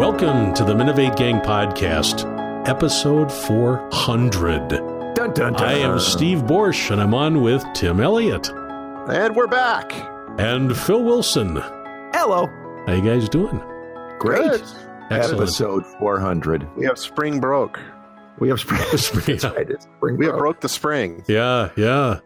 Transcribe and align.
Welcome 0.00 0.54
to 0.54 0.64
the 0.64 0.72
Minnov8 0.72 1.14
Gang 1.18 1.40
podcast, 1.40 2.24
episode 2.66 3.30
400. 3.30 4.68
Dun, 4.70 5.14
dun, 5.14 5.34
dun. 5.34 5.56
I 5.56 5.74
am 5.74 5.98
Steve 5.98 6.46
Borsch, 6.46 6.90
and 6.90 7.02
I'm 7.02 7.12
on 7.12 7.42
with 7.42 7.62
Tim 7.74 8.00
Elliott 8.00 8.48
And 8.48 9.36
we're 9.36 9.46
back. 9.46 9.92
and 10.38 10.74
Phil 10.74 11.04
Wilson. 11.04 11.56
Hello. 12.14 12.46
How 12.86 12.94
you 12.94 13.02
guys 13.02 13.28
doing? 13.28 13.60
Great. 14.18 14.50
Good. 14.50 14.62
Excellent. 15.10 15.42
Episode 15.42 15.86
400. 15.98 16.66
We 16.78 16.86
have 16.86 16.98
spring 16.98 17.38
broke. 17.38 17.78
We 18.38 18.48
have 18.48 18.58
spring. 18.60 18.80
That's 18.90 19.12
right. 19.44 19.68
It's 19.68 19.84
spring 19.98 20.16
We 20.16 20.24
have 20.24 20.38
broke 20.38 20.62
the 20.62 20.68
spring. 20.70 21.22
Yeah, 21.28 21.68
yeah. 21.76 22.20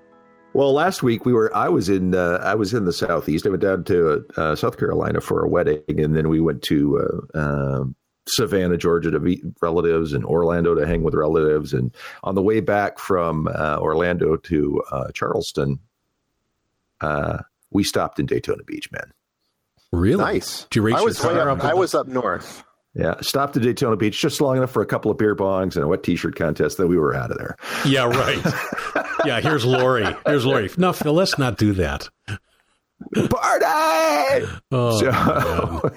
Well, 0.55 0.73
last 0.73 1.03
week 1.03 1.27
we 1.27 1.33
were. 1.33 1.55
I 1.55 1.69
was 1.69 1.89
in. 1.89 2.15
Uh, 2.15 2.39
I 2.43 2.55
was 2.55 2.73
in 2.73 2.85
the 2.85 2.93
southeast. 2.93 3.45
I 3.45 3.51
went 3.51 3.63
down 3.63 3.85
to 3.85 4.25
uh, 4.37 4.55
South 4.55 4.79
Carolina 4.79 5.21
for 5.21 5.45
a 5.45 5.49
wedding, 5.49 5.83
and 5.89 6.17
then 6.17 6.29
we 6.29 6.41
went 6.41 6.63
to 6.63 7.27
uh, 7.35 7.39
um 7.39 7.97
Savannah, 8.29 8.77
Georgia, 8.77 9.11
to 9.11 9.19
meet 9.19 9.43
relatives, 9.61 10.13
and 10.13 10.25
Orlando 10.25 10.75
to 10.75 10.87
hang 10.87 11.03
with 11.03 11.15
relatives. 11.15 11.75
And 11.75 11.95
on 12.23 12.37
the 12.37 12.43
way 12.43 12.61
back 12.61 12.99
from 12.99 13.49
uh, 13.49 13.79
Orlando 13.81 14.37
to 14.37 14.83
uh, 14.91 15.11
Charleston, 15.13 15.81
uh, 17.01 17.39
we 17.71 17.83
stopped 17.83 18.21
in 18.21 18.27
Daytona 18.27 18.63
Beach, 18.63 18.91
man. 18.93 19.13
Really? 19.93 20.23
Nice. 20.23 20.65
Did 20.71 20.77
you 20.77 20.83
race 20.83 20.95
I 20.95 21.03
was 21.03 21.23
your 21.23 21.35
way 21.35 21.41
up, 21.41 21.59
up? 21.59 21.65
I 21.65 21.75
was 21.75 21.95
up 21.95 22.07
north. 22.07 22.65
Yeah, 22.95 23.15
stopped 23.21 23.57
at 23.57 23.63
Daytona 23.63 23.97
Beach 23.97 24.21
just 24.21 24.41
long 24.41 24.57
enough 24.57 24.71
for 24.71 24.81
a 24.81 24.87
couple 24.87 25.11
of 25.11 25.19
beer 25.19 25.35
bongs 25.35 25.75
and 25.75 25.85
a 25.85 25.89
wet 25.89 26.05
T-shirt 26.05 26.37
contest. 26.37 26.79
Then 26.79 26.89
we 26.89 26.97
were 26.97 27.15
out 27.15 27.33
of 27.33 27.39
there. 27.39 27.57
Yeah, 27.85 28.05
right. 28.05 28.41
yeah, 29.25 29.41
here's 29.41 29.65
Lori. 29.65 30.07
Here's 30.25 30.47
Lori. 30.47 30.71
No, 30.77 30.93
Phil, 30.93 31.13
let's 31.13 31.37
not 31.37 31.59
do 31.59 31.73
that. 31.73 32.09
Party! 33.15 34.47
Oh, 34.73 34.99
so, 35.01 35.91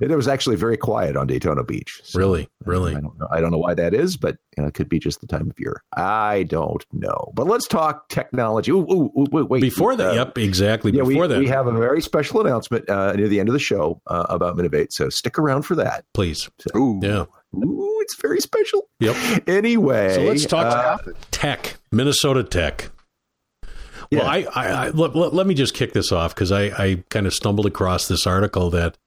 and 0.00 0.10
it 0.10 0.16
was 0.16 0.28
actually 0.28 0.56
very 0.56 0.76
quiet 0.76 1.16
on 1.16 1.26
Daytona 1.26 1.62
Beach. 1.62 2.00
So 2.04 2.18
really, 2.18 2.48
really. 2.64 2.94
I 2.96 3.00
don't 3.00 3.18
know. 3.18 3.28
I 3.30 3.40
don't 3.40 3.50
know 3.50 3.58
why 3.58 3.74
that 3.74 3.94
is, 3.94 4.16
but 4.16 4.36
you 4.56 4.62
know, 4.62 4.68
it 4.68 4.74
could 4.74 4.88
be 4.88 4.98
just 4.98 5.20
the 5.20 5.26
time 5.26 5.50
of 5.50 5.58
year. 5.58 5.82
I 5.96 6.44
don't 6.44 6.84
know. 6.92 7.32
But 7.34 7.46
let's 7.46 7.66
talk 7.66 8.08
technology. 8.08 8.70
Ooh, 8.72 8.86
ooh, 8.90 9.10
ooh, 9.18 9.26
wait. 9.46 9.60
Before 9.60 9.94
that, 9.96 10.12
Uh, 10.12 10.14
yep, 10.14 10.38
exactly. 10.38 10.92
Yeah, 10.92 11.02
we, 11.02 11.14
Before 11.14 11.28
that, 11.28 11.38
we 11.38 11.48
have 11.48 11.66
a 11.66 11.72
very 11.72 12.00
special 12.00 12.40
announcement 12.40 12.88
uh, 12.88 13.12
near 13.12 13.28
the 13.28 13.40
end 13.40 13.48
of 13.48 13.52
the 13.52 13.58
show 13.58 14.00
uh, 14.06 14.26
about 14.28 14.56
Minnov8. 14.56 14.88
So 14.92 15.08
stick 15.10 15.38
around 15.38 15.62
for 15.62 15.74
that. 15.76 16.04
please. 16.14 16.48
Ooh. 16.76 17.00
Yeah. 17.02 17.24
Ooh, 17.54 17.98
it's 18.00 18.16
very 18.20 18.40
special. 18.40 18.88
Yep. 19.00 19.48
Anyway, 19.48 20.14
So 20.14 20.22
let's 20.22 20.46
talk 20.46 20.66
uh, 21.06 21.12
tech, 21.30 21.76
Minnesota 21.90 22.42
tech. 22.42 22.90
Well, 24.18 24.26
I, 24.26 24.46
I, 24.54 24.66
I 24.68 24.88
let, 24.90 25.14
let, 25.16 25.34
let 25.34 25.46
me 25.46 25.54
just 25.54 25.74
kick 25.74 25.92
this 25.92 26.12
off 26.12 26.34
because 26.34 26.52
I, 26.52 26.64
I 26.66 27.04
kind 27.10 27.26
of 27.26 27.34
stumbled 27.34 27.66
across 27.66 28.08
this 28.08 28.26
article 28.26 28.70
that 28.70 28.98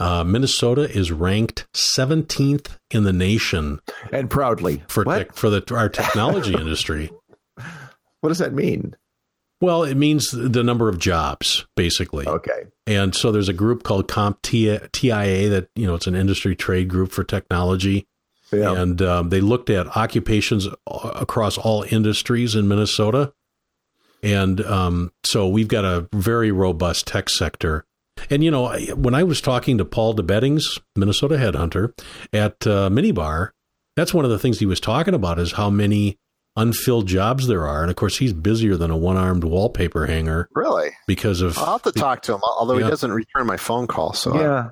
uh, 0.00 0.24
Minnesota 0.24 0.82
is 0.82 1.10
ranked 1.12 1.66
17th 1.74 2.76
in 2.90 3.04
the 3.04 3.12
nation 3.12 3.80
and 4.12 4.30
proudly 4.30 4.82
for 4.88 5.04
for 5.32 5.50
the 5.50 5.62
our 5.74 5.88
technology 5.88 6.54
industry. 6.58 7.10
What 8.20 8.28
does 8.28 8.38
that 8.38 8.52
mean? 8.54 8.96
Well, 9.60 9.82
it 9.82 9.94
means 9.96 10.30
the 10.30 10.62
number 10.62 10.88
of 10.88 10.98
jobs, 10.98 11.66
basically. 11.76 12.26
Okay. 12.26 12.64
And 12.86 13.14
so 13.14 13.32
there's 13.32 13.48
a 13.48 13.52
group 13.54 13.82
called 13.82 14.08
CompTIA 14.08 15.48
that 15.50 15.68
you 15.74 15.86
know 15.86 15.94
it's 15.94 16.06
an 16.06 16.14
industry 16.14 16.54
trade 16.56 16.88
group 16.88 17.12
for 17.12 17.24
technology, 17.24 18.06
Yeah. 18.52 18.72
and 18.80 19.00
um, 19.00 19.28
they 19.30 19.40
looked 19.40 19.70
at 19.70 19.96
occupations 19.96 20.68
across 20.86 21.56
all 21.58 21.84
industries 21.90 22.54
in 22.54 22.68
Minnesota. 22.68 23.32
And 24.24 24.60
um, 24.62 25.12
so 25.24 25.46
we've 25.46 25.68
got 25.68 25.84
a 25.84 26.08
very 26.12 26.50
robust 26.50 27.06
tech 27.06 27.28
sector. 27.28 27.84
And 28.30 28.42
you 28.42 28.50
know, 28.50 28.74
when 28.94 29.14
I 29.14 29.22
was 29.22 29.40
talking 29.40 29.76
to 29.78 29.84
Paul 29.84 30.14
DeBettignies, 30.16 30.80
Minnesota 30.96 31.36
headhunter, 31.36 31.92
at 32.32 32.66
uh, 32.66 32.88
Minnebar, 32.88 33.50
that's 33.96 34.14
one 34.14 34.24
of 34.24 34.30
the 34.30 34.38
things 34.38 34.58
he 34.58 34.66
was 34.66 34.80
talking 34.80 35.12
about 35.14 35.38
is 35.38 35.52
how 35.52 35.68
many 35.68 36.18
unfilled 36.56 37.06
jobs 37.06 37.48
there 37.48 37.66
are. 37.66 37.82
And 37.82 37.90
of 37.90 37.96
course, 37.96 38.16
he's 38.18 38.32
busier 38.32 38.76
than 38.76 38.90
a 38.90 38.96
one-armed 38.96 39.44
wallpaper 39.44 40.06
hanger 40.06 40.48
Really? 40.54 40.90
because 41.06 41.42
of 41.42 41.58
I'll 41.58 41.72
have 41.72 41.82
to 41.82 41.92
talk 41.92 42.22
to 42.22 42.34
him, 42.34 42.40
although 42.42 42.78
Yeah. 42.78 42.84
he 42.84 42.90
doesn't 42.90 43.12
return 43.12 43.46
my 43.46 43.56
phone 43.56 43.86
call. 43.88 44.12
So 44.14 44.40
yeah. 44.40 44.70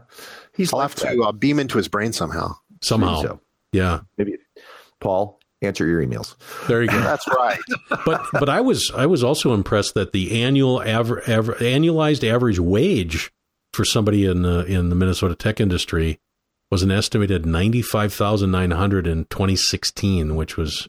He's 0.56 0.72
I'll 0.72 0.78
like 0.78 0.90
have 0.98 1.12
to 1.14 1.22
uh, 1.24 1.32
beam 1.32 1.58
into 1.58 1.76
his 1.78 1.88
brain 1.88 2.12
somehow. 2.12 2.54
somehow. 2.82 3.20
So 3.22 3.40
Yeah, 3.72 4.00
maybe 4.16 4.36
Paul, 5.00 5.40
answer 5.62 5.86
your 5.86 6.04
emails. 6.04 6.34
there 6.66 6.82
you 6.82 6.88
go. 6.88 7.00
That's 7.02 7.26
right. 7.28 7.58
but 8.04 8.24
but 8.32 8.48
I 8.48 8.60
was 8.60 8.90
I 8.94 9.06
was 9.06 9.22
also 9.24 9.54
impressed 9.54 9.94
that 9.94 10.12
the 10.12 10.42
annual 10.42 10.82
aver, 10.82 11.22
aver, 11.26 11.54
annualized 11.54 12.28
average 12.28 12.58
wage 12.58 13.32
for 13.72 13.84
somebody 13.84 14.26
in 14.26 14.42
the 14.42 14.64
in 14.66 14.88
the 14.88 14.94
Minnesota 14.94 15.34
tech 15.34 15.60
industry 15.60 16.18
was 16.70 16.82
an 16.82 16.90
estimated 16.90 17.46
ninety 17.46 17.82
five 17.82 18.12
thousand 18.12 18.50
nine 18.50 18.70
hundred 18.72 19.06
in 19.06 19.24
twenty 19.26 19.56
sixteen, 19.56 20.36
which 20.36 20.56
was 20.56 20.88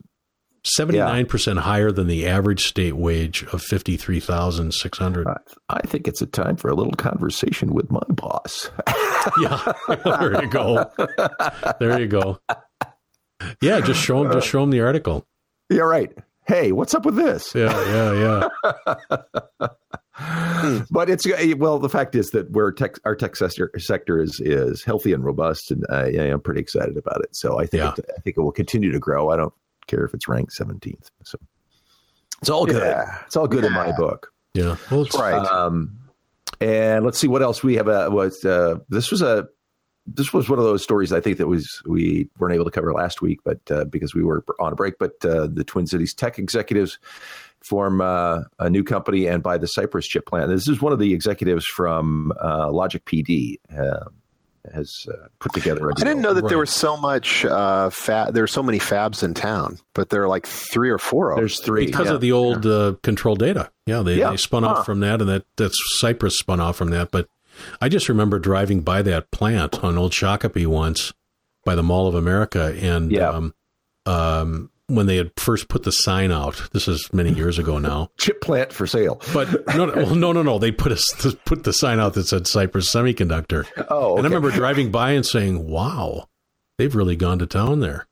seventy 0.65 0.97
nine 0.97 1.25
percent 1.25 1.59
higher 1.59 1.91
than 1.91 2.07
the 2.07 2.25
average 2.25 2.63
state 2.63 2.95
wage 2.95 3.43
of 3.51 3.61
fifty 3.61 3.97
three 3.97 4.19
thousand 4.21 4.73
six 4.73 4.97
hundred. 4.97 5.27
I, 5.27 5.35
I 5.69 5.81
think 5.81 6.07
it's 6.07 6.21
a 6.21 6.25
time 6.25 6.55
for 6.55 6.69
a 6.69 6.73
little 6.75 6.93
conversation 6.93 7.73
with 7.73 7.91
my 7.91 8.03
boss. 8.09 8.69
Yeah, 9.41 9.73
there 10.05 10.41
you 10.41 10.49
go. 10.49 10.89
There 11.79 11.99
you 11.99 12.07
go. 12.07 12.39
Yeah, 13.61 13.79
just 13.81 14.01
show 14.01 14.23
them. 14.23 14.31
just 14.33 14.47
show 14.47 14.61
them 14.61 14.69
the 14.71 14.81
article. 14.81 15.25
yeah, 15.69 15.81
right. 15.81 16.11
Hey, 16.45 16.71
what's 16.73 16.93
up 16.93 17.05
with 17.05 17.15
this? 17.15 17.53
Yeah, 17.55 17.71
yeah, 18.13 18.49
yeah. 19.61 19.67
But 20.91 21.09
it's 21.09 21.25
uh, 21.25 21.55
well, 21.57 21.79
the 21.79 21.89
fact 21.89 22.15
is 22.15 22.29
that 22.31 22.49
where 22.51 22.71
tech, 22.71 22.95
our 23.03 23.15
tech 23.15 23.35
sector, 23.35 23.71
sector 23.79 24.21
is 24.21 24.39
is 24.39 24.83
healthy 24.83 25.11
and 25.11 25.23
robust, 25.25 25.71
and 25.71 25.83
uh, 25.89 26.05
yeah, 26.05 26.23
I'm 26.23 26.39
pretty 26.39 26.61
excited 26.61 26.95
about 26.97 27.21
it. 27.21 27.35
So 27.35 27.59
I 27.59 27.65
think 27.65 27.83
Yeah. 27.83 27.93
it, 27.97 28.05
I 28.17 28.21
think 28.21 28.37
it 28.37 28.41
will 28.41 28.51
continue 28.51 28.91
to 28.91 28.99
grow. 28.99 29.29
I 29.31 29.35
don't 29.37 29.53
care 29.87 30.05
if 30.05 30.13
it's 30.13 30.27
ranked 30.27 30.53
17th. 30.57 31.09
So 31.23 31.37
it's 32.41 32.49
all 32.49 32.65
good. 32.65 32.81
Yeah. 32.83 33.17
It's 33.25 33.35
all 33.35 33.47
good 33.47 33.65
in 33.65 33.73
my 33.73 33.91
book. 33.93 34.31
Yeah. 34.53 34.75
Well, 34.91 35.01
it's, 35.01 35.11
That's 35.15 35.21
right. 35.21 35.45
Um, 35.51 35.97
and 36.61 37.03
let's 37.03 37.17
see 37.17 37.27
what 37.27 37.41
else 37.41 37.63
we 37.63 37.75
have. 37.75 37.87
Uh, 37.89 38.09
was 38.11 38.45
uh, 38.45 38.75
this 38.89 39.09
was 39.11 39.21
a 39.21 39.47
this 40.05 40.33
was 40.33 40.49
one 40.49 40.59
of 40.59 40.65
those 40.65 40.83
stories 40.83 41.11
I 41.13 41.19
think 41.21 41.37
that 41.37 41.47
was 41.47 41.67
we 41.85 42.27
weren't 42.37 42.53
able 42.55 42.65
to 42.65 42.71
cover 42.71 42.91
last 42.93 43.21
week, 43.21 43.39
but 43.43 43.59
uh, 43.71 43.85
because 43.85 44.13
we 44.13 44.23
were 44.23 44.43
on 44.59 44.73
a 44.73 44.75
break. 44.75 44.95
But 44.99 45.13
uh, 45.25 45.47
the 45.51 45.63
Twin 45.63 45.87
Cities 45.87 46.13
tech 46.13 46.37
executives 46.39 46.99
form 47.61 48.01
uh, 48.01 48.41
a 48.59 48.69
new 48.69 48.83
company 48.83 49.25
and 49.27 49.41
buy 49.41 49.57
the 49.57 49.67
Cypress 49.67 50.05
chip 50.05 50.25
plant. 50.25 50.49
This 50.49 50.67
is 50.67 50.81
one 50.81 50.91
of 50.93 50.99
the 50.99 51.13
executives 51.13 51.65
from 51.65 52.33
uh, 52.43 52.71
Logic 52.71 53.03
PD. 53.05 53.55
Uh, 53.75 54.05
has 54.73 55.05
uh, 55.09 55.27
put 55.39 55.53
together. 55.53 55.89
a 55.89 55.91
I 55.91 56.05
didn't 56.05 56.21
know 56.21 56.33
that 56.33 56.43
Right. 56.43 56.49
there 56.49 56.57
was 56.57 56.69
so 56.69 56.95
much 56.95 57.43
uh, 57.43 57.89
fab. 57.89 58.33
There 58.33 58.45
are 58.45 58.47
so 58.47 58.63
many 58.63 58.79
fabs 58.79 59.21
in 59.21 59.33
town, 59.33 59.77
but 59.93 60.09
there 60.09 60.23
are 60.23 60.29
like 60.29 60.47
three 60.47 60.89
or 60.89 60.97
four 60.97 61.31
of 61.31 61.35
them. 61.35 61.41
There's 61.41 61.59
three 61.59 61.85
because 61.85 62.07
yeah. 62.07 62.13
of 62.13 62.21
the 62.21 62.31
old 62.31 62.65
uh, 62.65 62.95
control 63.03 63.35
data. 63.35 63.69
Yeah, 63.85 64.03
they, 64.03 64.19
Yeah. 64.19 64.29
they 64.29 64.37
spun 64.37 64.63
Huh. 64.63 64.69
off 64.69 64.85
from 64.85 65.01
that, 65.01 65.19
and 65.19 65.29
that 65.29 65.43
that's 65.57 65.75
Cypress 65.99 66.37
spun 66.37 66.61
off 66.61 66.77
from 66.77 66.91
that. 66.91 67.11
But 67.11 67.27
I 67.81 67.89
just 67.89 68.09
remember 68.09 68.39
driving 68.39 68.81
by 68.81 69.01
that 69.03 69.31
plant 69.31 69.83
on 69.83 69.97
Old 69.97 70.11
Shakopee 70.11 70.67
once 70.67 71.13
by 71.65 71.75
the 71.75 71.83
Mall 71.83 72.07
of 72.07 72.15
America, 72.15 72.75
and 72.81 73.11
Yeah. 73.11 73.29
um, 73.29 73.53
um, 74.05 74.69
when 74.87 75.05
they 75.05 75.15
had 75.15 75.31
first 75.37 75.69
put 75.69 75.83
the 75.83 75.91
sign 75.91 76.29
out. 76.31 76.69
This 76.73 76.87
is 76.89 77.09
many 77.13 77.31
years 77.31 77.57
ago 77.57 77.77
now. 77.79 78.09
chip 78.17 78.41
plant 78.41 78.73
for 78.73 78.85
sale. 78.85 79.21
But 79.33 79.65
no, 79.75 79.85
no, 79.85 80.13
no, 80.13 80.31
no, 80.33 80.43
no. 80.43 80.59
They 80.59 80.71
put 80.71 80.91
a 80.91 81.35
put 81.45 81.63
the 81.63 81.71
sign 81.73 81.99
out 81.99 82.13
that 82.15 82.25
said 82.27 82.47
Cypress 82.47 82.89
Semiconductor, 82.93 83.65
Oh, 83.89 84.17
and 84.17 84.25
I 84.25 84.29
remember 84.29 84.51
driving 84.51 84.91
by 84.91 85.11
and 85.11 85.25
saying, 85.25 85.67
"Wow, 85.69 86.27
they've 86.77 86.93
really 86.93 87.15
gone 87.15 87.39
to 87.39 87.45
town 87.47 87.79
there." 87.79 88.07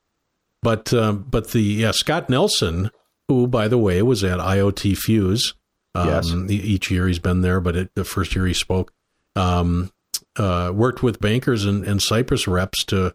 But 0.63 0.93
um, 0.93 1.25
but 1.29 1.51
the 1.51 1.61
yeah 1.61 1.91
Scott 1.91 2.29
Nelson, 2.29 2.89
who 3.27 3.47
by 3.47 3.67
the 3.67 3.77
way 3.77 4.01
was 4.01 4.23
at 4.23 4.39
IoT 4.39 4.95
Fuse, 4.97 5.53
um, 5.93 6.07
Yes. 6.07 6.31
each 6.49 6.89
year 6.89 7.07
he's 7.07 7.19
been 7.19 7.41
there, 7.41 7.59
but 7.59 7.75
it, 7.75 7.91
the 7.95 8.05
first 8.05 8.33
year 8.33 8.45
he 8.47 8.53
spoke, 8.53 8.93
um, 9.35 9.91
uh, 10.37 10.71
worked 10.73 11.03
with 11.03 11.19
bankers 11.19 11.65
and, 11.65 11.83
and 11.85 12.01
Cypress 12.01 12.47
reps 12.47 12.83
to 12.85 13.13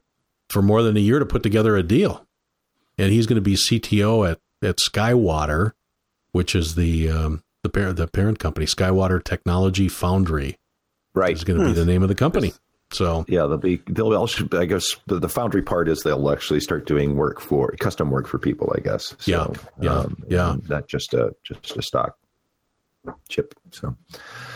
for 0.51 0.63
more 0.63 0.83
than 0.83 0.97
a 0.97 1.01
year 1.01 1.19
to 1.19 1.27
put 1.27 1.43
together 1.43 1.77
a 1.77 1.83
deal, 1.83 2.27
and 2.99 3.13
he's 3.13 3.27
going 3.27 3.37
to 3.37 3.41
be 3.43 3.55
CTO 3.55 4.31
at 4.31 4.39
at 4.63 4.77
Skywater, 4.79 5.73
which 6.33 6.55
is 6.55 6.75
the 6.75 7.11
um, 7.11 7.43
the 7.63 7.69
parent 7.69 7.97
the 7.97 8.07
parent 8.07 8.39
company, 8.39 8.67
Skywater 8.67 9.23
Technology 9.23 9.89
Foundry 9.89 10.59
right. 11.15 11.35
is 11.35 11.45
going 11.45 11.59
to 11.59 11.67
be 11.67 11.73
the 11.73 11.85
name 11.85 12.03
of 12.03 12.09
the 12.09 12.15
company. 12.15 12.53
So 12.93 13.25
Yeah, 13.27 13.47
they'll 13.47 13.57
be. 13.57 13.83
They'll 13.89 14.15
also. 14.15 14.47
I 14.53 14.65
guess 14.65 14.87
the, 15.07 15.19
the 15.19 15.29
foundry 15.29 15.63
part 15.63 15.89
is 15.89 16.03
they'll 16.03 16.31
actually 16.31 16.61
start 16.61 16.87
doing 16.87 17.17
work 17.17 17.41
for 17.41 17.75
custom 17.81 18.11
work 18.11 18.29
for 18.29 18.39
people. 18.39 18.73
I 18.77 18.81
guess. 18.81 19.17
So, 19.19 19.33
Yeah, 19.33 19.47
yeah, 19.81 20.05
yeah. 20.29 20.53
and 20.53 20.69
Not 20.69 20.87
just 20.87 21.13
a 21.13 21.35
just 21.43 21.77
a 21.77 21.83
stock 21.83 22.17
chip. 23.29 23.55
So, 23.73 23.97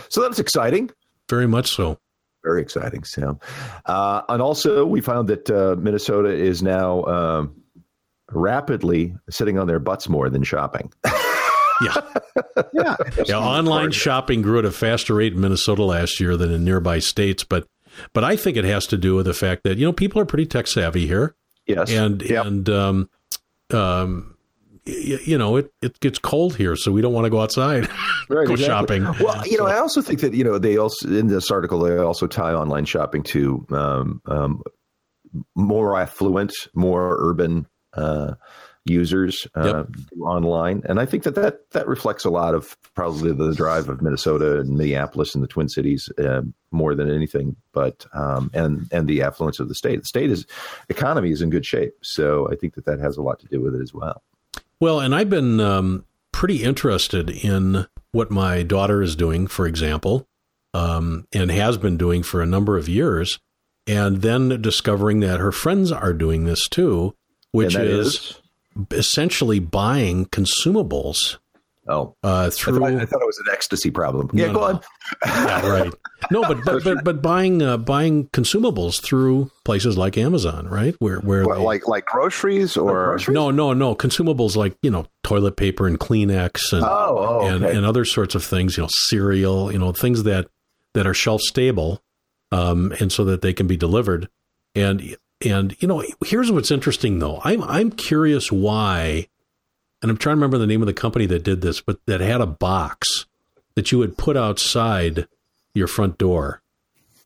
so 0.07 0.21
that's 0.21 0.39
exciting. 0.39 0.91
Very 1.31 1.47
much 1.47 1.71
so. 1.75 1.97
Very 2.43 2.61
exciting. 2.61 3.03
Sam. 3.03 3.39
uh, 3.87 4.21
and 4.29 4.41
also 4.41 4.85
we 4.85 5.01
found 5.01 5.27
that 5.29 5.49
uh, 5.49 5.75
Minnesota 5.79 6.29
is 6.29 6.61
now 6.61 7.03
um, 7.05 7.55
rapidly 8.31 9.15
sitting 9.29 9.57
on 9.57 9.65
their 9.67 9.79
butts 9.79 10.07
more 10.07 10.29
than 10.29 10.43
shopping. 10.43 10.91
Yeah. 11.83 11.95
yeah. 12.73 12.95
Yeah, 13.25 13.39
online 13.39 13.89
shopping 13.89 14.43
grew 14.43 14.59
at 14.59 14.65
a 14.65 14.71
faster 14.71 15.15
rate 15.15 15.33
in 15.33 15.41
Minnesota 15.41 15.83
last 15.83 16.19
year 16.19 16.37
than 16.37 16.51
in 16.51 16.63
nearby 16.63 16.99
states, 16.99 17.43
but 17.43 17.65
But 18.13 18.23
I 18.23 18.35
think 18.35 18.55
it 18.55 18.65
has 18.65 18.85
to 18.87 18.97
do 18.97 19.15
with 19.15 19.25
the 19.25 19.33
fact 19.33 19.63
that 19.63 19.79
you 19.79 19.85
know 19.87 19.91
people 19.93 20.21
are 20.21 20.25
pretty 20.25 20.45
tech 20.45 20.67
savvy 20.67 21.07
here. 21.07 21.33
Yes, 21.65 21.91
and 21.91 22.21
yep. 22.21 22.45
and 22.45 22.69
um, 22.69 23.09
um, 23.71 24.35
y- 24.37 24.40
you 24.85 25.37
know 25.37 25.57
it 25.57 25.71
it 25.81 25.99
gets 25.99 26.19
cold 26.19 26.55
here, 26.55 26.75
so 26.75 26.91
we 26.91 27.01
don't 27.01 27.13
want 27.13 27.25
to 27.25 27.29
go 27.29 27.41
outside, 27.41 27.87
right, 28.29 28.47
go 28.47 28.53
exactly. 28.53 28.99
shopping. 28.99 29.03
Well, 29.23 29.45
you 29.47 29.57
know, 29.57 29.65
I 29.65 29.77
also 29.77 30.01
think 30.01 30.21
that 30.21 30.33
you 30.33 30.43
know 30.43 30.57
they 30.57 30.77
also 30.77 31.07
in 31.07 31.27
this 31.27 31.51
article 31.51 31.79
they 31.79 31.97
also 31.97 32.27
tie 32.27 32.53
online 32.53 32.85
shopping 32.85 33.23
to 33.23 33.65
um, 33.71 34.21
um, 34.25 34.61
more 35.55 35.97
affluent, 35.97 36.53
more 36.73 37.17
urban. 37.19 37.67
Uh, 37.93 38.35
users 38.85 39.47
uh, 39.55 39.83
yep. 39.85 40.21
online, 40.21 40.81
and 40.85 40.99
I 40.99 41.05
think 41.05 41.23
that, 41.23 41.35
that 41.35 41.69
that 41.71 41.87
reflects 41.87 42.25
a 42.25 42.29
lot 42.29 42.55
of 42.55 42.75
probably 42.95 43.31
the 43.31 43.53
drive 43.53 43.89
of 43.89 44.01
Minnesota 44.01 44.59
and 44.59 44.75
Minneapolis 44.75 45.35
and 45.35 45.43
the 45.43 45.47
Twin 45.47 45.69
Cities 45.69 46.09
uh, 46.17 46.41
more 46.71 46.95
than 46.95 47.11
anything, 47.11 47.55
but 47.73 48.05
um, 48.13 48.49
and 48.53 48.87
and 48.91 49.07
the 49.07 49.21
affluence 49.21 49.59
of 49.59 49.67
the 49.67 49.75
state. 49.75 49.99
The 49.99 50.07
state 50.07 50.31
is 50.31 50.47
economy 50.89 51.31
is 51.31 51.41
in 51.41 51.51
good 51.51 51.65
shape, 51.65 51.93
so 52.01 52.49
I 52.51 52.55
think 52.55 52.73
that 52.75 52.85
that 52.85 52.99
has 52.99 53.17
a 53.17 53.21
lot 53.21 53.39
to 53.41 53.47
do 53.47 53.61
with 53.61 53.75
it 53.75 53.81
as 53.81 53.93
well. 53.93 54.23
Well, 54.81 54.99
and 54.99 55.13
I've 55.13 55.29
been 55.29 55.59
um, 55.59 56.05
pretty 56.33 56.63
interested 56.63 57.29
in 57.29 57.85
what 58.13 58.31
my 58.31 58.63
daughter 58.63 59.03
is 59.03 59.15
doing, 59.15 59.45
for 59.45 59.67
example, 59.67 60.27
um, 60.73 61.27
and 61.31 61.51
has 61.51 61.77
been 61.77 61.97
doing 61.97 62.23
for 62.23 62.41
a 62.41 62.47
number 62.47 62.77
of 62.77 62.89
years, 62.89 63.39
and 63.85 64.23
then 64.23 64.59
discovering 64.59 65.19
that 65.19 65.39
her 65.39 65.51
friends 65.51 65.91
are 65.91 66.13
doing 66.13 66.45
this 66.45 66.67
too, 66.67 67.13
which 67.51 67.75
is, 67.75 68.07
is 68.07 68.41
essentially 68.89 69.59
buying 69.59 70.25
consumables. 70.25 71.37
Oh, 71.87 72.15
uh, 72.21 72.49
through. 72.51 72.85
I 72.85 72.91
thought, 72.91 73.01
I 73.01 73.05
thought, 73.05 73.21
it 73.21 73.25
was 73.25 73.39
an 73.39 73.51
ecstasy 73.51 73.89
problem. 73.89 74.29
Yeah, 74.33 74.47
no, 74.47 74.53
go 74.53 74.63
on. 74.63 74.81
yeah, 75.25 75.67
right. 75.67 75.93
No, 76.29 76.43
but 76.43 76.63
but 76.63 76.83
but, 76.83 77.03
but 77.03 77.21
buying 77.23 77.63
uh, 77.63 77.77
buying 77.77 78.27
consumables 78.27 79.01
through 79.03 79.49
places 79.65 79.97
like 79.97 80.15
Amazon, 80.15 80.67
right? 80.67 80.95
Where 80.99 81.19
where 81.21 81.43
what, 81.43 81.57
they, 81.57 81.63
like 81.63 81.87
like 81.87 82.05
groceries 82.05 82.77
or 82.77 83.05
groceries? 83.05 83.33
no 83.33 83.49
no 83.49 83.73
no 83.73 83.95
consumables 83.95 84.55
like 84.55 84.77
you 84.83 84.91
know 84.91 85.07
toilet 85.23 85.57
paper 85.57 85.87
and 85.87 85.99
Kleenex 85.99 86.71
and 86.71 86.83
oh, 86.83 87.17
oh 87.41 87.47
and, 87.47 87.65
and 87.65 87.83
other 87.83 88.05
sorts 88.05 88.35
of 88.35 88.43
things. 88.43 88.77
You 88.77 88.83
know, 88.83 88.89
cereal. 89.07 89.71
You 89.71 89.79
know, 89.79 89.91
things 89.91 90.21
that 90.23 90.47
that 90.93 91.07
are 91.07 91.15
shelf 91.15 91.41
stable, 91.41 92.03
um, 92.51 92.93
and 92.99 93.11
so 93.11 93.25
that 93.25 93.41
they 93.41 93.53
can 93.53 93.65
be 93.65 93.77
delivered. 93.77 94.29
And 94.75 95.17
and 95.43 95.75
you 95.79 95.87
know, 95.87 96.03
here's 96.25 96.51
what's 96.51 96.71
interesting 96.71 97.19
though. 97.19 97.41
I'm 97.43 97.63
I'm 97.63 97.91
curious 97.91 98.51
why, 98.51 99.27
and 100.01 100.11
I'm 100.11 100.17
trying 100.17 100.33
to 100.33 100.37
remember 100.37 100.57
the 100.57 100.67
name 100.67 100.81
of 100.81 100.87
the 100.87 100.93
company 100.93 101.25
that 101.27 101.43
did 101.43 101.61
this, 101.61 101.81
but 101.81 101.99
that 102.05 102.21
had 102.21 102.41
a 102.41 102.47
box 102.47 103.25
that 103.75 103.91
you 103.91 103.97
would 103.97 104.17
put 104.17 104.35
outside 104.35 105.27
your 105.73 105.87
front 105.87 106.17
door, 106.17 106.61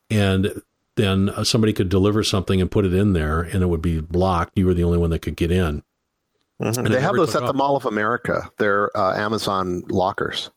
and 0.10 0.62
then 0.96 1.30
uh, 1.30 1.44
somebody 1.44 1.74
could 1.74 1.90
deliver 1.90 2.24
something 2.24 2.62
and 2.62 2.72
put 2.72 2.86
it 2.86 2.94
in 2.94 3.14
there, 3.14 3.42
and 3.42 3.64
it 3.64 3.68
would 3.68 3.82
be 3.82 4.02
locked. 4.12 4.58
You 4.58 4.66
were 4.66 4.74
the 4.74 4.84
only 4.84 4.98
one 4.98 5.10
that 5.10 5.20
could 5.20 5.36
get 5.36 5.52
in. 5.52 5.84
Mm-hmm. 6.62 6.86
They 6.86 7.02
have 7.02 7.16
those 7.16 7.36
at 7.36 7.46
the 7.46 7.54
Mall 7.54 7.76
of 7.76 7.86
America. 7.86 8.50
They're 8.58 8.96
uh, 8.98 9.16
Amazon 9.18 9.84
lockers. 9.90 10.50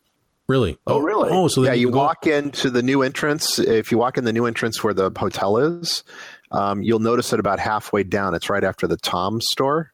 Really? 0.49 0.79
Oh, 0.87 1.01
really? 1.01 1.29
Oh, 1.31 1.49
so 1.49 1.63
yeah, 1.63 1.75
you 1.75 1.91
walk 1.91 2.27
into 2.27 2.71
the 2.71 2.83
new 2.83 3.03
entrance. 3.03 3.59
If 3.59 3.91
you 3.93 3.99
walk 3.99 4.17
in 4.17 4.25
the 4.25 4.33
new 4.33 4.47
entrance 4.47 4.83
where 4.83 4.95
the 4.95 5.11
hotel 5.15 5.59
is, 5.59 6.05
um, 6.53 6.83
you'll 6.83 7.01
notice 7.01 7.33
it 7.35 7.41
about 7.41 7.59
halfway 7.59 8.03
down. 8.03 8.35
It's 8.35 8.49
right 8.49 8.65
after 8.65 8.87
the 8.87 8.97
Tom 8.97 9.43
store, 9.43 9.93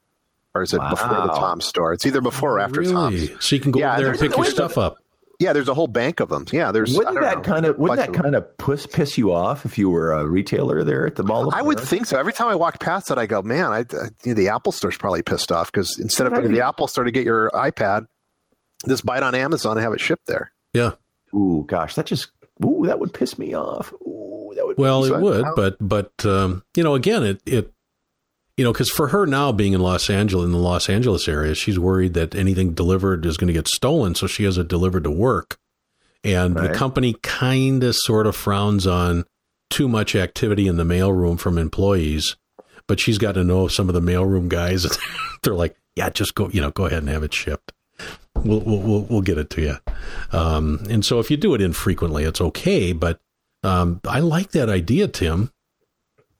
or 0.55 0.63
is 0.63 0.73
it 0.73 0.79
wow. 0.79 0.91
before 0.91 1.09
the 1.09 1.33
Tom 1.35 1.61
store? 1.61 1.93
It's 1.93 2.07
either 2.07 2.21
before 2.21 2.55
or 2.55 2.61
after 2.61 2.81
really? 2.81 2.93
Tom's. 2.93 3.45
So 3.45 3.57
you 3.57 3.61
can 3.61 3.73
go 3.73 3.81
yeah, 3.81 3.97
there 3.97 4.11
and 4.11 4.19
pick 4.19 4.37
your 4.37 4.45
stuff 4.45 4.79
up. 4.79 4.99
Yeah, 5.41 5.53
there's 5.53 5.69
a 5.69 5.75
whole 5.75 5.89
bank 5.89 6.21
of 6.21 6.29
them. 6.29 6.47
Yeah, 6.53 6.71
there's. 6.71 6.97
Wouldn't 6.97 7.21
that 7.21 7.39
know, 7.39 7.43
kind 7.43 7.67
of 7.67 7.77
wouldn't 7.77 7.99
that 7.99 8.13
kind 8.13 8.37
of 8.37 8.57
piss, 8.57 8.87
piss 8.87 9.19
you 9.19 9.33
off 9.33 9.65
if 9.65 9.77
you 9.77 9.91
were 9.91 10.13
a 10.13 10.27
retailer 10.27 10.85
there 10.85 11.07
at 11.07 11.17
the 11.17 11.25
mall? 11.25 11.53
I 11.53 11.61
would 11.61 11.81
think 11.81 12.07
so. 12.07 12.19
Every 12.19 12.33
time 12.33 12.49
I 12.49 12.55
walk 12.55 12.79
past 12.79 13.11
it, 13.11 13.19
I 13.19 13.27
go, 13.27 13.43
"Man, 13.43 13.73
I, 13.73 13.79
I 13.81 14.33
the 14.33 14.49
Apple 14.49 14.71
Store's 14.71 14.97
probably 14.97 15.23
pissed 15.23 15.51
off 15.51 15.73
because 15.73 15.99
instead 15.99 16.29
of 16.29 16.35
going 16.35 16.45
to 16.45 16.55
the 16.55 16.65
Apple 16.65 16.87
Store 16.87 17.03
to 17.03 17.11
get 17.11 17.25
your 17.25 17.51
iPad, 17.51 18.07
just 18.87 19.05
buy 19.05 19.17
it 19.17 19.23
on 19.25 19.35
Amazon 19.35 19.77
and 19.77 19.83
have 19.83 19.93
it 19.93 20.01
shipped 20.01 20.27
there." 20.27 20.53
Yeah. 20.73 20.93
Ooh, 21.35 21.65
gosh, 21.67 21.97
that 21.97 22.07
just 22.07 22.31
ooh, 22.65 22.85
that 22.87 23.01
would 23.01 23.13
piss 23.13 23.37
me 23.37 23.55
off. 23.55 23.93
Ooh 24.07 24.25
that 24.55 24.67
would. 24.67 24.79
Well, 24.79 25.05
it 25.05 25.21
would, 25.21 25.45
out. 25.45 25.57
but 25.57 25.77
but 25.81 26.27
um, 26.27 26.63
you 26.77 26.83
know, 26.83 26.95
again, 26.95 27.23
it 27.23 27.43
it 27.47 27.73
you 28.57 28.65
know, 28.65 28.73
because 28.73 28.91
for 28.91 29.09
her 29.09 29.27
now 29.27 29.51
being 29.53 29.73
in 29.73 29.81
Los 29.81 30.09
Angeles 30.09 30.45
in 30.45 30.53
the 30.53 30.59
Los 30.59 30.89
Angeles 30.89 31.27
area, 31.27 31.55
she's 31.55 31.79
worried 31.79 32.15
that 32.15 32.35
anything 32.35 32.73
delivered 32.73 33.27
is 33.27 33.37
going 33.37 33.49
to 33.49 33.55
get 33.55 33.69
stolen, 33.69 34.15
so 34.15 34.27
she 34.27 34.45
has 34.45 34.59
it 34.59 34.69
delivered 34.69 35.05
to 35.05 35.11
work, 35.11 35.59
and 36.23 36.55
right. 36.55 36.69
the 36.69 36.75
company 36.75 37.17
kind 37.23 37.83
of 37.83 37.97
sort 37.97 38.27
of 38.27 38.37
frowns 38.37 38.87
on 38.87 39.25
too 39.71 39.89
much 39.89 40.15
activity 40.15 40.69
in 40.69 40.77
the 40.77 40.85
mailroom 40.85 41.39
from 41.39 41.59
employees. 41.59 42.37
But 42.87 43.01
she's 43.01 43.19
got 43.19 43.33
to 43.33 43.45
know 43.45 43.67
some 43.67 43.89
of 43.89 43.95
the 43.95 44.01
mailroom 44.01 44.49
guys. 44.49 44.87
They're 45.43 45.55
like, 45.55 45.75
yeah, 45.97 46.11
just 46.11 46.35
go, 46.35 46.51
you 46.51 46.61
know, 46.61 46.71
go 46.71 46.85
ahead 46.85 46.99
and 46.99 47.09
have 47.09 47.23
it 47.23 47.33
shipped. 47.33 47.73
We'll 48.37 48.61
we'll 48.61 49.07
we'll, 49.09 49.23
get 49.23 49.39
it 49.39 49.49
to 49.51 49.63
you. 49.63 49.77
Um, 50.33 50.85
and 50.91 51.05
so 51.05 51.19
if 51.19 51.31
you 51.31 51.37
do 51.37 51.55
it 51.55 51.63
infrequently, 51.63 52.25
it's 52.25 52.41
okay. 52.41 52.93
But 52.93 53.21
um, 53.63 54.01
I 54.07 54.21
like 54.21 54.51
that 54.51 54.69
idea, 54.69 55.09
Tim. 55.09 55.51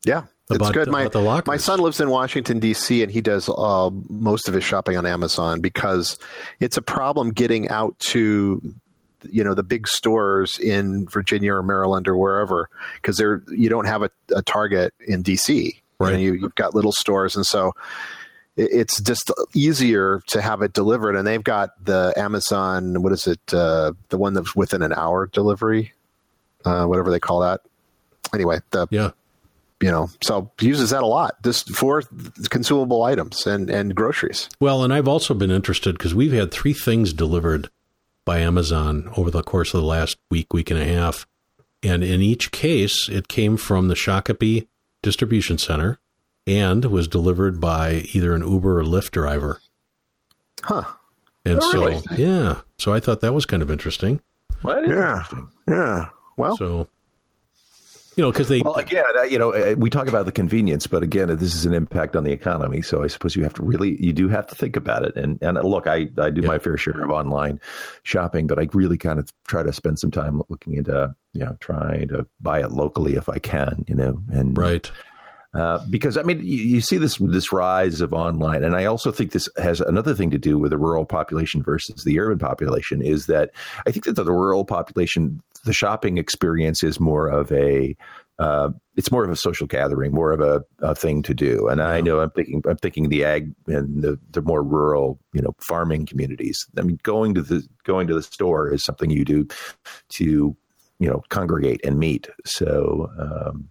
Yeah, 0.05 0.25
about, 0.51 0.61
it's 0.61 0.71
good. 0.71 0.89
My 0.89 1.09
my 1.47 1.57
son 1.57 1.81
lives 1.81 2.01
in 2.01 2.11
Washington 2.11 2.59
D.C. 2.59 3.03
and 3.03 3.11
he 3.11 3.21
does 3.21 3.49
uh, 3.49 3.91
most 4.09 4.49
of 4.49 4.55
his 4.55 4.65
shopping 4.65 4.97
on 4.97 5.07
Amazon 5.07 5.61
because 5.61 6.19
it's 6.61 6.77
a 6.77 6.83
problem 6.83 7.31
getting 7.31 7.69
out 7.69 7.99
to 8.01 8.75
you 9.23 9.43
know 9.43 9.55
the 9.55 9.63
big 9.63 9.89
stores 9.89 10.59
in 10.59 11.07
Virginia 11.07 11.55
or 11.55 11.63
Maryland 11.63 12.07
or 12.09 12.17
wherever 12.17 12.69
because 12.97 13.17
there 13.17 13.43
you 13.49 13.69
don't 13.69 13.87
have 13.87 14.03
a, 14.03 14.11
a 14.35 14.43
Target 14.43 14.93
in 15.07 15.23
D.C. 15.23 15.81
Right, 15.99 16.19
you, 16.19 16.35
you've 16.35 16.55
got 16.57 16.75
little 16.75 16.93
stores 16.93 17.37
and 17.37 17.47
so 17.47 17.73
it's 18.57 19.01
just 19.01 19.31
easier 19.55 20.21
to 20.27 20.43
have 20.43 20.61
it 20.61 20.73
delivered 20.73 21.17
and 21.17 21.27
they've 21.27 21.43
got 21.43 21.71
the 21.85 22.13
amazon 22.17 23.03
what 23.03 23.13
is 23.13 23.27
it 23.27 23.41
uh, 23.55 23.93
the 24.11 24.19
one 24.19 24.35
that's 24.35 24.55
within 24.55 24.83
an 24.83 24.93
hour 24.93 25.29
delivery 25.29 25.93
uh, 26.65 26.87
whatever 26.87 27.11
they 27.11 27.21
call 27.21 27.41
that. 27.41 27.61
Anyway, 28.33 28.61
the 28.71 28.87
yeah, 28.91 29.11
you 29.85 29.91
know, 29.91 30.09
so 30.23 30.51
uses 30.63 30.91
that 30.91 31.03
a 31.03 31.07
lot 31.07 31.43
just 31.43 31.69
for 31.77 32.03
consumable 32.49 33.03
items 33.03 33.47
and 33.47 33.69
and 33.69 33.95
groceries. 33.95 34.49
Well, 34.59 34.83
and 34.83 34.95
I've 34.95 35.07
also 35.07 35.35
been 35.35 35.51
interested 35.51 35.99
because 35.99 36.15
we've 36.15 36.33
had 36.33 36.51
three 36.51 36.73
things 36.73 37.13
delivered 37.13 37.69
by 38.25 38.39
Amazon 38.39 39.11
over 39.15 39.31
the 39.31 39.43
course 39.43 39.75
of 39.75 39.83
the 39.83 39.87
last 39.87 40.17
week, 40.31 40.55
week 40.55 40.71
and 40.71 40.81
a 40.81 40.87
half, 40.87 41.27
and 41.83 42.03
in 42.03 42.23
each 42.23 42.51
case, 42.51 43.11
it 43.11 43.29
came 43.29 43.59
from 43.59 43.89
the 43.89 43.95
Shakopee 43.95 44.67
distribution 45.03 45.59
center 45.59 45.99
and 46.47 46.87
was 46.87 47.07
delivered 47.07 47.61
by 47.61 48.07
either 48.15 48.35
an 48.35 48.41
Uber 48.41 48.81
or 48.81 48.85
Lyft 48.85 49.11
driver. 49.11 49.61
Huh. 50.63 50.85
And 51.45 51.59
oh, 51.61 51.73
so, 51.73 51.85
really? 51.85 52.03
yeah. 52.17 52.61
So 52.79 52.95
I 52.95 53.01
thought 53.01 53.21
that 53.21 53.35
was 53.35 53.45
kind 53.45 53.63
of 53.63 53.71
interesting. 53.71 54.23
Well, 54.63 54.83
yeah. 54.89 55.19
Interesting. 55.19 55.49
Yeah. 55.69 56.09
Well, 56.39 56.57
so 56.57 56.89
you 58.17 58.23
know, 58.23 58.31
because 58.31 58.49
they 58.49 58.61
well 58.61 58.75
again, 58.75 59.05
uh, 59.17 59.23
you 59.23 59.39
know, 59.39 59.53
uh, 59.53 59.75
we 59.77 59.91
talk 59.91 60.09
about 60.09 60.27
the 60.27 60.33
convenience, 60.33 60.87
but 60.87 61.03
again, 61.03 61.29
this 61.29 61.55
is 61.55 61.67
an 61.67 61.75
impact 61.75 62.17
on 62.17 62.25
the 62.25 62.33
economy. 62.33 62.83
So 62.83 63.03
I 63.03 63.09
suppose 63.09 63.35
you 63.35 63.43
have 63.43 63.55
to 63.55 63.63
really, 63.63 64.03
you 64.03 64.13
do 64.13 64.29
have 64.29 64.47
to 64.49 64.55
think 64.55 64.77
about 64.77 65.05
it. 65.05 65.17
And 65.17 65.41
and 65.43 65.63
look, 65.63 65.87
I 65.87 66.09
I 66.19 66.31
do 66.31 66.43
yeah. 66.43 66.49
my 66.49 66.59
fair 66.59 66.77
share 66.77 67.03
of 67.03 67.11
online 67.11 67.61
shopping, 68.03 68.47
but 68.47 68.59
I 68.59 68.69
really 68.73 68.99
kind 68.99 69.19
of 69.19 69.33
try 69.47 69.63
to 69.63 69.73
spend 69.73 69.99
some 69.99 70.11
time 70.11 70.43
looking 70.49 70.75
into, 70.75 71.15
you 71.33 71.45
know, 71.45 71.57
trying 71.61 72.09
to 72.09 72.27
buy 72.41 72.61
it 72.61 72.73
locally 72.73 73.15
if 73.15 73.29
I 73.29 73.39
can, 73.39 73.85
you 73.89 73.95
know, 73.95 74.23
and 74.33 74.57
right. 74.57 74.91
Uh, 75.55 75.79
because 75.89 76.17
I 76.17 76.23
mean, 76.23 76.41
you, 76.41 76.57
you, 76.57 76.81
see 76.81 76.99
this 76.99 77.19
this 77.19 77.53
rise 77.53 78.01
of 78.01 78.13
online, 78.13 78.65
and 78.65 78.75
I 78.75 78.87
also 78.87 79.13
think 79.13 79.31
this 79.31 79.49
has 79.57 79.81
another 79.81 80.15
thing 80.15 80.31
to 80.31 80.39
do 80.39 80.59
with 80.59 80.73
the 80.73 80.79
rural 80.79 81.05
population 81.05 81.63
versus 81.63 82.03
the 82.03 82.19
urban 82.19 82.39
population. 82.39 83.01
Is 83.01 83.27
that 83.27 83.53
I 83.87 83.93
think 83.93 84.05
that 84.07 84.15
the 84.15 84.33
rural 84.33 84.65
population 84.65 85.41
the 85.65 85.73
shopping 85.73 86.19
experience 86.19 86.83
is 86.83 87.01
more 87.01 87.29
of 87.29 87.51
a 87.53 87.97
uh, 88.39 88.71
it's 88.97 89.13
more 89.13 89.25
of 89.25 89.31
a 89.31 89.37
social 89.37 89.67
gathering, 89.67 90.13
more 90.13 90.33
of 90.33 90.41
a, 90.41 90.63
a 90.81 90.95
thing 90.95 91.23
to 91.23 91.35
do. 91.35 91.69
And 91.69 91.79
yeah. 91.79 91.87
I 91.87 92.01
know 92.01 92.21
I'm 92.21 92.31
thinking 92.31 92.63
I'm 92.69 92.77
thinking 92.77 93.09
the 93.09 93.25
ag 93.25 93.55
and 93.67 94.03
the, 94.03 94.19
the 94.33 94.43
more 94.43 94.63
rural, 94.63 95.21
you 95.33 95.41
know, 95.41 95.55
farming 95.61 96.07
communities. 96.07 96.67
I 96.77 96.83
mean, 96.83 96.99
going 97.03 97.35
to 97.35 97.43
the 97.43 97.67
going 97.85 98.09
to 98.09 98.15
the 98.15 98.23
store 98.23 98.73
is 98.73 98.85
something 98.85 99.11
you 99.11 99.25
do 99.25 99.47
to 100.11 100.57
you 100.99 101.09
know 101.09 101.23
congregate 101.29 101.81
and 101.85 101.99
meet. 101.99 102.29
So 102.45 103.09
um, 103.19 103.69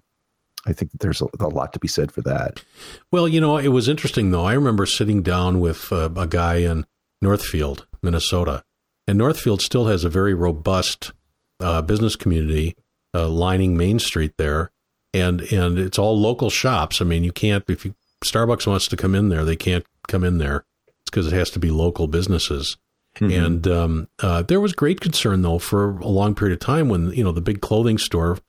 I 0.65 0.73
think 0.73 0.91
there's 0.99 1.21
a, 1.21 1.27
a, 1.39 1.47
lot 1.47 1.73
to 1.73 1.79
be 1.79 1.87
said 1.87 2.11
for 2.11 2.21
that. 2.21 2.63
Well, 3.11 3.27
you 3.27 3.41
know, 3.41 3.57
it 3.57 3.69
was 3.69 3.89
interesting 3.89 4.31
though. 4.31 4.45
I 4.45 4.53
remember 4.53 4.85
sitting 4.85 5.21
down 5.21 5.59
with 5.59 5.91
uh, 5.91 6.09
a 6.15 6.27
guy 6.27 6.57
in 6.57 6.85
Northfield, 7.21 7.85
Minnesota, 8.01 8.63
and 9.07 9.17
Northfield 9.17 9.61
still 9.61 9.87
has 9.87 10.03
a 10.03 10.09
very 10.09 10.33
robust 10.33 11.11
uh, 11.59 11.81
business 11.81 12.15
community 12.15 12.75
uh, 13.13 13.27
lining 13.27 13.77
Main 13.77 13.99
Street 13.99 14.33
there, 14.37 14.71
and 15.13 15.41
and 15.41 15.77
it's 15.77 15.99
all 15.99 16.19
local 16.19 16.49
shops. 16.49 17.01
I 17.01 17.05
mean, 17.05 17.23
you 17.23 17.31
can't 17.31 17.63
if 17.67 17.85
you, 17.85 17.95
Starbucks 18.23 18.65
wants 18.65 18.87
to 18.87 18.97
come 18.97 19.15
in 19.15 19.29
there, 19.29 19.43
they 19.43 19.55
can't 19.55 19.85
come 20.07 20.23
in 20.23 20.37
there. 20.37 20.65
It's 21.01 21.11
because 21.11 21.27
it 21.27 21.33
has 21.33 21.49
to 21.51 21.59
be 21.59 21.71
local 21.71 22.07
businesses. 22.07 22.77
Mm-hmm. 23.17 23.45
And 23.45 23.67
um, 23.67 24.07
uh, 24.19 24.41
there 24.41 24.59
was 24.59 24.73
great 24.73 24.99
concern 24.99 25.43
though 25.43 25.59
for 25.59 25.97
a 25.99 26.07
long 26.07 26.33
period 26.33 26.53
of 26.53 26.59
time 26.59 26.89
when 26.89 27.11
you 27.11 27.23
know 27.23 27.31
the 27.31 27.41
big 27.41 27.61
clothing 27.61 27.97
store 27.97 28.39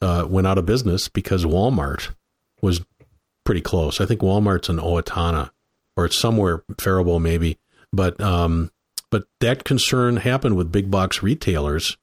uh, 0.00 0.26
went 0.28 0.46
out 0.46 0.58
of 0.58 0.66
business 0.66 1.08
because 1.08 1.44
Walmart 1.44 2.14
was 2.60 2.84
pretty 3.44 3.60
close. 3.60 4.00
I 4.00 4.06
think 4.06 4.20
Walmart's 4.20 4.68
in 4.68 4.78
Owatonna 4.78 5.50
or 5.96 6.06
it's 6.06 6.18
somewhere 6.18 6.64
Faribault 6.80 7.20
maybe, 7.20 7.58
but 7.92 8.20
um, 8.20 8.70
but 9.10 9.24
that 9.40 9.64
concern 9.64 10.16
happened 10.16 10.56
with 10.56 10.72
big 10.72 10.90
box 10.90 11.22
retailers 11.22 11.96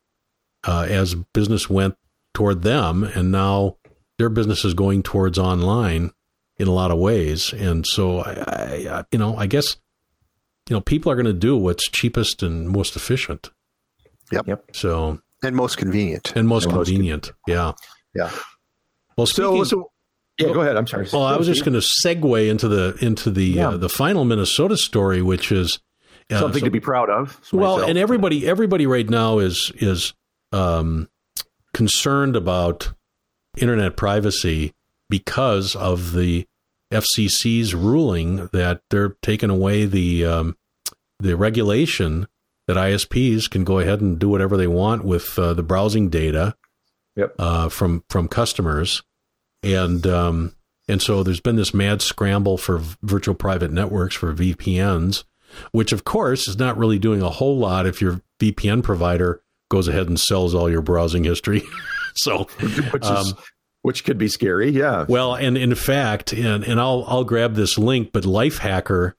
uh, 0.63 0.88
as 0.89 1.15
business 1.33 1.69
went 1.69 1.98
toward 2.33 2.62
them, 2.62 3.03
and 3.03 3.31
now 3.31 3.77
their 4.17 4.29
business 4.29 4.63
is 4.63 4.74
going 4.74 5.03
towards 5.03 5.38
online 5.38 6.12
in 6.57 6.67
a 6.67 6.71
lot 6.71 6.91
of 6.91 7.00
ways. 7.00 7.53
And 7.53 7.86
so, 7.86 8.19
I, 8.19 8.31
I 8.89 9.03
you 9.12 9.19
know, 9.19 9.36
I 9.36 9.48
guess 9.48 9.77
you 10.69 10.75
know 10.75 10.81
people 10.81 11.12
are 11.12 11.15
going 11.15 11.25
to 11.25 11.33
do 11.33 11.57
what's 11.57 11.89
cheapest 11.89 12.43
and 12.43 12.69
most 12.69 12.95
efficient. 12.95 13.50
Yep. 14.31 14.48
Yep. 14.48 14.65
So 14.74 15.21
and 15.43 15.55
most 15.55 15.77
convenient 15.77 16.33
and 16.36 16.48
most 16.48 16.65
and 16.65 16.74
convenient. 16.74 17.27
Most 17.27 17.33
yeah. 17.48 17.71
Yeah. 18.13 18.31
Well, 19.17 19.27
speaking, 19.27 19.65
so, 19.65 19.69
so 19.69 19.91
yeah, 20.38 20.53
go 20.53 20.62
ahead. 20.62 20.77
I'm 20.77 20.88
sorry. 20.88 21.07
Well, 21.12 21.24
I 21.24 21.38
was 21.38 21.48
just 21.48 21.65
going 21.65 21.79
to 21.79 21.88
segue 22.05 22.50
into 22.50 22.67
the 22.67 22.98
into 23.01 23.29
the 23.29 23.45
yeah. 23.45 23.69
uh, 23.69 23.77
the 23.77 23.89
final 23.89 24.25
Minnesota 24.25 24.77
story, 24.77 25.21
which 25.21 25.51
is 25.51 25.79
uh, 26.31 26.39
something 26.39 26.62
so, 26.62 26.65
to 26.65 26.71
be 26.71 26.79
proud 26.79 27.10
of. 27.10 27.39
Well, 27.51 27.75
myself. 27.75 27.89
and 27.89 27.98
everybody 27.98 28.48
everybody 28.48 28.88
right 28.88 29.10
now 29.10 29.39
is 29.39 29.71
is 29.75 30.13
um, 30.51 31.10
concerned 31.74 32.36
about 32.36 32.93
internet 33.57 33.98
privacy 33.98 34.74
because 35.10 35.75
of 35.75 36.13
the 36.13 36.48
FCC's 36.91 37.74
ruling 37.74 38.50
that 38.51 38.81
they're 38.89 39.15
taking 39.21 39.50
away 39.50 39.86
the 39.86 40.25
um, 40.25 40.57
the 41.19 41.36
regulation 41.38 42.27
that 42.72 42.80
ISPs 42.80 43.50
can 43.50 43.66
go 43.66 43.80
ahead 43.80 44.00
and 44.00 44.18
do 44.18 44.30
whatever 44.30 44.56
they 44.56 44.68
want 44.68 45.04
with 45.04 45.38
uh, 45.38 45.54
the 45.54 45.63
browsing 45.63 46.10
data 46.10 46.56
yep. 47.18 47.36
uh, 47.38 47.68
from 47.68 48.04
from 48.10 48.30
customers, 48.30 49.04
and 49.62 50.08
um, 50.08 50.56
and 50.88 51.01
so 51.01 51.22
there's 51.22 51.42
been 51.42 51.58
this 51.58 51.74
mad 51.74 52.01
scramble 52.01 52.58
for 52.58 52.82
virtual 53.04 53.36
private 53.36 53.72
networks 53.72 54.16
for 54.16 54.34
VPNs, 54.34 55.25
which 55.72 55.92
of 55.92 56.06
course 56.06 56.48
is 56.48 56.58
not 56.58 56.78
really 56.78 56.98
doing 56.98 57.22
a 57.22 57.30
whole 57.30 57.58
lot 57.58 57.86
if 57.86 58.01
your 58.01 58.22
VPN 58.40 58.82
provider 58.84 59.42
goes 59.70 59.90
ahead 59.90 60.08
and 60.08 60.18
sells 60.18 60.56
all 60.56 60.70
your 60.70 60.82
browsing 60.82 61.25
history. 61.25 61.63
so, 62.16 62.46
which, 62.92 63.04
um, 63.04 63.18
is, 63.18 63.34
which 63.82 64.06
could 64.06 64.18
be 64.18 64.30
scary. 64.30 64.70
Yeah. 64.70 65.06
Well, 65.10 65.36
and 65.36 65.58
in 65.58 65.75
fact, 65.75 66.32
and, 66.32 66.63
and 66.63 66.80
I'll, 66.80 67.04
I'll 67.06 67.24
grab 67.25 67.56
this 67.56 67.78
link, 67.78 68.12
but 68.13 68.24
Lifehacker 68.24 69.13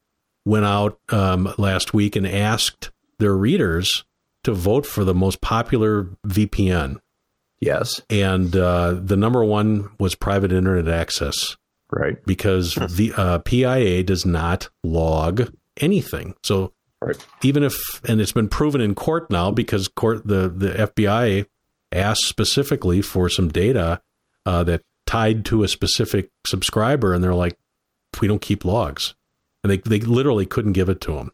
went 0.46 0.64
out 0.64 0.98
um, 1.10 1.52
last 1.58 1.92
week 1.92 2.16
and 2.16 2.26
asked 2.26 2.90
their 3.22 3.36
readers 3.36 4.04
to 4.44 4.52
vote 4.52 4.86
for 4.86 5.04
the 5.04 5.14
most 5.14 5.40
popular 5.40 6.08
VPN. 6.26 7.00
Yes. 7.60 8.00
And 8.10 8.54
uh, 8.56 8.94
the 8.94 9.16
number 9.16 9.44
one 9.44 9.90
was 9.98 10.14
private 10.14 10.52
internet 10.52 10.92
access. 10.92 11.56
Right. 11.90 12.24
Because 12.24 12.74
the 12.74 13.12
uh, 13.16 13.38
PIA 13.40 14.02
does 14.02 14.26
not 14.26 14.68
log 14.82 15.52
anything. 15.76 16.34
So 16.42 16.72
right. 17.00 17.16
even 17.42 17.62
if, 17.62 17.76
and 18.08 18.20
it's 18.20 18.32
been 18.32 18.48
proven 18.48 18.80
in 18.80 18.94
court 18.94 19.30
now 19.30 19.50
because 19.50 19.88
court 19.88 20.26
the, 20.26 20.48
the 20.48 20.70
FBI 20.70 21.46
asked 21.92 22.24
specifically 22.24 23.02
for 23.02 23.28
some 23.28 23.48
data 23.48 24.00
uh, 24.46 24.64
that 24.64 24.82
tied 25.06 25.44
to 25.44 25.62
a 25.62 25.68
specific 25.68 26.30
subscriber, 26.46 27.12
and 27.12 27.22
they're 27.22 27.34
like, 27.34 27.58
we 28.20 28.28
don't 28.28 28.42
keep 28.42 28.64
logs. 28.64 29.14
And 29.62 29.70
they, 29.70 29.76
they 29.76 30.00
literally 30.00 30.46
couldn't 30.46 30.72
give 30.72 30.88
it 30.88 31.00
to 31.02 31.14
them. 31.14 31.32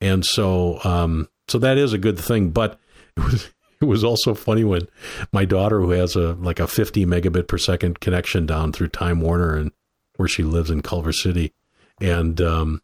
And 0.00 0.24
so, 0.24 0.80
um, 0.84 1.28
so 1.48 1.58
that 1.58 1.78
is 1.78 1.92
a 1.92 1.98
good 1.98 2.18
thing. 2.18 2.50
But 2.50 2.78
it 3.16 3.24
was, 3.24 3.50
it 3.80 3.84
was 3.84 4.04
also 4.04 4.34
funny 4.34 4.64
when 4.64 4.88
my 5.32 5.44
daughter, 5.44 5.80
who 5.80 5.90
has 5.90 6.16
a 6.16 6.34
like 6.34 6.60
a 6.60 6.66
50 6.66 7.06
megabit 7.06 7.48
per 7.48 7.58
second 7.58 8.00
connection 8.00 8.46
down 8.46 8.72
through 8.72 8.88
Time 8.88 9.20
Warner 9.20 9.56
and 9.56 9.72
where 10.16 10.28
she 10.28 10.42
lives 10.42 10.70
in 10.70 10.82
Culver 10.82 11.12
City, 11.12 11.52
and 12.00 12.40
um, 12.40 12.82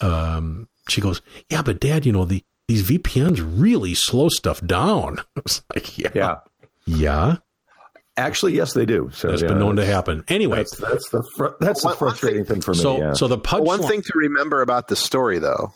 um, 0.00 0.68
she 0.88 1.00
goes, 1.00 1.22
"Yeah, 1.48 1.62
but 1.62 1.80
Dad, 1.80 2.06
you 2.06 2.12
know 2.12 2.24
the 2.24 2.44
these 2.68 2.88
VPNs 2.88 3.40
really 3.42 3.94
slow 3.94 4.28
stuff 4.28 4.60
down." 4.60 5.18
I 5.36 5.40
was 5.42 5.62
like, 5.74 5.98
"Yeah, 5.98 6.10
yeah, 6.14 6.36
yeah." 6.86 7.36
Actually, 8.16 8.54
yes, 8.54 8.74
they 8.74 8.86
do. 8.86 9.10
So 9.12 9.28
that's 9.28 9.42
yeah, 9.42 9.48
been 9.48 9.58
known 9.58 9.74
to 9.76 9.84
happen. 9.84 10.22
Anyway, 10.28 10.58
that's, 10.58 10.76
that's 10.76 11.08
the 11.10 11.28
fr- 11.36 11.56
that's 11.58 11.82
the 11.82 11.90
frustrating 11.90 12.44
thing, 12.44 12.56
thing, 12.56 12.60
for 12.60 12.70
me. 12.72 12.78
So, 12.78 12.98
yeah. 12.98 13.12
so 13.12 13.26
the 13.26 13.38
punch 13.38 13.66
one 13.66 13.82
thing 13.82 14.02
to 14.02 14.12
remember 14.14 14.62
about 14.62 14.86
the 14.86 14.94
story, 14.94 15.40
though, 15.40 15.74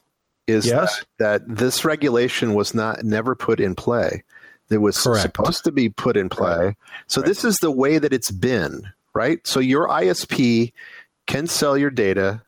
is 0.49 0.67
yes? 0.67 1.05
that, 1.19 1.47
that, 1.47 1.57
this 1.57 1.85
regulation 1.85 2.55
was 2.55 2.75
not 2.75 3.05
never 3.05 3.35
put 3.35 3.61
in 3.61 3.75
play. 3.75 4.25
It 4.71 4.78
was 4.78 5.00
Correct. 5.00 5.23
supposed 5.23 5.64
to 5.64 5.73
be 5.73 5.88
put 5.88 6.17
in 6.17 6.28
play. 6.28 6.59
Right. 6.59 6.76
So 7.07 7.21
right. 7.21 7.28
this 7.28 7.45
is 7.45 7.57
the 7.57 7.71
way 7.71 7.99
that 7.99 8.12
it's 8.12 8.31
been, 8.31 8.83
right? 9.14 9.45
So 9.47 9.61
your 9.61 9.88
ISP 9.88 10.73
can 11.26 11.47
sell 11.47 11.78
your 11.78 11.90
data 11.90 12.43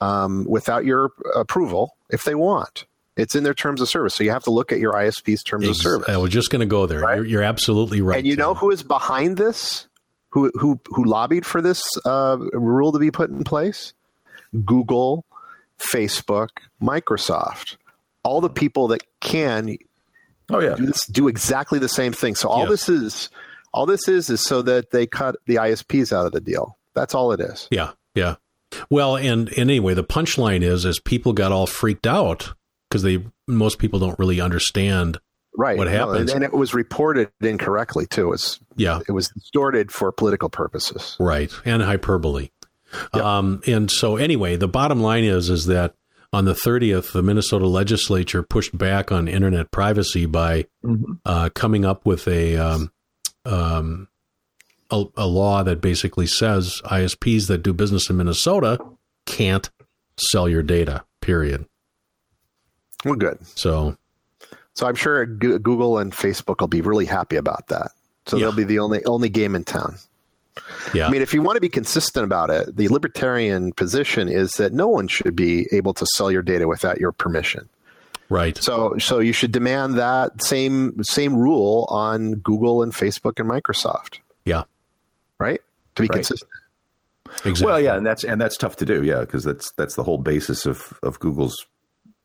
um, 0.00 0.44
without 0.48 0.84
your 0.84 1.10
approval 1.34 1.96
if 2.10 2.24
they 2.24 2.34
want. 2.34 2.86
It's 3.16 3.34
in 3.34 3.42
their 3.42 3.54
terms 3.54 3.80
of 3.80 3.88
service. 3.88 4.14
So 4.14 4.22
you 4.22 4.30
have 4.30 4.44
to 4.44 4.50
look 4.50 4.70
at 4.70 4.78
your 4.78 4.92
ISP's 4.92 5.42
terms 5.42 5.64
Ex- 5.68 5.78
of 5.78 5.82
service. 5.82 6.08
I 6.08 6.16
was 6.16 6.30
just 6.30 6.50
going 6.50 6.60
to 6.60 6.66
go 6.66 6.86
there. 6.86 7.00
Right? 7.00 7.16
You're, 7.16 7.26
you're, 7.26 7.42
absolutely 7.42 8.00
right. 8.00 8.18
And 8.18 8.26
you 8.26 8.36
know 8.36 8.54
who 8.54 8.70
is 8.70 8.84
behind 8.84 9.36
this? 9.36 9.88
Who 10.30 10.52
who 10.54 10.78
who 10.86 11.04
lobbied 11.04 11.44
for 11.44 11.60
this 11.60 11.82
uh, 12.04 12.36
rule 12.52 12.92
to 12.92 12.98
be 12.98 13.10
put 13.10 13.30
in 13.30 13.42
place? 13.44 13.94
Google, 14.64 15.24
Facebook, 15.92 16.48
Microsoft, 16.82 17.76
all 18.22 18.40
the 18.40 18.50
people 18.50 18.88
that 18.88 19.02
can 19.20 19.76
Oh 20.50 20.60
yeah, 20.60 20.74
do, 20.76 20.86
this, 20.86 21.06
do 21.06 21.28
exactly 21.28 21.78
the 21.78 21.88
same 21.88 22.12
thing. 22.12 22.34
So 22.34 22.48
all 22.48 22.60
yes. 22.60 22.70
this 22.70 22.88
is, 22.88 23.30
all 23.74 23.86
this 23.86 24.08
is, 24.08 24.30
is 24.30 24.42
so 24.42 24.62
that 24.62 24.90
they 24.90 25.06
cut 25.06 25.36
the 25.46 25.56
ISPs 25.56 26.12
out 26.12 26.26
of 26.26 26.32
the 26.32 26.40
deal. 26.40 26.78
That's 26.94 27.14
all 27.14 27.32
it 27.32 27.40
is. 27.40 27.68
Yeah, 27.70 27.92
yeah. 28.14 28.36
Well, 28.90 29.16
and, 29.16 29.48
and 29.48 29.58
anyway, 29.58 29.94
the 29.94 30.04
punchline 30.04 30.62
is, 30.62 30.86
as 30.86 31.00
people 31.00 31.32
got 31.32 31.52
all 31.52 31.66
freaked 31.66 32.06
out 32.06 32.54
because 32.88 33.02
they 33.02 33.24
most 33.46 33.78
people 33.78 33.98
don't 33.98 34.18
really 34.18 34.40
understand 34.40 35.18
right 35.56 35.76
what 35.76 35.88
happens, 35.88 36.30
no, 36.30 36.36
and, 36.36 36.44
it 36.44 36.52
was 36.52 36.72
reported 36.74 37.30
incorrectly 37.40 38.06
too. 38.06 38.26
It 38.26 38.30
was 38.30 38.60
yeah, 38.76 39.00
it 39.06 39.12
was 39.12 39.28
distorted 39.28 39.90
for 39.90 40.12
political 40.12 40.48
purposes, 40.48 41.16
right, 41.18 41.52
and 41.64 41.82
hyperbole. 41.82 42.50
Yep. 43.14 43.24
Um, 43.24 43.60
and 43.66 43.90
so 43.90 44.16
anyway, 44.16 44.56
the 44.56 44.68
bottom 44.68 45.00
line 45.00 45.24
is 45.24 45.50
is 45.50 45.66
that 45.66 45.94
on 46.32 46.44
the 46.44 46.52
30th, 46.52 47.12
the 47.12 47.22
Minnesota 47.22 47.66
legislature 47.66 48.42
pushed 48.42 48.76
back 48.76 49.10
on 49.10 49.28
internet 49.28 49.70
privacy 49.70 50.26
by 50.26 50.66
mm-hmm. 50.84 51.12
uh, 51.24 51.48
coming 51.54 51.84
up 51.84 52.04
with 52.04 52.28
a, 52.28 52.56
um, 52.56 52.92
um, 53.46 54.08
a, 54.90 55.04
a 55.16 55.26
law 55.26 55.62
that 55.62 55.80
basically 55.80 56.26
says 56.26 56.82
ISPs 56.84 57.46
that 57.48 57.62
do 57.62 57.72
business 57.72 58.10
in 58.10 58.16
Minnesota 58.18 58.78
can't 59.26 59.70
sell 60.18 60.48
your 60.48 60.62
data. 60.62 61.04
Period. 61.20 61.66
Well, 63.04 63.14
good. 63.14 63.38
So, 63.56 63.96
so 64.74 64.86
I'm 64.86 64.94
sure 64.94 65.24
Google 65.26 65.98
and 65.98 66.12
Facebook 66.12 66.60
will 66.60 66.68
be 66.68 66.80
really 66.80 67.06
happy 67.06 67.36
about 67.36 67.68
that. 67.68 67.92
So 68.26 68.36
yeah. 68.36 68.44
they'll 68.44 68.56
be 68.56 68.64
the 68.64 68.78
only 68.78 69.04
only 69.04 69.28
game 69.28 69.54
in 69.54 69.64
town. 69.64 69.96
Yeah. 70.94 71.06
I 71.06 71.10
mean, 71.10 71.22
if 71.22 71.34
you 71.34 71.42
want 71.42 71.56
to 71.56 71.60
be 71.60 71.68
consistent 71.68 72.24
about 72.24 72.50
it, 72.50 72.76
the 72.76 72.88
libertarian 72.88 73.72
position 73.72 74.28
is 74.28 74.52
that 74.52 74.72
no 74.72 74.88
one 74.88 75.08
should 75.08 75.36
be 75.36 75.66
able 75.72 75.94
to 75.94 76.06
sell 76.14 76.30
your 76.30 76.42
data 76.42 76.66
without 76.68 76.98
your 76.98 77.12
permission. 77.12 77.68
Right. 78.30 78.58
So 78.58 78.96
so 78.98 79.20
you 79.20 79.32
should 79.32 79.52
demand 79.52 79.94
that 79.94 80.42
same 80.42 81.02
same 81.02 81.34
rule 81.34 81.86
on 81.88 82.34
Google 82.34 82.82
and 82.82 82.92
Facebook 82.92 83.40
and 83.40 83.48
Microsoft. 83.48 84.18
Yeah. 84.44 84.64
Right? 85.38 85.60
To 85.94 86.02
be 86.02 86.08
right. 86.08 86.16
consistent. 86.16 86.50
Exactly. 87.44 87.66
Well, 87.66 87.80
yeah, 87.80 87.96
and 87.96 88.06
that's 88.06 88.24
and 88.24 88.40
that's 88.40 88.56
tough 88.56 88.76
to 88.76 88.84
do, 88.84 89.02
yeah, 89.02 89.20
because 89.20 89.44
that's 89.44 89.70
that's 89.72 89.94
the 89.94 90.02
whole 90.02 90.18
basis 90.18 90.66
of 90.66 90.98
of 91.02 91.18
Google's 91.20 91.66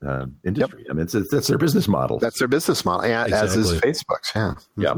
uh, 0.06 0.26
industry. 0.44 0.82
Yep. 0.82 0.88
I 0.90 0.94
mean, 0.94 1.04
it's, 1.04 1.16
it's, 1.16 1.30
that's 1.30 1.48
their 1.48 1.58
business 1.58 1.88
model. 1.88 2.20
That's 2.20 2.40
their 2.40 2.48
business 2.48 2.86
model, 2.86 3.06
exactly. 3.06 3.34
as 3.34 3.56
is 3.56 3.82
Facebook's. 3.82 4.32
Yeah. 4.36 4.54
Yeah. 4.78 4.96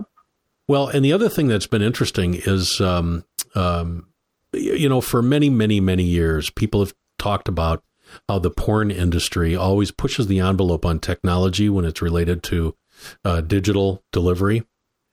Well, 0.68 0.88
and 0.88 1.06
the 1.06 1.14
other 1.14 1.30
thing 1.30 1.48
that's 1.48 1.68
been 1.68 1.82
interesting 1.82 2.34
is, 2.34 2.82
um, 2.82 3.24
um, 3.54 4.08
you 4.54 4.90
know, 4.90 5.02
for 5.02 5.22
many, 5.22 5.50
many, 5.50 5.80
many 5.80 6.04
years, 6.04 6.50
people 6.50 6.80
have 6.80 6.94
talked 7.20 7.48
about 7.48 7.84
how 8.28 8.40
the 8.40 8.52
porn 8.52 8.92
industry 8.92 9.56
always 9.56 9.92
pushes 9.92 10.28
the 10.28 10.40
envelope 10.40 10.86
on 10.86 11.00
technology 11.00 11.70
when 11.70 11.86
it's 11.86 12.02
related 12.02 12.44
to 12.44 12.76
uh, 13.24 13.42
digital 13.42 14.04
delivery. 14.12 14.64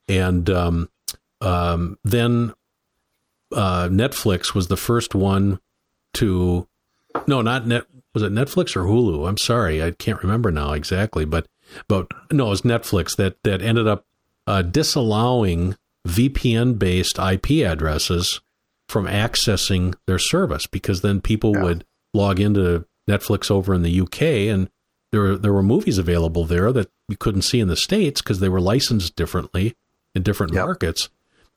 And 0.08 0.48
um, 0.50 0.88
um 1.40 1.98
then 2.04 2.54
uh, 3.52 3.88
Netflix 3.88 4.54
was 4.54 4.68
the 4.68 4.76
first 4.76 5.14
one 5.14 5.60
to, 6.14 6.68
no, 7.26 7.42
not 7.42 7.66
net, 7.66 7.84
was 8.14 8.22
it 8.22 8.32
Netflix 8.32 8.76
or 8.76 8.84
Hulu? 8.84 9.28
I'm 9.28 9.38
sorry, 9.38 9.82
I 9.82 9.90
can't 9.92 10.22
remember 10.22 10.50
now 10.50 10.72
exactly, 10.72 11.24
but 11.24 11.46
but 11.88 12.08
no, 12.30 12.48
it 12.48 12.50
was 12.50 12.62
Netflix 12.62 13.16
that 13.16 13.42
that 13.44 13.62
ended 13.62 13.86
up 13.86 14.04
uh, 14.46 14.62
disallowing 14.62 15.76
VPN 16.06 16.78
based 16.78 17.18
IP 17.18 17.64
addresses 17.66 18.40
from 18.88 19.06
accessing 19.06 19.94
their 20.06 20.18
service 20.18 20.66
because 20.66 21.00
then 21.00 21.20
people 21.20 21.54
yeah. 21.54 21.62
would 21.62 21.84
log 22.12 22.40
into 22.40 22.84
Netflix 23.08 23.50
over 23.50 23.74
in 23.74 23.82
the 23.82 24.00
UK 24.00 24.22
and 24.22 24.68
there 25.12 25.20
were, 25.20 25.36
there 25.36 25.52
were 25.52 25.62
movies 25.62 25.98
available 25.98 26.44
there 26.44 26.72
that 26.72 26.90
you 27.08 27.16
couldn't 27.16 27.42
see 27.42 27.60
in 27.60 27.68
the 27.68 27.76
States 27.76 28.20
because 28.22 28.40
they 28.40 28.48
were 28.48 28.60
licensed 28.60 29.14
differently 29.14 29.76
in 30.14 30.22
different 30.22 30.52
yep. 30.52 30.64
markets. 30.64 31.10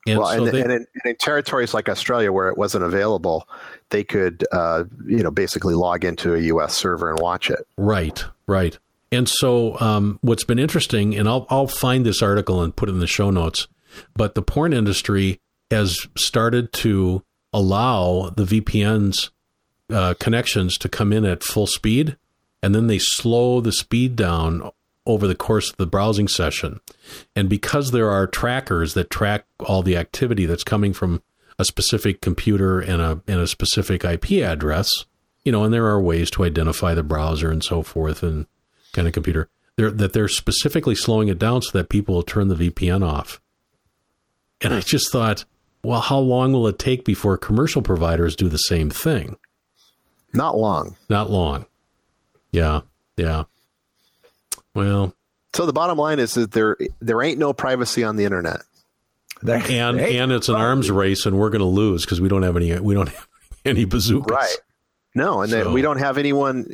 And 0.06 0.20
well, 0.20 0.28
so 0.28 0.44
and, 0.44 0.54
they, 0.54 0.62
and, 0.62 0.70
in, 0.70 0.86
and, 0.94 1.06
in, 1.06 1.16
territories 1.16 1.74
like 1.74 1.88
Australia 1.88 2.30
where 2.30 2.48
it 2.48 2.56
wasn't 2.56 2.84
available, 2.84 3.48
they 3.90 4.04
could, 4.04 4.44
uh, 4.52 4.84
you 5.04 5.22
know, 5.22 5.32
basically 5.32 5.74
log 5.74 6.04
into 6.04 6.34
a 6.34 6.38
U.S. 6.38 6.76
server 6.76 7.10
and 7.10 7.18
watch 7.18 7.50
it. 7.50 7.66
Right, 7.76 8.24
right. 8.46 8.78
And 9.12 9.28
so, 9.28 9.78
um, 9.80 10.18
what's 10.22 10.44
been 10.44 10.58
interesting, 10.58 11.16
and 11.16 11.28
I'll 11.28 11.46
I'll 11.48 11.68
find 11.68 12.04
this 12.04 12.22
article 12.22 12.62
and 12.62 12.74
put 12.74 12.88
it 12.88 12.92
in 12.92 12.98
the 12.98 13.06
show 13.06 13.30
notes, 13.30 13.68
but 14.14 14.34
the 14.34 14.42
porn 14.42 14.72
industry 14.72 15.40
has 15.70 15.96
started 16.16 16.72
to 16.72 17.22
allow 17.52 18.30
the 18.36 18.44
VPNs 18.44 19.30
uh, 19.90 20.14
connections 20.18 20.76
to 20.78 20.88
come 20.88 21.12
in 21.12 21.24
at 21.24 21.44
full 21.44 21.66
speed, 21.66 22.16
and 22.62 22.74
then 22.74 22.88
they 22.88 22.98
slow 22.98 23.60
the 23.60 23.72
speed 23.72 24.16
down 24.16 24.70
over 25.06 25.28
the 25.28 25.36
course 25.36 25.70
of 25.70 25.76
the 25.76 25.86
browsing 25.86 26.26
session. 26.26 26.80
And 27.36 27.48
because 27.48 27.92
there 27.92 28.10
are 28.10 28.26
trackers 28.26 28.94
that 28.94 29.10
track 29.10 29.46
all 29.60 29.82
the 29.82 29.96
activity 29.96 30.46
that's 30.46 30.64
coming 30.64 30.92
from 30.92 31.22
a 31.58 31.64
specific 31.64 32.20
computer 32.20 32.80
and 32.80 33.00
a 33.00 33.22
and 33.26 33.40
a 33.40 33.46
specific 33.46 34.04
IP 34.04 34.32
address, 34.42 34.90
you 35.44 35.52
know, 35.52 35.62
and 35.62 35.72
there 35.72 35.86
are 35.86 36.00
ways 36.00 36.30
to 36.32 36.44
identify 36.44 36.92
the 36.92 37.04
browser 37.04 37.50
and 37.50 37.62
so 37.62 37.82
forth 37.82 38.22
and 38.22 38.46
kind 38.96 39.06
of 39.06 39.14
computer. 39.14 39.48
They're, 39.76 39.90
that 39.90 40.12
they're 40.12 40.28
specifically 40.28 40.94
slowing 40.94 41.28
it 41.28 41.38
down 41.38 41.62
so 41.62 41.76
that 41.78 41.88
people 41.88 42.16
will 42.16 42.22
turn 42.22 42.48
the 42.48 42.54
VPN 42.54 43.06
off. 43.06 43.40
And 44.62 44.72
I 44.72 44.80
just 44.80 45.12
thought, 45.12 45.44
well, 45.84 46.00
how 46.00 46.18
long 46.18 46.52
will 46.52 46.66
it 46.66 46.78
take 46.78 47.04
before 47.04 47.36
commercial 47.36 47.82
providers 47.82 48.34
do 48.34 48.48
the 48.48 48.56
same 48.56 48.90
thing? 48.90 49.36
Not 50.32 50.56
long. 50.56 50.96
Not 51.08 51.30
long. 51.30 51.66
Yeah. 52.50 52.80
Yeah. 53.16 53.44
Well, 54.74 55.14
so 55.54 55.64
the 55.64 55.72
bottom 55.72 55.96
line 55.96 56.18
is 56.18 56.34
that 56.34 56.52
there 56.52 56.76
there 57.00 57.22
ain't 57.22 57.38
no 57.38 57.52
privacy 57.52 58.04
on 58.04 58.16
the 58.16 58.24
internet. 58.24 58.60
and 59.70 60.00
and 60.00 60.32
it's 60.32 60.48
an 60.48 60.54
arms 60.54 60.90
race, 60.90 61.24
and 61.24 61.38
we're 61.38 61.50
going 61.50 61.60
to 61.60 61.66
lose 61.66 62.04
because 62.04 62.20
we 62.20 62.28
don't 62.28 62.42
have 62.42 62.56
any 62.56 62.78
we 62.80 62.94
don't 62.94 63.08
have 63.08 63.28
any 63.64 63.84
bazookas. 63.84 64.30
Right. 64.30 64.56
No, 65.16 65.40
and 65.40 65.50
so. 65.50 65.72
we 65.72 65.80
don't 65.80 65.96
have 65.96 66.18
anyone 66.18 66.68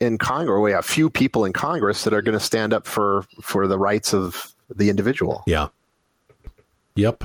in 0.00 0.16
Congress. 0.16 0.62
We 0.62 0.72
have 0.72 0.86
few 0.86 1.10
people 1.10 1.44
in 1.44 1.52
Congress 1.52 2.04
that 2.04 2.14
are 2.14 2.22
going 2.22 2.38
to 2.38 2.44
stand 2.44 2.72
up 2.72 2.86
for 2.86 3.26
for 3.42 3.66
the 3.66 3.78
rights 3.78 4.14
of 4.14 4.54
the 4.74 4.88
individual. 4.88 5.42
Yeah. 5.46 5.68
Yep. 6.94 7.24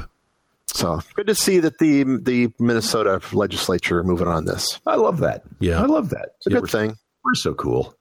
So 0.68 1.00
good 1.16 1.28
to 1.28 1.36
see 1.36 1.60
that 1.60 1.80
the 1.80 2.04
the 2.04 2.52
Minnesota 2.60 3.22
legislature 3.32 4.04
moving 4.04 4.28
on 4.28 4.44
this. 4.44 4.82
I 4.86 4.96
love 4.96 5.20
that. 5.20 5.44
Yeah, 5.60 5.82
I 5.82 5.86
love 5.86 6.10
that. 6.10 6.36
It's 6.36 6.48
a 6.48 6.50
good 6.50 6.70
thing. 6.70 6.98
We're 7.24 7.36
so 7.36 7.54
cool. 7.54 7.96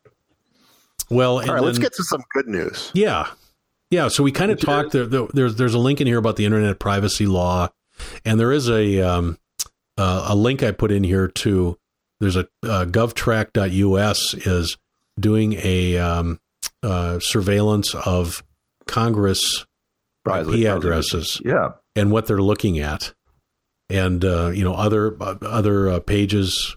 Well, 1.08 1.34
all 1.34 1.38
right, 1.38 1.46
then, 1.46 1.64
let's 1.64 1.78
get 1.78 1.94
to 1.94 2.02
some 2.02 2.24
good 2.34 2.48
news. 2.48 2.90
Yeah, 2.94 3.28
yeah. 3.90 4.08
So 4.08 4.24
we 4.24 4.32
kind 4.32 4.50
of 4.50 4.58
talked. 4.58 4.90
There, 4.90 5.06
there, 5.06 5.28
there's 5.32 5.54
there's 5.54 5.74
a 5.74 5.78
link 5.78 6.00
in 6.00 6.08
here 6.08 6.18
about 6.18 6.34
the 6.34 6.44
internet 6.44 6.80
privacy 6.80 7.26
law, 7.26 7.68
and 8.24 8.40
there 8.40 8.50
is 8.50 8.68
a 8.68 9.00
um, 9.00 9.38
uh, 9.96 10.26
a 10.30 10.34
link 10.34 10.64
I 10.64 10.72
put 10.72 10.90
in 10.90 11.04
here 11.04 11.28
to. 11.28 11.78
There's 12.20 12.36
a 12.36 12.48
uh, 12.62 12.86
govtrack.us 12.86 14.34
is 14.34 14.76
doing 15.18 15.54
a 15.62 15.98
um, 15.98 16.40
uh, 16.82 17.18
surveillance 17.20 17.94
of 17.94 18.42
Congress 18.86 19.66
IP 20.26 20.66
addresses. 20.66 21.40
Yeah, 21.44 21.70
and 21.94 22.10
what 22.10 22.26
they're 22.26 22.42
looking 22.42 22.78
at, 22.78 23.12
and 23.90 24.24
uh, 24.24 24.48
you 24.48 24.64
know 24.64 24.74
other 24.74 25.16
uh, 25.22 25.36
other 25.42 25.90
uh, 25.90 26.00
pages. 26.00 26.76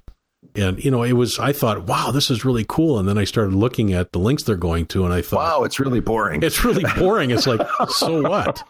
And 0.55 0.83
you 0.83 0.89
know 0.89 1.03
it 1.03 1.13
was 1.13 1.37
i 1.37 1.53
thought 1.53 1.85
wow 1.85 2.09
this 2.11 2.31
is 2.31 2.43
really 2.43 2.65
cool. 2.67 2.97
And 2.97 3.07
then 3.07 3.19
i 3.19 3.23
started 3.23 3.53
looking 3.53 3.93
at 3.93 4.13
the 4.13 4.19
links 4.19 4.43
they're 4.43 4.55
going 4.55 4.87
to 4.87 5.05
and 5.05 5.13
i 5.13 5.21
thought 5.21 5.37
wow 5.37 5.63
it's 5.63 5.79
really 5.79 5.99
boring. 5.99 6.41
It's 6.41 6.65
really 6.65 6.83
boring. 6.97 7.29
It's 7.29 7.45
like 7.45 7.61
so 7.89 8.21
what? 8.23 8.63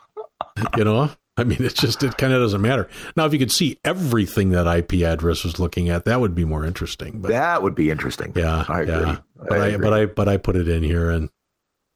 You 0.75 0.83
know 0.83 1.09
i 1.39 1.43
mean 1.43 1.57
it's 1.61 1.79
just 1.79 2.03
it 2.03 2.17
kind 2.17 2.33
of 2.33 2.41
doesn't 2.41 2.61
matter. 2.61 2.89
Now 3.15 3.25
if 3.25 3.33
you 3.33 3.39
could 3.39 3.51
see 3.51 3.79
everything 3.83 4.49
that 4.49 4.67
ip 4.67 4.93
address 4.93 5.43
was 5.43 5.59
looking 5.59 5.89
at 5.89 6.05
that 6.05 6.19
would 6.19 6.35
be 6.35 6.45
more 6.45 6.65
interesting 6.65 7.19
but 7.21 7.29
that 7.29 7.63
would 7.63 7.75
be 7.75 7.89
interesting. 7.89 8.33
Yeah 8.35 8.65
i 8.67 8.81
agree. 8.81 8.93
yeah. 8.93 9.17
but 9.35 9.59
I, 9.59 9.73
I 9.73 9.77
but 9.77 9.93
i 9.93 10.05
but 10.05 10.27
i 10.27 10.37
put 10.37 10.55
it 10.55 10.67
in 10.67 10.83
here 10.83 11.09
and 11.09 11.29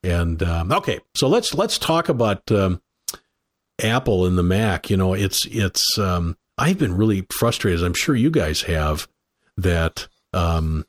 and 0.02 0.42
um, 0.42 0.72
okay 0.72 1.00
so 1.16 1.28
let's 1.28 1.54
let's 1.54 1.78
talk 1.78 2.08
about 2.08 2.50
um, 2.50 2.80
apple 3.82 4.26
and 4.26 4.36
the 4.36 4.42
mac. 4.42 4.90
You 4.90 4.96
know 4.96 5.14
it's 5.14 5.46
it's 5.46 5.98
um, 5.98 6.36
i've 6.58 6.78
been 6.78 6.96
really 6.96 7.26
frustrated 7.38 7.84
i'm 7.84 7.94
sure 7.94 8.14
you 8.14 8.30
guys 8.30 8.62
have 8.62 9.08
that 9.56 10.08
um, 10.32 10.84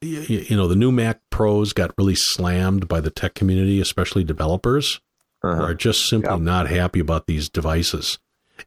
you, 0.00 0.44
you, 0.48 0.56
know 0.56 0.68
the 0.68 0.76
new 0.76 0.92
Mac 0.92 1.20
Pros 1.30 1.72
got 1.72 1.92
really 1.98 2.14
slammed 2.14 2.88
by 2.88 3.00
the 3.00 3.10
tech 3.10 3.34
community, 3.34 3.80
especially 3.80 4.24
developers, 4.24 5.00
uh-huh. 5.42 5.62
are 5.62 5.74
just 5.74 6.08
simply 6.08 6.30
yeah. 6.30 6.38
not 6.38 6.68
happy 6.68 7.00
about 7.00 7.26
these 7.26 7.48
devices, 7.48 8.18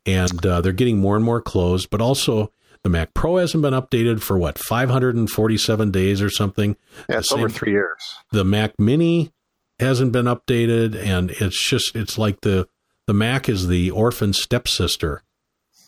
and 0.06 0.46
uh, 0.46 0.62
they're 0.62 0.72
getting 0.72 1.00
more 1.00 1.16
and 1.16 1.26
more 1.26 1.42
closed. 1.42 1.90
But 1.90 2.02
also, 2.02 2.52
the 2.84 2.90
Mac 2.90 3.14
Pro 3.14 3.38
hasn't 3.38 3.62
been 3.62 3.74
updated 3.74 4.22
for 4.22 4.38
what 4.38 4.58
547 4.58 5.92
days 5.92 6.22
or 6.22 6.30
something. 6.30 6.76
Yeah, 7.10 7.20
it's 7.20 7.30
same, 7.30 7.40
over 7.40 7.50
three 7.50 7.72
years. 7.72 8.16
The 8.32 8.46
Mac 8.46 8.80
Mini 8.80 9.32
hasn't 9.80 10.12
been 10.12 10.26
updated, 10.26 10.96
and 10.96 11.32
it's 11.32 11.62
just 11.62 11.96
it's 11.96 12.18
like 12.18 12.42
the 12.42 12.68
the 13.08 13.14
Mac 13.14 13.50
is 13.50 13.68
the 13.68 13.92
orphan 13.92 14.34
stepsister. 14.34 15.24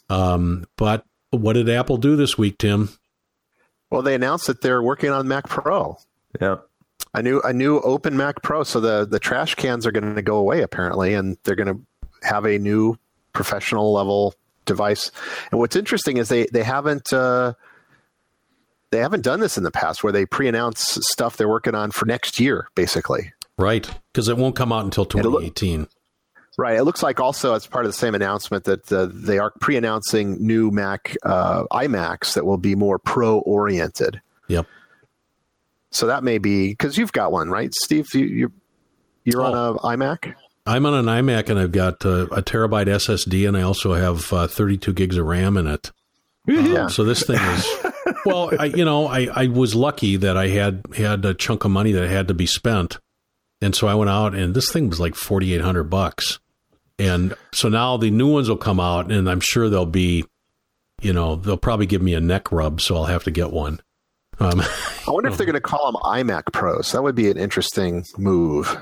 Um, 0.10 0.66
but 0.78 1.06
what 1.30 1.54
did 1.54 1.70
Apple 1.70 1.98
do 1.98 2.16
this 2.16 2.38
week, 2.38 2.58
Tim? 2.58 2.90
Well, 3.90 4.02
they 4.02 4.16
announced 4.16 4.48
that 4.48 4.62
they're 4.62 4.82
working 4.82 5.10
on 5.10 5.28
Mac 5.28 5.48
Pro. 5.48 5.98
Yeah. 6.40 6.58
A 7.14 7.22
new 7.22 7.42
a 7.42 7.52
new 7.52 7.80
open 7.80 8.16
Mac 8.16 8.42
Pro. 8.42 8.64
So 8.64 8.80
the 8.80 9.06
the 9.06 9.20
trash 9.20 9.56
cans 9.56 9.86
are 9.86 9.92
going 9.92 10.16
to 10.16 10.22
go 10.22 10.38
away 10.38 10.62
apparently, 10.62 11.14
and 11.14 11.38
they're 11.44 11.56
going 11.56 11.76
to 11.76 11.82
have 12.26 12.46
a 12.46 12.58
new 12.58 12.98
professional 13.34 13.92
level 13.94 14.34
device. 14.66 15.12
And 15.52 15.60
what's 15.60 15.76
interesting 15.76 16.18
is 16.18 16.30
they 16.30 16.46
they 16.54 16.64
haven't 16.64 17.12
uh, 17.12 17.54
they 18.92 19.00
haven't 19.00 19.24
done 19.24 19.40
this 19.40 19.58
in 19.58 19.64
the 19.64 19.72
past 19.72 20.04
where 20.04 20.14
they 20.14 20.26
pre-announce 20.26 21.00
stuff 21.02 21.38
they're 21.38 21.50
working 21.50 21.76
on 21.76 21.92
for 21.92 22.06
next 22.06 22.40
year, 22.40 22.68
basically. 22.76 23.34
Right, 23.58 23.90
because 24.12 24.28
it 24.28 24.38
won't 24.38 24.56
come 24.56 24.72
out 24.72 24.86
until 24.86 25.06
2018. 25.06 25.88
Right. 26.58 26.78
It 26.78 26.84
looks 26.84 27.02
like 27.02 27.20
also 27.20 27.54
as 27.54 27.66
part 27.66 27.86
of 27.86 27.92
the 27.92 27.98
same 27.98 28.14
announcement 28.14 28.66
that 28.66 28.92
uh, 28.92 29.08
they 29.12 29.40
are 29.40 29.52
pre-announcing 29.62 30.46
new 30.46 30.70
Mac 30.70 31.16
uh, 31.24 31.64
iMacs 31.72 32.34
that 32.34 32.46
will 32.46 32.58
be 32.58 32.76
more 32.76 33.00
pro-oriented. 33.00 34.22
Yep. 34.48 34.68
So 35.92 36.08
that 36.08 36.24
may 36.24 36.38
be 36.38 36.70
because 36.70 36.98
you've 36.98 37.12
got 37.12 37.32
one, 37.32 37.50
right, 37.50 37.74
Steve? 37.74 38.08
You, 38.14 38.26
you're 38.26 38.52
you're 39.24 39.42
oh. 39.42 39.46
on 39.46 39.76
a 39.76 39.80
iMac. 39.80 40.34
I'm 40.66 40.86
on 40.86 40.94
an 40.94 41.06
iMac 41.06 41.50
and 41.50 41.60
I've 41.60 41.72
got 41.72 42.06
uh, 42.06 42.28
a 42.28 42.42
terabyte 42.42 42.88
SSD 42.88 43.48
and 43.48 43.58
I 43.58 43.62
also 43.62 43.94
have 43.94 44.32
uh, 44.32 44.48
32 44.48 44.94
gigs 44.94 45.18
of 45.18 45.26
RAM 45.26 45.58
in 45.58 45.68
it. 45.68 45.92
Yeah. 46.48 46.84
Um, 46.84 46.90
so 46.90 47.04
this 47.04 47.24
thing 47.24 47.40
is 47.40 47.68
well, 48.26 48.52
I, 48.58 48.66
you 48.66 48.86
know, 48.86 49.08
I, 49.08 49.28
I 49.34 49.48
was 49.48 49.76
lucky 49.76 50.18
that 50.18 50.38
I 50.38 50.48
had 50.48 50.84
had 50.96 51.26
a 51.26 51.34
chunk 51.34 51.66
of 51.66 51.72
money 51.72 51.92
that 51.92 52.10
had 52.10 52.28
to 52.30 52.34
be 52.34 52.46
spent, 52.46 52.98
and 53.62 53.76
so 53.76 53.88
I 53.88 53.96
went 53.96 54.10
out 54.10 54.34
and 54.34 54.54
this 54.54 54.72
thing 54.72 54.90
was 54.90 55.00
like 55.00 55.16
4,800 55.16 55.84
bucks. 55.86 56.40
And 57.00 57.34
so 57.52 57.68
now 57.68 57.98
the 57.98 58.12
new 58.12 58.32
ones 58.32 58.48
will 58.48 58.58
come 58.58 58.80
out, 58.80 59.12
and 59.12 59.28
I'm 59.28 59.40
sure 59.40 59.70
they'll 59.70 59.88
be, 59.88 60.26
you 61.02 61.14
know, 61.14 61.36
they'll 61.36 61.58
probably 61.58 61.88
give 61.88 62.02
me 62.02 62.14
a 62.14 62.22
neck 62.22 62.52
rub, 62.52 62.80
so 62.80 62.96
I'll 62.96 63.06
have 63.06 63.24
to 63.24 63.32
get 63.32 63.52
one. 63.52 63.82
Um, 64.42 64.62
I 65.08 65.12
wonder 65.12 65.30
if 65.30 65.38
they're 65.38 65.46
going 65.46 65.54
to 65.54 65.62
call 65.62 65.92
them 65.92 66.02
iMac 66.02 66.52
Pros. 66.52 66.92
That 66.92 67.04
would 67.04 67.16
be 67.16 67.30
an 67.30 67.38
interesting 67.38 68.06
move. 68.18 68.76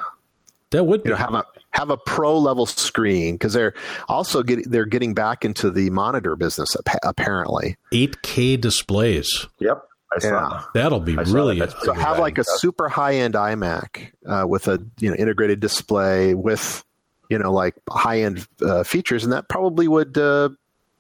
That 0.72 0.86
would 0.86 1.02
you 1.04 1.12
know, 1.12 1.18
have 1.18 1.34
a 1.34 1.46
have 1.72 1.90
a 1.90 1.98
pro 1.98 2.38
level 2.38 2.66
screen 2.66 3.36
because 3.36 3.54
they're 3.54 3.74
also 4.08 4.44
getting 4.44 4.70
they're 4.70 4.86
getting 4.86 5.14
back 5.14 5.44
into 5.44 5.72
the 5.72 5.90
monitor 5.90 6.36
business 6.36 6.76
apparently. 7.04 7.76
8K 7.92 8.62
displays. 8.62 9.48
Yep. 9.60 9.84
I 10.12 10.18
yeah. 10.24 10.64
That'll 10.74 11.00
be 11.00 11.16
really 11.16 11.60
that. 11.60 11.72
so 11.82 11.94
have 11.94 12.20
like 12.20 12.38
a 12.38 12.44
super 12.44 12.90
high 12.90 13.16
end 13.16 13.36
iMac 13.36 14.12
uh, 14.28 14.48
with 14.48 14.68
a 14.68 14.80
you 15.00 15.10
know 15.10 15.16
integrated 15.16 15.60
display 15.60 16.34
with 16.34 16.84
you 17.30 17.38
know 17.38 17.54
like 17.54 17.76
high 17.90 18.22
end 18.22 18.48
uh, 18.62 18.84
features, 18.84 19.24
and 19.24 19.34
that 19.34 19.50
probably 19.50 19.88
would 19.88 20.18
uh, 20.18 20.50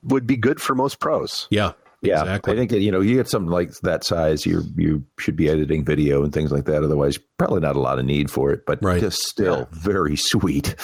would 0.04 0.28
be 0.28 0.38
good 0.38 0.62
for 0.62 0.76
most 0.76 1.00
pros. 1.00 1.48
Yeah, 1.50 1.74
yeah, 2.02 2.22
exactly. 2.22 2.54
I 2.54 2.56
think 2.56 2.72
you 2.72 2.92
know 2.92 3.02
you 3.02 3.16
get 3.16 3.28
something 3.28 3.52
like 3.52 3.72
that 3.82 4.06
size, 4.06 4.46
you 4.46 4.64
you 4.78 5.04
should 5.18 5.36
be 5.36 5.50
editing 5.50 5.84
video 5.84 6.24
and 6.24 6.32
things 6.32 6.52
like 6.52 6.66
that. 6.66 6.84
Otherwise, 6.84 7.18
probably 7.38 7.60
not 7.60 7.76
a 7.76 7.80
lot 7.80 8.00
of 8.00 8.06
need 8.06 8.32
for 8.32 8.52
it, 8.52 8.66
but 8.66 8.82
right. 8.82 9.02
just 9.02 9.20
still 9.24 9.60
yeah. 9.60 9.66
very 9.72 10.16
sweet. 10.16 10.76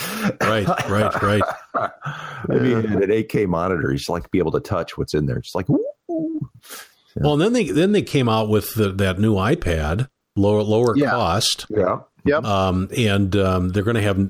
Right, 0.41 0.67
right, 0.89 1.21
right. 1.21 1.41
I 1.75 1.89
mean, 2.49 2.77
an 2.77 3.09
8K 3.09 3.47
monitor, 3.47 3.91
you 3.91 3.97
just 3.97 4.09
like 4.09 4.23
to 4.23 4.29
be 4.29 4.39
able 4.39 4.51
to 4.51 4.59
touch 4.59 4.97
what's 4.97 5.13
in 5.13 5.25
there. 5.25 5.37
It's 5.37 5.55
like, 5.55 5.69
ooh. 5.69 6.49
Yeah. 7.15 7.23
Well, 7.23 7.33
and 7.33 7.41
then 7.41 7.53
they 7.53 7.65
then 7.65 7.91
they 7.93 8.01
came 8.01 8.27
out 8.27 8.49
with 8.49 8.73
the, 8.75 8.91
that 8.93 9.19
new 9.19 9.35
iPad, 9.35 10.09
lower 10.35 10.63
lower 10.63 10.97
yeah. 10.97 11.11
cost. 11.11 11.65
Yeah. 11.69 11.99
Yep. 12.25 12.43
Um, 12.43 12.89
and 12.97 13.35
um, 13.35 13.69
they're 13.69 13.83
going 13.83 13.95
to 13.95 14.01
have 14.01 14.29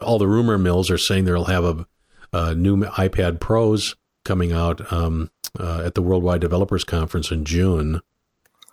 all 0.00 0.18
the 0.18 0.28
rumor 0.28 0.58
mills 0.58 0.90
are 0.90 0.98
saying 0.98 1.24
they'll 1.24 1.44
have 1.44 1.64
a, 1.64 1.86
a 2.32 2.54
new 2.54 2.76
iPad 2.84 3.40
Pros 3.40 3.96
coming 4.24 4.52
out 4.52 4.92
um, 4.92 5.30
uh, 5.58 5.82
at 5.84 5.94
the 5.94 6.02
Worldwide 6.02 6.40
Developers 6.40 6.84
Conference 6.84 7.30
in 7.30 7.44
June. 7.44 8.00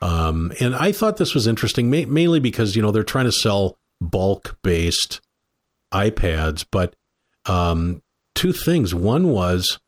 Um, 0.02 0.52
and 0.60 0.76
I 0.76 0.92
thought 0.92 1.18
this 1.18 1.34
was 1.34 1.48
interesting, 1.48 1.90
ma- 1.90 2.06
mainly 2.08 2.40
because 2.40 2.76
you 2.76 2.82
know 2.82 2.92
they're 2.92 3.04
trying 3.04 3.26
to 3.26 3.32
sell 3.32 3.78
bulk 4.00 4.58
based 4.64 5.22
iPads, 5.94 6.66
but 6.72 6.96
um, 7.46 8.02
two 8.36 8.54
things. 8.54 8.94
One 8.94 9.30
was 9.30 9.80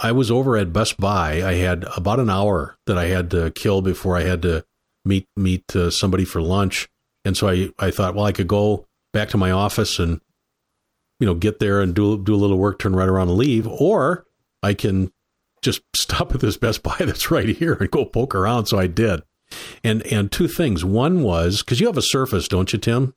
I 0.00 0.12
was 0.12 0.30
over 0.30 0.56
at 0.56 0.72
Best 0.72 0.98
Buy. 0.98 1.42
I 1.46 1.54
had 1.54 1.84
about 1.96 2.20
an 2.20 2.30
hour 2.30 2.76
that 2.86 2.96
I 2.96 3.06
had 3.06 3.30
to 3.32 3.50
kill 3.50 3.82
before 3.82 4.16
I 4.16 4.22
had 4.22 4.42
to 4.42 4.64
meet 5.04 5.26
meet 5.36 5.76
uh, 5.76 5.90
somebody 5.90 6.24
for 6.24 6.40
lunch, 6.40 6.88
and 7.24 7.36
so 7.36 7.48
I 7.48 7.70
I 7.78 7.90
thought, 7.90 8.14
well, 8.14 8.24
I 8.24 8.32
could 8.32 8.48
go 8.48 8.86
back 9.12 9.28
to 9.30 9.36
my 9.36 9.50
office 9.50 9.98
and 9.98 10.20
you 11.20 11.26
know 11.26 11.34
get 11.34 11.58
there 11.58 11.80
and 11.80 11.94
do 11.94 12.18
do 12.18 12.34
a 12.34 12.36
little 12.36 12.58
work, 12.58 12.78
turn 12.78 12.96
right 12.96 13.08
around 13.08 13.28
and 13.28 13.38
leave, 13.38 13.66
or 13.68 14.24
I 14.62 14.74
can 14.74 15.12
just 15.62 15.82
stop 15.96 16.34
at 16.34 16.40
this 16.40 16.56
Best 16.56 16.82
Buy 16.82 16.96
that's 17.00 17.30
right 17.30 17.48
here 17.48 17.74
and 17.74 17.90
go 17.90 18.04
poke 18.04 18.34
around. 18.34 18.66
So 18.66 18.78
I 18.78 18.86
did, 18.86 19.22
and 19.82 20.06
and 20.06 20.30
two 20.30 20.48
things. 20.48 20.84
One 20.84 21.22
was 21.22 21.62
because 21.62 21.80
you 21.80 21.86
have 21.86 21.96
a 21.96 22.02
Surface, 22.02 22.48
don't 22.48 22.72
you, 22.72 22.78
Tim? 22.78 23.14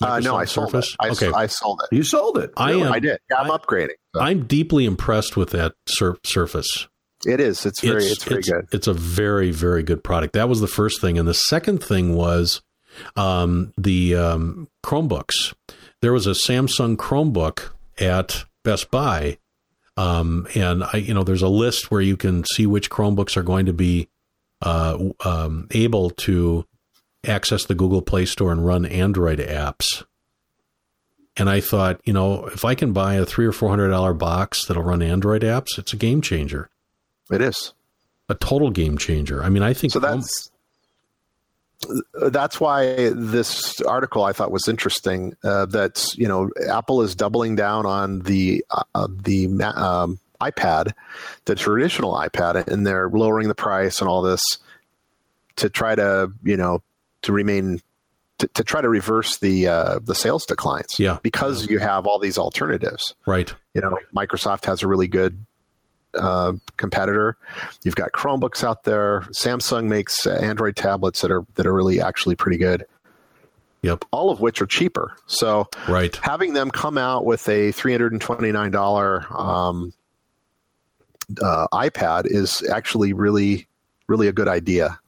Uh, 0.00 0.18
no, 0.18 0.34
I 0.34 0.46
sold 0.46 0.70
Surface? 0.70 0.90
it. 0.90 0.96
I, 1.00 1.08
okay. 1.10 1.30
I 1.32 1.46
sold 1.46 1.80
it. 1.84 1.94
You 1.94 2.02
sold 2.02 2.38
it. 2.38 2.50
I 2.56 2.72
am. 2.72 2.92
I 2.92 2.98
did. 2.98 3.18
Yeah, 3.30 3.38
I'm 3.38 3.50
I, 3.50 3.56
upgrading. 3.56 3.96
So. 4.14 4.20
I'm 4.20 4.46
deeply 4.46 4.84
impressed 4.84 5.36
with 5.36 5.50
that 5.50 5.74
sur- 5.86 6.18
Surface. 6.24 6.88
It 7.24 7.40
is. 7.40 7.64
It's 7.64 7.80
very. 7.80 8.02
It's, 8.02 8.12
it's 8.12 8.24
very 8.24 8.40
it's, 8.40 8.48
good. 8.48 8.68
It's 8.72 8.86
a 8.88 8.94
very 8.94 9.52
very 9.52 9.82
good 9.82 10.02
product. 10.02 10.32
That 10.32 10.48
was 10.48 10.60
the 10.60 10.66
first 10.66 11.00
thing, 11.00 11.18
and 11.18 11.28
the 11.28 11.34
second 11.34 11.82
thing 11.82 12.14
was 12.14 12.62
um, 13.16 13.72
the 13.78 14.16
um, 14.16 14.68
Chromebooks. 14.84 15.54
There 16.00 16.12
was 16.12 16.26
a 16.26 16.30
Samsung 16.30 16.96
Chromebook 16.96 17.70
at 17.98 18.44
Best 18.64 18.90
Buy, 18.90 19.38
um, 19.96 20.46
and 20.54 20.84
I, 20.84 20.96
you 20.98 21.14
know, 21.14 21.22
there's 21.22 21.42
a 21.42 21.48
list 21.48 21.90
where 21.90 22.00
you 22.00 22.16
can 22.16 22.44
see 22.54 22.66
which 22.66 22.90
Chromebooks 22.90 23.36
are 23.36 23.42
going 23.42 23.66
to 23.66 23.72
be 23.72 24.08
uh, 24.62 24.98
um, 25.24 25.66
able 25.72 26.10
to 26.10 26.66
access 27.26 27.64
the 27.64 27.74
Google 27.74 28.02
Play 28.02 28.24
Store 28.26 28.52
and 28.52 28.64
run 28.64 28.84
Android 28.86 29.38
apps. 29.38 30.04
And 31.36 31.48
I 31.48 31.60
thought, 31.60 32.00
you 32.04 32.12
know, 32.12 32.46
if 32.46 32.64
I 32.64 32.74
can 32.74 32.92
buy 32.92 33.14
a 33.14 33.24
three 33.24 33.46
or 33.46 33.52
four 33.52 33.70
hundred 33.70 33.88
dollar 33.88 34.12
box 34.12 34.66
that'll 34.66 34.82
run 34.82 35.02
Android 35.02 35.42
apps, 35.42 35.78
it's 35.78 35.92
a 35.92 35.96
game 35.96 36.20
changer. 36.20 36.68
It 37.30 37.40
is 37.40 37.72
a 38.28 38.34
total 38.34 38.70
game 38.70 38.98
changer. 38.98 39.42
I 39.42 39.48
mean, 39.48 39.62
I 39.62 39.72
think 39.72 39.92
so. 39.92 39.98
That's 39.98 40.50
that's 42.30 42.60
why 42.60 43.10
this 43.14 43.80
article 43.82 44.24
I 44.24 44.32
thought 44.32 44.50
was 44.50 44.68
interesting. 44.68 45.36
Uh, 45.42 45.66
that 45.66 46.06
you 46.16 46.28
know, 46.28 46.50
Apple 46.68 47.02
is 47.02 47.14
doubling 47.14 47.56
down 47.56 47.86
on 47.86 48.20
the 48.20 48.64
uh, 48.70 49.08
the 49.10 49.46
um, 49.74 50.18
iPad, 50.40 50.92
the 51.44 51.54
traditional 51.54 52.14
iPad, 52.14 52.66
and 52.68 52.86
they're 52.86 53.08
lowering 53.08 53.48
the 53.48 53.54
price 53.54 54.00
and 54.00 54.08
all 54.08 54.22
this 54.22 54.42
to 55.56 55.68
try 55.68 55.94
to 55.94 56.32
you 56.42 56.56
know 56.56 56.82
to 57.22 57.32
remain 57.32 57.80
to, 58.38 58.48
to 58.48 58.64
try 58.64 58.80
to 58.80 58.88
reverse 58.88 59.38
the 59.38 59.68
uh, 59.68 59.98
the 60.02 60.14
sales 60.14 60.44
declines. 60.46 60.98
Yeah, 60.98 61.18
because 61.22 61.68
you 61.68 61.78
have 61.78 62.06
all 62.06 62.18
these 62.18 62.38
alternatives. 62.38 63.14
Right. 63.26 63.52
You 63.74 63.80
know, 63.80 63.98
Microsoft 64.14 64.64
has 64.66 64.82
a 64.82 64.88
really 64.88 65.08
good 65.08 65.44
uh, 66.14 66.52
competitor. 66.76 67.36
You've 67.84 67.94
got 67.94 68.12
Chromebooks 68.12 68.64
out 68.64 68.84
there. 68.84 69.22
Samsung 69.30 69.86
makes 69.86 70.26
Android 70.26 70.76
tablets 70.76 71.20
that 71.22 71.30
are 71.30 71.44
that 71.54 71.66
are 71.66 71.74
really 71.74 72.00
actually 72.00 72.36
pretty 72.36 72.58
good. 72.58 72.86
Yep. 73.82 74.04
All 74.12 74.30
of 74.30 74.40
which 74.40 74.62
are 74.62 74.66
cheaper. 74.66 75.16
So 75.26 75.68
right. 75.88 76.14
having 76.22 76.52
them 76.52 76.70
come 76.70 76.96
out 76.96 77.24
with 77.24 77.48
a 77.48 77.72
three 77.72 77.92
hundred 77.92 78.12
and 78.12 78.20
twenty 78.20 78.52
nine 78.52 78.70
dollar 78.70 79.26
um, 79.36 79.92
uh, 81.42 81.66
iPad 81.72 82.26
is 82.26 82.62
actually 82.70 83.12
really 83.12 83.66
really 84.06 84.28
a 84.28 84.32
good 84.32 84.48
idea. 84.48 84.98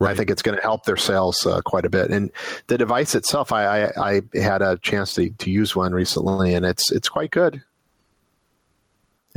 Right. 0.00 0.12
I 0.12 0.14
think 0.14 0.30
it's 0.30 0.42
going 0.42 0.56
to 0.56 0.62
help 0.62 0.84
their 0.84 0.96
sales 0.96 1.44
uh, 1.44 1.60
quite 1.62 1.84
a 1.84 1.90
bit. 1.90 2.10
And 2.10 2.30
the 2.68 2.78
device 2.78 3.16
itself, 3.16 3.50
I, 3.50 3.86
I, 3.86 4.22
I 4.32 4.38
had 4.40 4.62
a 4.62 4.78
chance 4.78 5.14
to, 5.14 5.30
to 5.30 5.50
use 5.50 5.74
one 5.74 5.92
recently, 5.92 6.54
and 6.54 6.64
it's 6.64 6.92
it's 6.92 7.08
quite 7.08 7.32
good. 7.32 7.64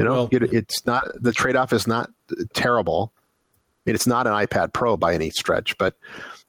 You 0.01 0.05
know, 0.05 0.13
well, 0.13 0.29
it, 0.31 0.53
it's 0.53 0.85
not 0.85 1.07
the 1.21 1.31
trade 1.31 1.55
off 1.55 1.71
is 1.73 1.85
not 1.85 2.09
terrible. 2.53 3.11
I 3.15 3.89
mean, 3.89 3.95
it's 3.95 4.07
not 4.07 4.25
an 4.25 4.33
iPad 4.33 4.73
Pro 4.73 4.97
by 4.97 5.13
any 5.13 5.29
stretch, 5.29 5.77
but 5.77 5.95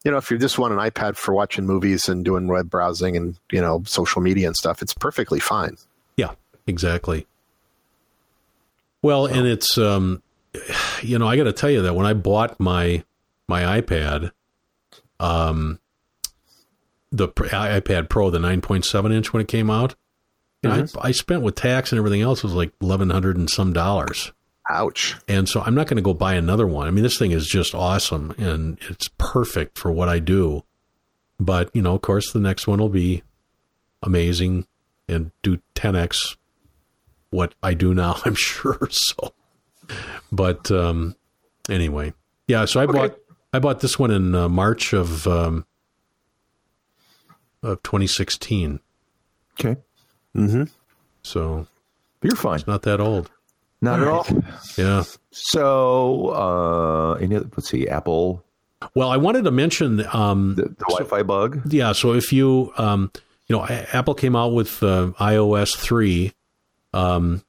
you 0.04 0.10
know, 0.10 0.16
if 0.16 0.30
you 0.30 0.38
just 0.38 0.58
want 0.58 0.72
an 0.72 0.78
iPad 0.78 1.16
for 1.16 1.34
watching 1.34 1.66
movies 1.66 2.08
and 2.08 2.24
doing 2.24 2.46
web 2.46 2.70
browsing 2.70 3.14
and 3.16 3.38
you 3.50 3.60
know 3.60 3.82
social 3.84 4.22
media 4.22 4.46
and 4.46 4.56
stuff, 4.56 4.80
it's 4.80 4.94
perfectly 4.94 5.38
fine. 5.38 5.76
Yeah, 6.16 6.32
exactly. 6.66 7.26
Well, 9.02 9.26
so. 9.28 9.34
and 9.34 9.46
it's 9.46 9.76
um, 9.76 10.22
you 11.02 11.18
know, 11.18 11.26
I 11.26 11.36
got 11.36 11.44
to 11.44 11.52
tell 11.52 11.70
you 11.70 11.82
that 11.82 11.94
when 11.94 12.06
I 12.06 12.14
bought 12.14 12.58
my 12.58 13.04
my 13.48 13.80
iPad, 13.80 14.32
um, 15.20 15.78
the 17.10 17.28
iPad 17.28 18.08
Pro, 18.08 18.30
the 18.30 18.38
9.7 18.38 19.12
inch 19.12 19.32
when 19.32 19.42
it 19.42 19.48
came 19.48 19.68
out, 19.68 19.94
mm-hmm. 20.62 20.98
I, 20.98 21.08
I 21.08 21.10
spent 21.12 21.42
with 21.42 21.54
tax 21.54 21.92
and 21.92 21.98
everything 21.98 22.22
else 22.22 22.42
was 22.42 22.54
like 22.54 22.72
eleven 22.80 23.10
hundred 23.10 23.36
and 23.36 23.50
some 23.50 23.72
dollars. 23.72 24.32
Ouch! 24.70 25.16
And 25.28 25.48
so 25.48 25.60
I'm 25.60 25.74
not 25.74 25.88
going 25.88 25.96
to 25.96 26.02
go 26.02 26.14
buy 26.14 26.34
another 26.34 26.66
one. 26.66 26.86
I 26.86 26.90
mean, 26.90 27.02
this 27.02 27.18
thing 27.18 27.32
is 27.32 27.46
just 27.46 27.74
awesome 27.74 28.34
and 28.38 28.78
it's 28.88 29.08
perfect 29.18 29.76
for 29.76 29.90
what 29.90 30.08
I 30.08 30.18
do. 30.18 30.62
But 31.40 31.70
you 31.74 31.82
know, 31.82 31.94
of 31.94 32.02
course, 32.02 32.32
the 32.32 32.38
next 32.40 32.66
one 32.66 32.78
will 32.78 32.88
be 32.88 33.22
amazing 34.02 34.66
and 35.08 35.32
do 35.42 35.58
10x 35.74 36.36
what 37.30 37.54
I 37.62 37.74
do 37.74 37.94
now. 37.94 38.20
I'm 38.24 38.36
sure. 38.36 38.88
So, 38.90 39.34
but 40.30 40.70
um, 40.70 41.16
anyway, 41.68 42.12
yeah. 42.46 42.64
So 42.66 42.80
I 42.80 42.84
okay. 42.84 42.92
bought 42.92 43.18
I 43.52 43.58
bought 43.58 43.80
this 43.80 43.98
one 43.98 44.10
in 44.10 44.34
uh, 44.34 44.48
March 44.48 44.92
of 44.92 45.26
um, 45.26 45.66
of 47.62 47.82
2016. 47.82 48.80
Okay. 49.60 49.80
Mm-hmm. 50.36 50.64
So 51.22 51.66
you're 52.22 52.36
fine. 52.36 52.56
It's 52.56 52.66
not 52.66 52.82
that 52.82 53.00
old. 53.00 53.30
Not 53.80 54.00
all 54.00 54.20
at 54.20 54.30
right. 54.30 54.44
all. 54.44 54.54
Yeah. 54.76 55.04
So, 55.30 56.28
uh, 56.28 57.12
any, 57.14 57.38
let's 57.38 57.68
see, 57.68 57.88
Apple. 57.88 58.44
Well, 58.94 59.10
I 59.10 59.16
wanted 59.16 59.44
to 59.44 59.50
mention 59.50 60.04
um, 60.12 60.54
the, 60.54 60.62
the 60.62 60.84
Wi-Fi 60.88 61.18
so, 61.18 61.24
bug. 61.24 61.62
Yeah. 61.72 61.92
So 61.92 62.12
if 62.12 62.32
you, 62.32 62.72
um, 62.76 63.10
you 63.48 63.56
know, 63.56 63.64
Apple 63.64 64.14
came 64.14 64.36
out 64.36 64.52
with 64.52 64.82
uh, 64.82 65.12
iOS 65.18 65.76
three, 65.76 66.32
um, 66.92 67.42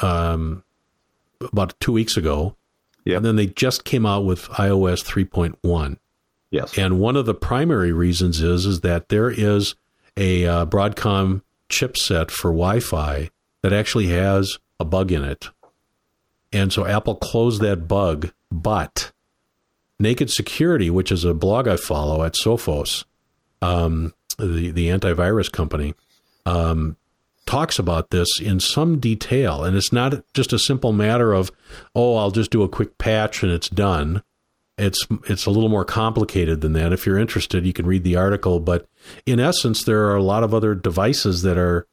um, 0.00 0.62
about 1.40 1.78
two 1.80 1.92
weeks 1.92 2.16
ago, 2.16 2.56
yeah. 3.04 3.16
And 3.16 3.24
then 3.24 3.36
they 3.36 3.46
just 3.46 3.84
came 3.84 4.06
out 4.06 4.24
with 4.24 4.44
iOS 4.50 5.04
3.1. 5.04 5.96
Yes. 6.50 6.76
And 6.76 6.98
one 7.00 7.16
of 7.16 7.26
the 7.26 7.34
primary 7.34 7.92
reasons 7.92 8.40
is 8.40 8.66
is 8.66 8.80
that 8.80 9.08
there 9.08 9.30
is 9.30 9.74
a 10.16 10.46
uh, 10.46 10.66
Broadcom 10.66 11.42
chipset 11.70 12.30
for 12.30 12.50
Wi-Fi 12.50 13.30
that 13.62 13.72
actually 13.72 14.08
has 14.08 14.58
a 14.78 14.84
bug 14.84 15.12
in 15.12 15.24
it. 15.24 15.48
And 16.52 16.72
so 16.72 16.84
Apple 16.84 17.14
closed 17.14 17.62
that 17.62 17.86
bug, 17.86 18.32
but 18.50 19.12
Naked 19.98 20.30
Security, 20.30 20.90
which 20.90 21.12
is 21.12 21.24
a 21.24 21.34
blog 21.34 21.68
I 21.68 21.76
follow 21.76 22.24
at 22.24 22.34
Sophos, 22.34 23.04
um, 23.62 24.14
the 24.38 24.70
the 24.70 24.88
antivirus 24.88 25.52
company, 25.52 25.94
um, 26.46 26.96
talks 27.46 27.78
about 27.78 28.10
this 28.10 28.40
in 28.40 28.60
some 28.60 28.98
detail. 28.98 29.64
And 29.64 29.76
it's 29.76 29.92
not 29.92 30.24
just 30.34 30.52
a 30.52 30.58
simple 30.58 30.92
matter 30.92 31.32
of, 31.32 31.50
oh, 31.94 32.16
I'll 32.16 32.30
just 32.30 32.50
do 32.50 32.62
a 32.62 32.68
quick 32.68 32.96
patch 32.96 33.42
and 33.42 33.52
it's 33.52 33.68
done. 33.68 34.22
It's 34.80 35.06
it's 35.28 35.46
a 35.46 35.50
little 35.50 35.68
more 35.68 35.84
complicated 35.84 36.62
than 36.62 36.72
that. 36.72 36.92
If 36.92 37.04
you're 37.06 37.18
interested, 37.18 37.66
you 37.66 37.72
can 37.72 37.86
read 37.86 38.02
the 38.02 38.16
article. 38.16 38.60
But 38.60 38.88
in 39.26 39.38
essence, 39.38 39.84
there 39.84 40.06
are 40.06 40.16
a 40.16 40.22
lot 40.22 40.42
of 40.42 40.54
other 40.54 40.74
devices 40.74 41.42
that 41.42 41.58
are 41.58 41.86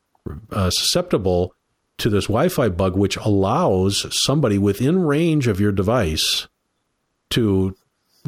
uh, 0.52 0.70
susceptible 0.70 1.54
to 1.98 2.10
this 2.10 2.26
Wi-Fi 2.26 2.70
bug, 2.70 2.96
which 2.96 3.18
allows 3.18 4.06
somebody 4.12 4.58
within 4.58 5.00
range 5.00 5.48
of 5.48 5.60
your 5.60 5.72
device 5.72 6.48
to 7.32 7.76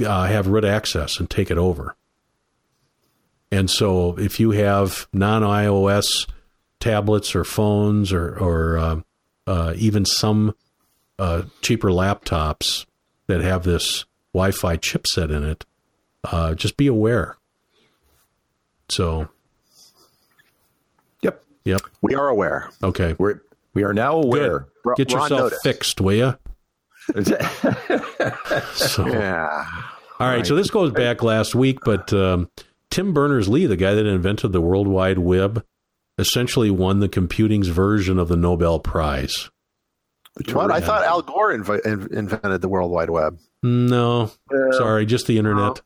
uh, 0.05 0.25
have 0.25 0.47
root 0.47 0.65
access 0.65 1.19
and 1.19 1.29
take 1.29 1.49
it 1.49 1.57
over. 1.57 1.95
And 3.51 3.69
so, 3.69 4.17
if 4.17 4.39
you 4.39 4.51
have 4.51 5.07
non-iOS 5.13 6.27
tablets 6.79 7.35
or 7.35 7.43
phones 7.43 8.11
or 8.11 8.37
or 8.37 8.77
uh, 8.77 9.01
uh, 9.47 9.73
even 9.77 10.05
some 10.05 10.53
uh, 11.17 11.43
cheaper 11.61 11.89
laptops 11.89 12.85
that 13.27 13.41
have 13.41 13.63
this 13.63 14.05
Wi-Fi 14.33 14.77
chipset 14.77 15.31
in 15.31 15.43
it, 15.43 15.65
uh, 16.23 16.53
just 16.53 16.77
be 16.77 16.87
aware. 16.87 17.37
So, 18.89 19.29
yep, 21.21 21.43
yep, 21.63 21.81
we 22.01 22.15
are 22.15 22.27
aware. 22.27 22.69
Okay, 22.83 23.15
we're 23.17 23.41
we 23.73 23.83
are 23.83 23.93
now 23.93 24.17
aware. 24.21 24.67
Good. 24.83 24.97
Get 24.97 25.13
We're 25.13 25.19
yourself 25.21 25.53
fixed, 25.63 26.01
will 26.01 26.13
you? 26.13 26.37
so, 28.73 29.07
yeah. 29.07 29.65
All 30.19 30.27
right, 30.27 30.45
so 30.45 30.55
this 30.55 30.69
goes 30.69 30.91
back 30.91 31.23
last 31.23 31.55
week, 31.55 31.79
but 31.83 32.11
um, 32.13 32.49
Tim 32.89 33.13
Berners 33.13 33.47
Lee, 33.47 33.65
the 33.65 33.77
guy 33.77 33.93
that 33.93 34.05
invented 34.05 34.51
the 34.51 34.61
World 34.61 34.87
Wide 34.87 35.19
Web, 35.19 35.63
essentially 36.17 36.69
won 36.69 36.99
the 36.99 37.09
computing's 37.09 37.69
version 37.69 38.19
of 38.19 38.27
the 38.27 38.35
Nobel 38.35 38.79
Prize. 38.79 39.49
What? 40.51 40.71
I 40.71 40.79
thought 40.79 41.03
Al 41.03 41.21
Gore 41.21 41.53
inv- 41.53 42.11
invented 42.11 42.61
the 42.61 42.69
World 42.69 42.91
Wide 42.91 43.09
Web. 43.09 43.39
No, 43.61 44.31
uh, 44.53 44.71
sorry, 44.71 45.05
just 45.05 45.27
the 45.27 45.37
internet. 45.37 45.81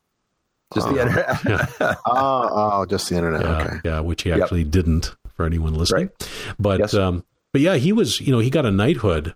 Just 0.74 0.90
the 0.90 1.02
internet. 1.02 1.40
yeah. 1.80 1.96
oh, 2.06 2.50
oh, 2.52 2.86
just 2.86 3.10
the 3.10 3.16
internet. 3.16 3.42
Yeah, 3.42 3.62
okay. 3.62 3.76
yeah, 3.84 4.00
which 4.00 4.24
he 4.24 4.32
actually 4.32 4.62
yep. 4.62 4.72
didn't 4.72 5.16
for 5.36 5.46
anyone 5.46 5.74
listening. 5.74 6.10
Right. 6.20 6.30
But 6.60 6.80
yes. 6.80 6.94
um, 6.94 7.24
but 7.52 7.62
yeah, 7.62 7.76
he 7.76 7.94
was. 7.94 8.20
You 8.22 8.32
know, 8.32 8.40
he 8.40 8.50
got 8.50 8.66
a 8.66 8.72
knighthood 8.72 9.36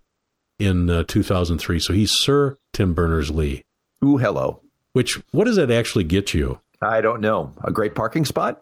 in 0.59 0.89
uh, 0.89 1.03
2003. 1.07 1.79
So 1.79 1.93
he's 1.93 2.11
Sir 2.13 2.57
Tim 2.73 2.93
Berners 2.93 3.31
Lee. 3.31 3.63
Ooh, 4.03 4.17
hello. 4.17 4.61
Which 4.93 5.19
what 5.31 5.45
does 5.45 5.55
that 5.55 5.71
actually 5.71 6.03
get 6.03 6.33
you? 6.33 6.59
I 6.81 7.01
don't 7.01 7.21
know. 7.21 7.53
A 7.63 7.71
great 7.71 7.95
parking 7.95 8.25
spot? 8.25 8.61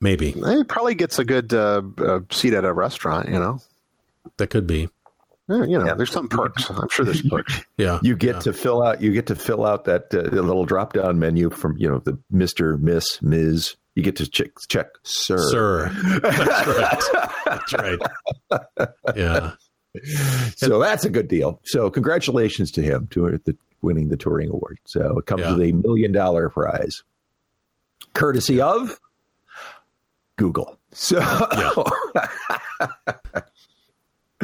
Maybe. 0.00 0.30
It 0.34 0.68
probably 0.68 0.94
gets 0.94 1.18
a 1.18 1.24
good 1.24 1.52
uh, 1.52 1.82
uh, 1.98 2.20
seat 2.30 2.54
at 2.54 2.64
a 2.64 2.72
restaurant. 2.72 3.28
You 3.28 3.38
know, 3.38 3.60
that 4.38 4.48
could 4.48 4.66
be. 4.66 4.88
Yeah, 5.50 5.64
you 5.64 5.78
know, 5.78 5.86
yeah. 5.86 5.94
there's 5.94 6.12
some 6.12 6.28
perks. 6.28 6.70
I'm 6.70 6.88
sure 6.90 7.04
there's 7.04 7.22
perks. 7.28 7.60
yeah, 7.76 7.98
you 8.02 8.16
get 8.16 8.36
yeah. 8.36 8.40
to 8.40 8.52
fill 8.52 8.82
out. 8.82 9.02
You 9.02 9.12
get 9.12 9.26
to 9.26 9.34
fill 9.34 9.66
out 9.66 9.84
that 9.84 10.14
uh, 10.14 10.20
little 10.20 10.64
drop 10.64 10.92
down 10.92 11.18
menu 11.18 11.50
from 11.50 11.76
you 11.76 11.90
know 11.90 11.98
the 11.98 12.18
Mister, 12.30 12.78
Miss, 12.78 13.20
Ms. 13.20 13.74
You 13.96 14.04
get 14.04 14.16
to 14.16 14.30
check, 14.30 14.50
check, 14.68 14.86
sir, 15.02 15.38
sir. 15.50 15.90
That's 16.22 16.66
right. 16.66 17.28
That's 17.44 17.72
right. 17.74 18.88
Yeah. 19.16 19.52
So 20.54 20.78
that's 20.78 21.04
a 21.04 21.10
good 21.10 21.26
deal. 21.26 21.60
So 21.64 21.90
congratulations 21.90 22.70
to 22.72 22.80
him 22.80 23.08
to 23.08 23.40
the 23.44 23.56
winning 23.82 24.08
the 24.08 24.16
Turing 24.16 24.48
Award. 24.48 24.78
So 24.84 25.18
it 25.18 25.26
comes 25.26 25.42
yeah. 25.42 25.56
with 25.56 25.68
a 25.68 25.72
million 25.72 26.12
dollar 26.12 26.48
prize, 26.48 27.02
courtesy 28.14 28.60
of 28.60 29.00
Google. 30.36 30.78
So, 30.92 31.18
yeah. 31.18 33.12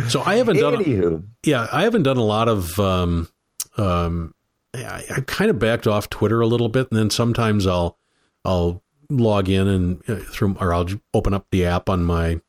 so 0.09 0.22
I 0.24 0.37
haven't 0.37 0.56
done. 0.56 0.74
Anywho. 0.76 1.24
Yeah, 1.44 1.68
I 1.72 1.82
haven't 1.82 2.04
done 2.04 2.16
a 2.16 2.24
lot 2.24 2.48
of. 2.48 2.78
Um, 2.78 3.28
um, 3.76 4.35
I, 4.74 5.04
I 5.16 5.20
kind 5.22 5.50
of 5.50 5.59
backed 5.59 5.87
off 5.87 6.11
Twitter 6.11 6.40
a 6.40 6.46
little 6.46 6.68
bit, 6.68 6.88
and 6.90 6.98
then 6.98 7.11
sometimes 7.11 7.66
I'll 7.66 7.98
I'll 8.44 8.82
log 9.09 9.48
in 9.48 9.66
and 9.66 10.02
uh, 10.09 10.16
through, 10.16 10.56
or 10.61 10.74
I'll 10.74 10.88
open 11.14 11.35
up 11.35 11.46
the 11.50 11.64
app 11.66 11.88
on 11.88 12.04
my 12.04 12.40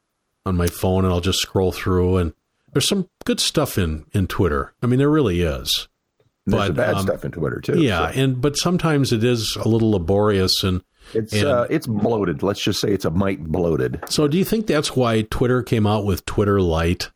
on 0.46 0.56
my 0.58 0.68
phone, 0.68 1.06
and 1.06 1.14
I'll 1.14 1.22
just 1.22 1.40
scroll 1.40 1.72
through, 1.72 2.18
and 2.18 2.34
there's 2.74 2.88
some 2.88 3.10
good 3.26 3.40
stuff 3.40 3.78
in 3.78 4.06
in 4.14 4.28
Twitter. 4.28 4.74
I 4.82 4.88
mean, 4.88 5.00
there 5.00 5.10
really 5.10 5.42
is. 5.42 5.88
There's 6.46 6.70
but, 6.70 6.76
bad 6.76 6.96
um, 6.96 7.04
stuff 7.04 7.26
in 7.26 7.32
Twitter 7.32 7.60
too. 7.60 7.82
Yeah, 7.82 8.12
so. 8.12 8.20
and 8.20 8.42
but 8.42 8.58
sometimes 8.58 9.12
it 9.12 9.24
is 9.24 9.58
a 9.60 9.68
little 9.68 9.92
laborious 9.92 10.64
and 10.64 10.82
it's 11.14 11.34
and, 11.34 11.46
uh, 11.46 11.68
it's 11.70 11.88
bloated. 11.88 12.44
Let's 12.44 12.62
just 12.62 12.80
say 12.82 12.92
it's 12.92 13.06
a 13.06 13.10
mite 13.10 13.44
bloated. 13.44 14.02
So, 14.10 14.28
do 14.28 14.38
you 14.38 14.46
think 14.46 14.68
that's 14.68 14.96
why 14.96 15.24
Twitter 15.24 15.64
came 15.64 15.88
out 15.88 16.06
with 16.06 16.26
Twitter 16.26 16.62
Lite? 16.62 17.12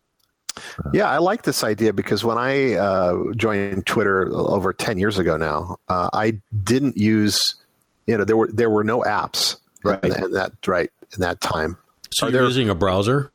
Yeah, 0.94 1.10
I 1.10 1.18
like 1.18 1.44
this 1.44 1.64
idea 1.64 1.94
because 1.94 2.24
when 2.24 2.38
I 2.38 2.74
uh, 2.74 3.34
joined 3.36 3.86
Twitter 3.86 4.30
over 4.34 4.74
ten 4.74 4.98
years 4.98 5.18
ago 5.18 5.38
now, 5.38 5.78
uh, 5.88 6.10
I 6.14 6.40
didn't 6.64 6.98
use, 6.98 7.56
you 8.08 8.18
know, 8.18 8.24
there 8.24 8.38
were 8.38 8.50
there 8.52 8.70
were 8.70 8.84
no 8.84 9.02
apps 9.02 9.58
right 9.84 10.04
in, 10.04 10.24
in 10.24 10.32
that 10.34 10.52
right 10.68 10.92
in 11.14 11.22
that 11.22 11.42
time. 11.42 11.78
So 12.12 12.28
Are 12.28 12.30
you're 12.30 12.42
there, 12.42 12.48
using 12.48 12.70
a 12.70 12.76
browser? 12.76 13.32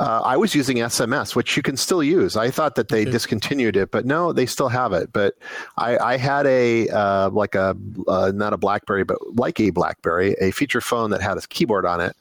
Uh, 0.00 0.20
I 0.24 0.36
was 0.36 0.54
using 0.54 0.76
SMS, 0.76 1.34
which 1.34 1.56
you 1.56 1.62
can 1.62 1.76
still 1.76 2.04
use. 2.04 2.36
I 2.36 2.50
thought 2.50 2.76
that 2.76 2.88
they 2.88 3.02
okay. 3.02 3.10
discontinued 3.10 3.76
it, 3.76 3.90
but 3.90 4.06
no, 4.06 4.32
they 4.32 4.46
still 4.46 4.68
have 4.68 4.92
it. 4.92 5.12
But 5.12 5.34
I, 5.76 5.98
I 5.98 6.16
had 6.16 6.46
a 6.46 6.88
uh, 6.88 7.30
like 7.30 7.56
a 7.56 7.76
uh, 8.06 8.30
not 8.32 8.52
a 8.52 8.56
BlackBerry, 8.56 9.02
but 9.02 9.18
like 9.34 9.58
a 9.58 9.70
BlackBerry, 9.70 10.36
a 10.40 10.52
feature 10.52 10.80
phone 10.80 11.10
that 11.10 11.20
had 11.20 11.36
a 11.36 11.40
keyboard 11.48 11.84
on 11.84 12.00
it, 12.00 12.14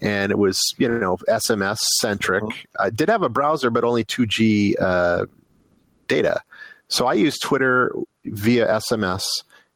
and 0.00 0.32
it 0.32 0.38
was 0.38 0.58
you 0.78 0.88
know 0.88 1.18
SMS 1.28 1.78
centric. 2.00 2.42
Uh-huh. 2.42 2.84
I 2.86 2.90
did 2.90 3.08
have 3.08 3.22
a 3.22 3.28
browser, 3.28 3.70
but 3.70 3.84
only 3.84 4.04
two 4.04 4.26
G 4.26 4.76
uh, 4.80 5.26
data. 6.08 6.42
So 6.88 7.06
I 7.06 7.14
used 7.14 7.42
Twitter 7.42 7.94
via 8.24 8.66
SMS, 8.66 9.22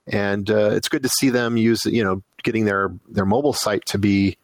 and 0.06 0.50
uh, 0.50 0.70
it's 0.72 0.88
good 0.88 1.02
to 1.04 1.08
see 1.08 1.30
them 1.30 1.56
use 1.56 1.84
you 1.84 2.02
know 2.02 2.22
getting 2.42 2.64
their 2.64 2.92
their 3.08 3.26
mobile 3.26 3.52
site 3.52 3.84
to 3.86 3.98
be 3.98 4.36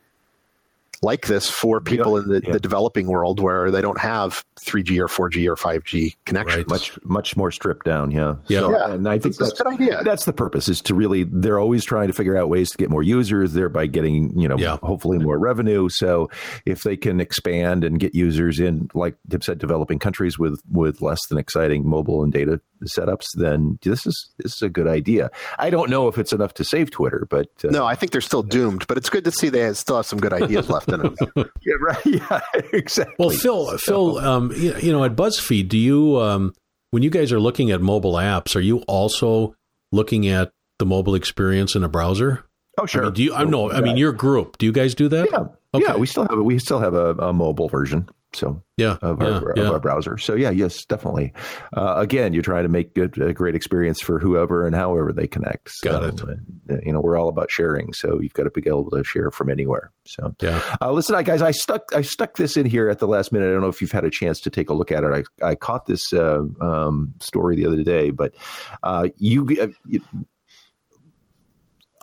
like 1.03 1.27
this 1.27 1.49
for 1.49 1.81
people 1.81 2.17
yeah, 2.17 2.23
in 2.23 2.29
the, 2.29 2.43
yeah. 2.45 2.53
the, 2.53 2.61
developing 2.61 3.07
world 3.07 3.41
where 3.41 3.71
they 3.71 3.81
don't 3.81 3.99
have 3.99 4.45
3G 4.61 4.99
or 4.99 5.07
4G 5.07 5.47
or 5.47 5.57
5G 5.57 6.15
connections. 6.27 6.59
Right. 6.59 6.69
Much 6.69 6.99
much 7.05 7.37
more 7.37 7.51
stripped 7.51 7.87
down. 7.87 8.11
Yeah. 8.11 8.37
Yeah. 8.49 8.61
So, 8.61 8.71
yeah. 8.73 8.93
And 8.93 9.09
I 9.09 9.19
think 9.19 9.37
that's, 9.37 9.51
that's, 9.51 9.61
a 9.61 9.65
good 9.65 9.73
idea. 9.73 10.03
That's 10.05 10.27
the 10.27 10.35
purpose 10.35 10.69
is 10.69 10.83
to 10.83 10.95
really 10.95 11.25
they're 11.25 11.59
always 11.59 11.85
trying 11.85 12.09
to 12.09 12.13
figure 12.13 12.37
out 12.37 12.51
ways 12.51 12.71
to 12.73 12.77
get 12.77 12.91
more 12.91 13.03
users, 13.03 13.55
thereby 13.55 13.87
getting 13.87 14.39
you 14.39 14.47
know 14.47 14.59
yeah. 14.59 14.77
hopefully 14.83 15.19
more 15.19 15.39
revenue. 15.39 15.89
So 15.89 16.29
if 16.67 16.83
they 16.83 16.97
can 16.97 17.19
expand 17.19 17.83
and 17.83 17.99
get 17.99 18.15
users 18.15 18.61
in, 18.61 18.91
like 18.93 19.17
Tip 19.31 19.43
said, 19.43 19.59
developing 19.59 19.99
countries 19.99 20.39
with 20.39 20.61
with 20.71 21.01
less 21.01 21.27
than 21.29 21.39
exciting 21.39 21.89
mobile 21.89 22.23
and 22.23 22.33
data 22.33 22.61
setups, 22.85 23.27
then 23.35 23.79
this 23.83 24.07
is 24.07 24.31
this 24.39 24.57
is 24.57 24.63
a 24.63 24.69
good 24.69 24.87
idea. 24.87 25.31
I 25.59 25.71
don't 25.71 25.89
know 25.89 26.09
if 26.09 26.19
it's 26.19 26.35
enough 26.35 26.55
to 26.55 26.65
save 26.65 26.91
Twitter, 26.91 27.27
but 27.31 27.49
uh, 27.65 27.69
no, 27.69 27.87
I 27.87 27.95
think 27.95 28.13
they're 28.13 28.21
still 28.21 28.43
doomed. 28.43 28.87
But 28.87 28.99
it's 28.99 29.09
good 29.09 29.25
to 29.25 29.33
see 29.33 29.49
they 29.49 29.73
still 29.73 29.97
have 29.97 30.07
some 30.07 30.21
good 30.21 30.35
ideas 30.35 30.69
left 30.71 30.90
in 30.93 31.01
them. 31.01 31.17
yeah, 31.63 31.75
right. 31.81 31.99
Yeah, 32.07 32.41
exactly. 32.73 33.15
Well, 33.19 33.31
Phil, 33.31 33.67
so. 33.67 33.79
Phil, 33.79 34.19
um, 34.19 34.53
you 34.53 34.93
know, 34.93 35.05
at 35.05 35.17
BuzzFeed, 35.17 35.69
do 35.69 35.79
you 35.79 36.21
um, 36.21 36.53
when 36.91 37.03
you 37.03 37.11
guys 37.11 37.33
are 37.33 37.41
looking 37.41 37.71
at 37.71 37.81
mobile 37.81 38.15
apps, 38.15 38.57
are 38.57 38.61
you 38.61 38.79
also 38.89 39.55
looking 39.93 40.29
at 40.29 40.53
the 40.79 40.87
mobile 40.87 41.15
experience 41.15 41.75
in 41.75 41.85
a 41.85 41.89
browser? 41.89 42.45
Oh, 42.79 42.87
sure. 42.87 43.03
I 43.03 43.05
mean, 43.07 43.15
do 43.15 43.23
you? 43.23 43.35
I 43.35 43.45
know. 43.45 43.71
I 43.71 43.81
mean, 43.81 43.97
your 43.97 44.13
group. 44.13 44.59
Do 44.59 44.67
you 44.67 44.73
guys 44.73 44.95
do 44.95 45.09
that? 45.09 45.29
Yeah. 45.31 45.45
Okay. 45.75 45.85
Yeah, 45.87 45.97
we 45.97 46.07
still 46.07 46.25
have 46.25 46.39
a, 46.39 46.43
we 46.43 46.59
still 46.59 46.81
have 46.81 46.95
a, 46.95 47.15
a 47.15 47.33
mobile 47.33 47.69
version. 47.69 48.09
So 48.33 48.63
yeah, 48.77 48.97
of 49.03 49.21
our, 49.21 49.53
yeah, 49.57 49.65
of 49.65 49.73
our 49.73 49.81
browser. 49.81 50.17
So 50.17 50.35
yeah, 50.35 50.51
yes, 50.51 50.85
definitely. 50.85 51.33
Uh, 51.77 51.95
again, 51.97 52.33
you're 52.33 52.43
trying 52.43 52.63
to 52.63 52.69
make 52.69 52.95
good, 52.95 53.19
a 53.21 53.33
great 53.33 53.55
experience 53.55 54.01
for 54.01 54.19
whoever 54.19 54.67
and 54.67 54.75
however 54.75 55.13
they 55.13 55.27
connect. 55.27 55.71
So, 55.71 55.91
Got 55.91 56.05
it. 56.05 56.23
Uh, 56.23 56.77
you 56.85 56.93
know, 56.93 57.01
we're 57.01 57.19
all 57.19 57.29
about 57.29 57.51
sharing, 57.51 57.93
so 57.93 58.21
you've 58.21 58.33
got 58.35 58.45
to 58.45 58.51
be 58.51 58.63
able 58.67 58.89
to 58.91 59.03
share 59.05 59.31
from 59.31 59.51
anywhere. 59.51 59.93
So 60.07 60.35
yeah. 60.41 60.63
Uh, 60.81 60.93
listen, 60.93 61.21
guys, 61.25 61.43
I 61.43 61.51
stuck 61.51 61.95
I 61.95 62.03
stuck 62.03 62.37
this 62.37 62.57
in 62.57 62.67
here 62.67 62.89
at 62.89 63.01
the 63.01 63.09
last 63.09 63.33
minute. 63.33 63.49
I 63.49 63.53
don't 63.53 63.63
know 63.63 63.69
if 63.69 63.81
you've 63.81 63.93
had 63.93 64.05
a 64.05 64.11
chance 64.11 64.41
to 64.41 64.51
take 64.51 64.71
a 64.71 64.75
look 64.75 64.93
at 64.93 65.05
it. 65.05 65.27
I 65.43 65.47
I 65.47 65.55
caught 65.55 65.87
this 65.87 66.13
uh, 66.13 66.43
um, 66.61 67.15
story 67.21 67.57
the 67.57 67.67
other 67.67 67.83
day, 67.83 68.11
but 68.11 68.35
uh, 68.83 69.09
you, 69.17 69.47
uh, 69.61 69.69
you 69.87 70.01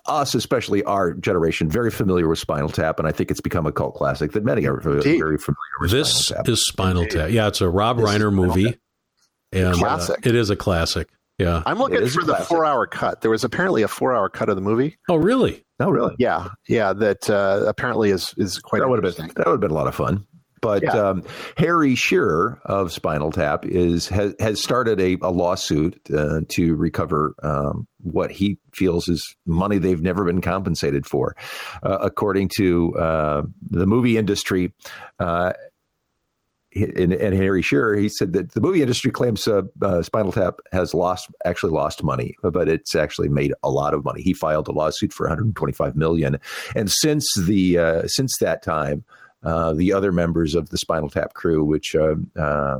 us, 0.08 0.36
especially 0.36 0.84
our 0.84 1.14
generation, 1.14 1.70
very 1.70 1.92
familiar 1.92 2.28
with 2.28 2.40
Spinal 2.40 2.70
Tap, 2.70 3.00
and 3.00 3.08
I 3.08 3.12
think 3.12 3.32
it's 3.32 3.42
become 3.42 3.66
a 3.66 3.72
cult 3.72 3.96
classic 3.96 4.32
that 4.34 4.44
many 4.44 4.66
are 4.66 4.80
very 4.80 5.02
familiar 5.38 5.58
with. 5.80 5.92
This 5.92 6.12
Spinal 6.12 6.44
Tap. 6.44 6.50
is 6.50 6.68
Spinal 6.68 7.02
Indeed. 7.04 7.18
Tap. 7.18 7.32
Yeah, 7.32 7.48
it's 7.48 7.62
a 7.62 7.70
Rob 7.70 7.98
this 7.98 8.06
Reiner 8.06 8.34
movie, 8.34 8.78
and 9.52 9.68
uh, 9.68 9.74
classic. 9.74 10.26
Uh, 10.26 10.30
it 10.30 10.36
is 10.36 10.50
a 10.50 10.56
classic. 10.56 11.10
Yeah, 11.40 11.62
I'm 11.66 11.78
looking 11.78 12.08
for 12.08 12.24
the 12.24 12.36
four-hour 12.36 12.88
cut. 12.88 13.22
There 13.22 13.32
was 13.32 13.44
apparently 13.44 13.84
a 13.84 13.88
four-hour 13.88 14.30
cut 14.30 14.50
of 14.50 14.56
the 14.56 14.62
movie. 14.62 14.98
Oh, 15.08 15.16
really? 15.16 15.64
Oh, 15.80 15.90
really? 15.90 16.16
Yeah, 16.18 16.50
yeah. 16.68 16.94
That 16.94 17.30
uh, 17.30 17.64
apparently 17.68 18.10
is 18.10 18.34
is 18.38 18.60
quite. 18.60 18.80
That 18.80 18.90
would 18.90 19.04
have 19.04 19.16
been 19.18 19.28
that 19.28 19.46
would 19.46 19.54
have 19.54 19.60
been 19.62 19.72
a 19.72 19.76
lot 19.76 19.88
of 19.88 19.96
fun. 19.96 20.26
But 20.62 20.84
yeah. 20.84 21.10
um, 21.10 21.24
Harry 21.58 21.96
Shearer 21.96 22.60
of 22.66 22.92
Spinal 22.92 23.32
Tap 23.32 23.66
is 23.66 24.08
has, 24.10 24.36
has 24.40 24.62
started 24.62 25.00
a, 25.00 25.18
a 25.22 25.32
lawsuit 25.32 26.00
uh, 26.14 26.42
to 26.50 26.76
recover 26.76 27.36
um, 27.44 27.88
what 28.00 28.32
he 28.32 28.58
feels 28.74 29.08
is 29.08 29.36
money 29.46 29.78
they've 29.78 30.02
never 30.02 30.24
been 30.24 30.42
compensated 30.42 31.06
for, 31.06 31.36
uh, 31.84 31.98
according 32.02 32.50
to 32.58 32.96
uh, 32.98 33.42
the 33.70 33.86
movie 33.86 34.18
industry. 34.18 34.74
Uh, 35.20 35.54
and, 36.76 37.14
and, 37.14 37.34
Harry 37.34 37.64
Shearer, 37.64 37.96
he 37.96 38.08
said 38.08 38.34
that 38.34 38.52
the 38.52 38.62
movie 38.62 38.82
industry 38.82 39.10
claims 39.10 39.48
uh, 39.48 39.64
uh, 39.82 40.04
Spinal 40.04 40.32
Tap 40.32 40.60
has 40.72 40.94
lost, 40.94 41.28
actually 41.44 41.72
lost 41.72 42.04
money, 42.04 42.36
but 42.44 42.70
it's 42.70 42.94
actually 42.94 43.30
made 43.30 43.52
a 43.64 43.72
lot 43.72 43.96
of 43.96 44.06
money. 44.06 44.22
He 44.22 44.34
filed 44.34 44.68
a 44.68 44.72
lawsuit 44.72 45.12
for 45.12 45.26
125 45.26 45.96
million, 45.96 46.38
and 46.76 46.92
since 46.92 47.26
the 47.34 48.04
since 48.06 48.38
that 48.42 48.62
time, 48.62 49.06
uh, 49.44 49.74
the 49.74 49.94
other 49.94 50.12
members 50.12 50.56
of 50.56 50.70
the 50.70 50.78
Spinal 50.78 51.10
Tap 51.10 51.34
crew, 51.34 51.64
which 51.64 51.96
uh, 51.96 52.16
uh, 52.36 52.80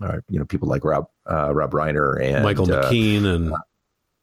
are 0.00 0.24
you 0.28 0.38
know 0.38 0.44
people 0.44 0.68
like 0.68 0.84
Rob 0.84 1.08
uh, 1.30 1.54
Rob 1.54 1.72
Reiner 1.72 2.20
and 2.22 2.44
Michael 2.44 2.70
uh, 2.72 2.84
McKean 2.84 3.24
and 3.24 3.52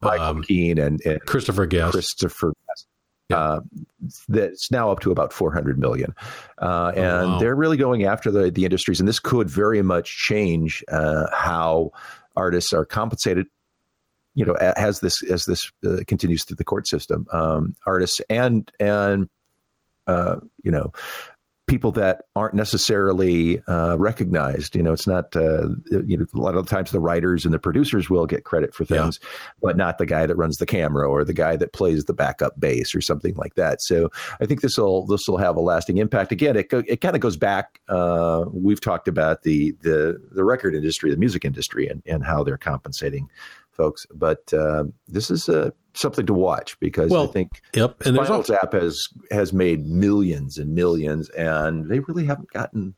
Michael 0.00 0.26
um, 0.26 0.42
McKean 0.42 0.84
and, 0.84 1.00
and, 1.04 1.20
Christopher 1.26 1.66
Guest. 1.66 1.92
Christopher 1.92 2.52
Guest. 2.68 2.86
Yeah. 3.30 3.60
that's 4.28 4.70
now 4.70 4.90
up 4.90 5.00
to 5.00 5.10
about 5.10 5.32
400 5.32 5.78
million. 5.78 6.14
and 6.58 6.68
oh, 6.68 6.92
wow. 6.98 7.38
they're 7.38 7.54
really 7.54 7.78
going 7.78 8.04
after 8.04 8.30
the, 8.30 8.50
the 8.50 8.64
industries. 8.64 9.00
And 9.00 9.08
this 9.08 9.18
could 9.18 9.48
very 9.48 9.80
much 9.80 10.14
change 10.14 10.84
how 10.90 11.92
artists 12.36 12.74
are 12.74 12.84
compensated 12.84 13.46
you 14.34 14.44
know 14.44 14.54
as 14.54 15.00
this 15.00 15.22
as 15.22 15.44
this 15.44 15.70
uh, 15.86 15.98
continues 16.06 16.44
through 16.44 16.56
the 16.56 16.64
court 16.64 16.86
system 16.86 17.26
um, 17.32 17.74
artists 17.86 18.20
and 18.28 18.70
and 18.80 19.28
uh, 20.06 20.36
you 20.62 20.70
know, 20.70 20.92
people 21.66 21.90
that 21.92 22.24
aren't 22.36 22.54
necessarily 22.54 23.62
uh, 23.66 23.96
recognized. 23.98 24.76
You 24.76 24.82
know, 24.82 24.92
it's 24.92 25.06
not, 25.06 25.34
uh, 25.34 25.68
you 26.06 26.18
know, 26.18 26.26
a 26.34 26.38
lot 26.38 26.56
of 26.56 26.66
the 26.66 26.70
times 26.70 26.90
the 26.90 27.00
writers 27.00 27.44
and 27.44 27.54
the 27.54 27.58
producers 27.58 28.10
will 28.10 28.26
get 28.26 28.44
credit 28.44 28.74
for 28.74 28.84
things, 28.84 29.18
yeah. 29.22 29.28
but 29.62 29.76
not 29.76 29.96
the 29.96 30.04
guy 30.04 30.26
that 30.26 30.36
runs 30.36 30.58
the 30.58 30.66
camera 30.66 31.08
or 31.08 31.24
the 31.24 31.32
guy 31.32 31.56
that 31.56 31.72
plays 31.72 32.04
the 32.04 32.12
backup 32.12 32.58
bass 32.60 32.94
or 32.94 33.00
something 33.00 33.34
like 33.36 33.54
that. 33.54 33.80
So 33.80 34.10
I 34.40 34.46
think 34.46 34.60
this 34.60 34.76
will 34.76 35.06
this 35.06 35.26
will 35.26 35.38
have 35.38 35.56
a 35.56 35.60
lasting 35.60 35.98
impact. 35.98 36.32
Again, 36.32 36.56
it 36.56 36.66
it 36.70 37.00
kind 37.00 37.14
of 37.14 37.20
goes 37.20 37.36
back. 37.36 37.80
Uh, 37.88 38.44
we've 38.52 38.80
talked 38.80 39.08
about 39.08 39.42
the 39.42 39.74
the 39.80 40.20
the 40.32 40.44
record 40.44 40.74
industry, 40.74 41.10
the 41.10 41.16
music 41.16 41.44
industry, 41.44 41.88
and 41.88 42.02
and 42.04 42.24
how 42.24 42.44
they're 42.44 42.58
compensating 42.58 43.30
folks. 43.74 44.06
But 44.14 44.52
uh, 44.52 44.84
this 45.08 45.30
is 45.30 45.48
uh, 45.48 45.70
something 45.94 46.26
to 46.26 46.34
watch 46.34 46.78
because 46.80 47.10
well, 47.10 47.24
I 47.24 47.32
think 47.32 47.62
yep. 47.74 48.00
And 48.04 48.16
Spinal 48.16 48.36
also- 48.36 48.54
Tap 48.54 48.72
has 48.72 49.08
has 49.30 49.52
made 49.52 49.86
millions 49.86 50.58
and 50.58 50.74
millions, 50.74 51.28
and 51.30 51.88
they 51.88 52.00
really 52.00 52.24
haven't 52.24 52.50
gotten 52.52 52.94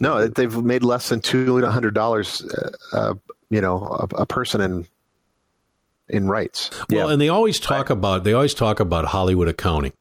No, 0.00 0.26
they've 0.26 0.62
made 0.62 0.82
less 0.82 1.08
than 1.08 1.20
two 1.20 1.64
hundred 1.64 1.94
dollars, 1.94 2.42
uh, 2.42 2.70
uh, 2.92 3.14
you 3.50 3.60
know, 3.60 3.78
a, 3.78 4.22
a, 4.22 4.26
person 4.26 4.60
in 4.60 4.86
in 6.08 6.28
rights. 6.28 6.70
Well, 6.90 7.06
yeah. 7.06 7.12
and 7.12 7.20
they 7.20 7.28
always 7.28 7.60
talk 7.60 7.88
right. 7.88 7.96
about 7.96 8.24
they 8.24 8.32
always 8.32 8.54
talk 8.54 8.80
about 8.80 9.06
Hollywood 9.06 9.48
accounting. 9.48 9.92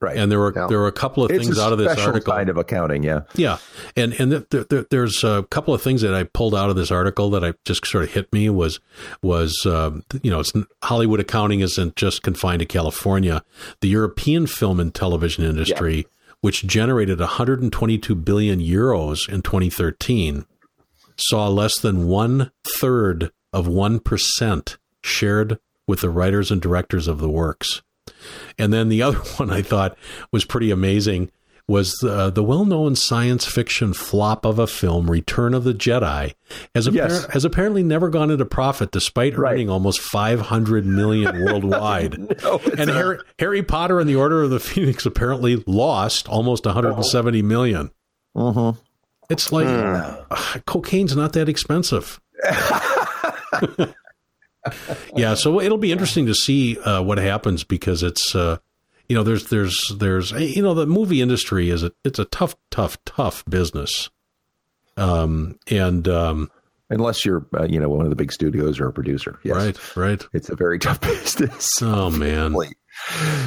Right. 0.00 0.16
And 0.16 0.30
there 0.30 0.38
were 0.38 0.52
yeah. 0.54 0.66
there 0.66 0.78
were 0.80 0.86
a 0.86 0.92
couple 0.92 1.24
of 1.24 1.30
it's 1.30 1.44
things 1.44 1.58
out 1.58 1.72
of 1.72 1.78
this 1.78 1.98
article. 1.98 2.32
kind 2.32 2.50
of 2.50 2.56
accounting, 2.56 3.04
yeah. 3.04 3.22
Yeah. 3.36 3.58
And 3.96 4.12
and 4.14 4.32
the, 4.32 4.40
the, 4.50 4.86
there's 4.90 5.24
a 5.24 5.44
couple 5.50 5.72
of 5.72 5.80
things 5.80 6.02
that 6.02 6.12
I 6.12 6.24
pulled 6.24 6.54
out 6.54 6.68
of 6.68 6.76
this 6.76 6.90
article 6.90 7.30
that 7.30 7.44
I 7.44 7.54
just 7.64 7.86
sort 7.86 8.04
of 8.04 8.12
hit 8.12 8.30
me 8.32 8.50
was 8.50 8.80
was 9.22 9.54
um, 9.64 10.04
you 10.22 10.30
know, 10.30 10.40
it's 10.40 10.52
Hollywood 10.82 11.20
accounting 11.20 11.60
isn't 11.60 11.96
just 11.96 12.22
confined 12.22 12.60
to 12.60 12.66
California. 12.66 13.44
The 13.80 13.88
European 13.88 14.46
film 14.46 14.78
and 14.78 14.94
television 14.94 15.44
industry, 15.44 15.96
yeah. 15.96 16.02
which 16.42 16.66
generated 16.66 17.20
122 17.20 18.14
billion 18.14 18.60
euros 18.60 19.26
in 19.28 19.40
2013, 19.40 20.44
saw 21.16 21.48
less 21.48 21.78
than 21.78 22.08
one 22.08 22.50
third 22.76 23.30
of 23.54 23.66
one 23.66 24.00
percent 24.00 24.76
shared 25.02 25.58
with 25.86 26.00
the 26.00 26.10
writers 26.10 26.50
and 26.50 26.60
directors 26.60 27.08
of 27.08 27.20
the 27.20 27.30
works. 27.30 27.82
And 28.58 28.72
then 28.72 28.88
the 28.88 29.02
other 29.04 29.18
one 29.36 29.50
I 29.50 29.62
thought 29.62 29.96
was 30.32 30.44
pretty 30.44 30.70
amazing 30.70 31.30
was 31.66 31.94
uh, 32.04 32.28
the 32.28 32.42
well-known 32.42 32.94
science 32.94 33.46
fiction 33.46 33.94
flop 33.94 34.44
of 34.44 34.58
a 34.58 34.66
film, 34.66 35.10
Return 35.10 35.54
of 35.54 35.64
the 35.64 35.72
Jedi, 35.72 36.34
has, 36.74 36.86
appar- 36.86 36.94
yes. 36.94 37.24
has 37.32 37.44
apparently 37.46 37.82
never 37.82 38.10
gone 38.10 38.30
into 38.30 38.44
profit 38.44 38.90
despite 38.90 39.36
right. 39.38 39.54
earning 39.54 39.70
almost 39.70 40.00
500 40.00 40.84
million 40.84 41.42
worldwide. 41.44 42.18
no, 42.42 42.60
and 42.78 42.90
Harry, 42.90 43.18
Harry, 43.38 43.62
Potter 43.62 43.98
and 43.98 44.08
the 44.08 44.16
Order 44.16 44.42
of 44.42 44.50
the 44.50 44.60
Phoenix 44.60 45.06
apparently 45.06 45.64
lost 45.66 46.28
almost 46.28 46.66
170 46.66 47.40
oh. 47.40 47.42
million. 47.42 47.90
Mm-hmm. 48.36 48.78
It's 49.30 49.50
like 49.50 49.66
mm. 49.66 50.26
uh, 50.30 50.60
cocaine's 50.66 51.16
not 51.16 51.32
that 51.32 51.48
expensive. 51.48 52.20
yeah, 55.16 55.34
so 55.34 55.60
it'll 55.60 55.78
be 55.78 55.92
interesting 55.92 56.26
to 56.26 56.34
see 56.34 56.78
uh, 56.78 57.02
what 57.02 57.18
happens 57.18 57.64
because 57.64 58.02
it's 58.02 58.34
uh, 58.34 58.58
you 59.08 59.16
know 59.16 59.22
there's 59.22 59.46
there's 59.48 59.78
there's 59.96 60.32
you 60.32 60.62
know 60.62 60.74
the 60.74 60.86
movie 60.86 61.20
industry 61.20 61.70
is 61.70 61.82
a 61.82 61.92
it's 62.04 62.18
a 62.18 62.24
tough 62.26 62.56
tough 62.70 62.98
tough 63.04 63.44
business, 63.46 64.10
um, 64.96 65.58
and 65.70 66.08
um, 66.08 66.50
unless 66.90 67.24
you're 67.24 67.46
uh, 67.58 67.64
you 67.64 67.78
know 67.78 67.88
one 67.88 68.06
of 68.06 68.10
the 68.10 68.16
big 68.16 68.32
studios 68.32 68.80
or 68.80 68.88
a 68.88 68.92
producer, 68.92 69.38
yes. 69.42 69.54
right, 69.54 69.96
right, 69.96 70.26
it's 70.32 70.48
a 70.48 70.56
very 70.56 70.78
tough 70.78 71.00
business. 71.02 71.68
Oh 71.82 72.10
man. 72.10 72.54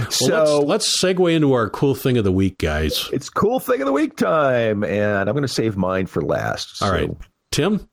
so 0.09 0.29
well, 0.29 0.65
let's, 0.67 1.01
let's, 1.01 1.03
segue 1.03 1.33
into 1.33 1.53
our 1.53 1.69
cool 1.69 1.95
thing 1.95 2.17
of 2.17 2.25
the 2.25 2.33
week, 2.33 2.57
guys. 2.57 3.09
It's 3.13 3.29
cool 3.29 3.59
thing 3.59 3.81
of 3.81 3.87
the 3.87 3.93
week 3.93 4.17
time, 4.17 4.83
and 4.83 5.29
I'm 5.29 5.33
going 5.33 5.41
to 5.43 5.47
save 5.47 5.77
mine 5.77 6.05
for 6.05 6.21
last. 6.21 6.81
All 6.81 6.89
so. 6.89 6.93
right, 6.93 7.09
Tim. 7.51 7.87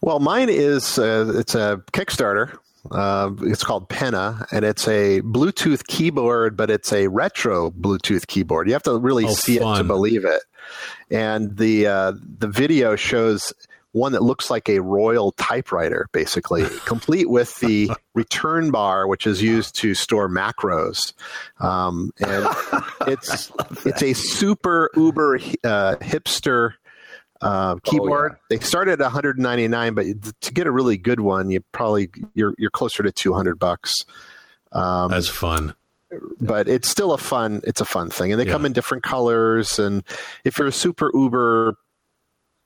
Well, 0.00 0.20
mine 0.20 0.48
is 0.48 0.98
uh, 0.98 1.32
it's 1.36 1.54
a 1.54 1.82
Kickstarter. 1.92 2.58
Uh, 2.90 3.30
it's 3.42 3.64
called 3.64 3.88
Penna, 3.88 4.46
and 4.50 4.64
it's 4.64 4.88
a 4.88 5.20
Bluetooth 5.22 5.86
keyboard, 5.86 6.56
but 6.56 6.70
it's 6.70 6.92
a 6.92 7.08
retro 7.08 7.70
Bluetooth 7.70 8.26
keyboard. 8.26 8.66
You 8.66 8.72
have 8.72 8.82
to 8.84 8.96
really 8.96 9.26
oh, 9.26 9.32
see 9.32 9.58
fun. 9.58 9.74
it 9.74 9.78
to 9.78 9.84
believe 9.84 10.24
it. 10.24 10.42
And 11.10 11.56
the 11.56 11.86
uh, 11.86 12.12
the 12.38 12.48
video 12.48 12.96
shows 12.96 13.52
one 13.92 14.12
that 14.12 14.22
looks 14.22 14.50
like 14.50 14.68
a 14.68 14.80
royal 14.80 15.32
typewriter, 15.32 16.08
basically, 16.12 16.64
complete 16.84 17.28
with 17.28 17.56
the 17.56 17.90
return 18.14 18.70
bar, 18.70 19.06
which 19.06 19.26
is 19.26 19.42
used 19.42 19.74
to 19.76 19.94
store 19.94 20.28
macros. 20.28 21.12
Um, 21.60 22.12
and 22.20 22.46
it's 23.06 23.50
it's 23.84 24.02
a 24.02 24.12
super 24.14 24.90
uber 24.94 25.36
uh, 25.64 25.96
hipster 25.96 26.74
uh, 27.40 27.76
keyboard. 27.84 28.32
Oh, 28.32 28.36
yeah. 28.50 28.58
They 28.58 28.64
start 28.64 28.88
at 28.88 28.98
199, 29.00 29.94
but 29.94 30.06
to 30.40 30.52
get 30.52 30.66
a 30.66 30.70
really 30.70 30.96
good 30.96 31.20
one, 31.20 31.50
you 31.50 31.60
probably 31.72 32.10
you're 32.34 32.54
you're 32.58 32.70
closer 32.70 33.02
to 33.02 33.12
200 33.12 33.58
bucks. 33.58 34.04
Um, 34.72 35.10
That's 35.10 35.28
fun. 35.28 35.74
But 36.40 36.68
it's 36.68 36.88
still 36.88 37.12
a 37.12 37.18
fun. 37.18 37.60
It's 37.64 37.80
a 37.80 37.84
fun 37.84 38.10
thing, 38.10 38.32
and 38.32 38.40
they 38.40 38.46
yeah. 38.46 38.52
come 38.52 38.64
in 38.64 38.72
different 38.72 39.02
colors. 39.02 39.78
And 39.78 40.02
if 40.44 40.58
you're 40.58 40.68
a 40.68 40.72
super 40.72 41.10
uber 41.12 41.76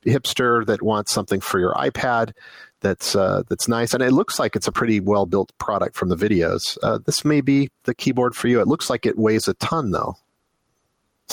hipster 0.04 0.64
that 0.66 0.82
wants 0.82 1.12
something 1.12 1.40
for 1.40 1.58
your 1.58 1.74
iPad, 1.74 2.32
that's 2.80 3.16
uh, 3.16 3.42
that's 3.48 3.66
nice, 3.66 3.94
and 3.94 4.02
it 4.02 4.12
looks 4.12 4.38
like 4.38 4.54
it's 4.54 4.68
a 4.68 4.72
pretty 4.72 5.00
well 5.00 5.26
built 5.26 5.52
product 5.58 5.96
from 5.96 6.08
the 6.08 6.16
videos. 6.16 6.78
Uh, 6.82 6.98
this 7.04 7.24
may 7.24 7.40
be 7.40 7.68
the 7.84 7.94
keyboard 7.94 8.34
for 8.34 8.48
you. 8.48 8.60
It 8.60 8.68
looks 8.68 8.88
like 8.88 9.06
it 9.06 9.18
weighs 9.18 9.48
a 9.48 9.54
ton, 9.54 9.90
though. 9.90 10.16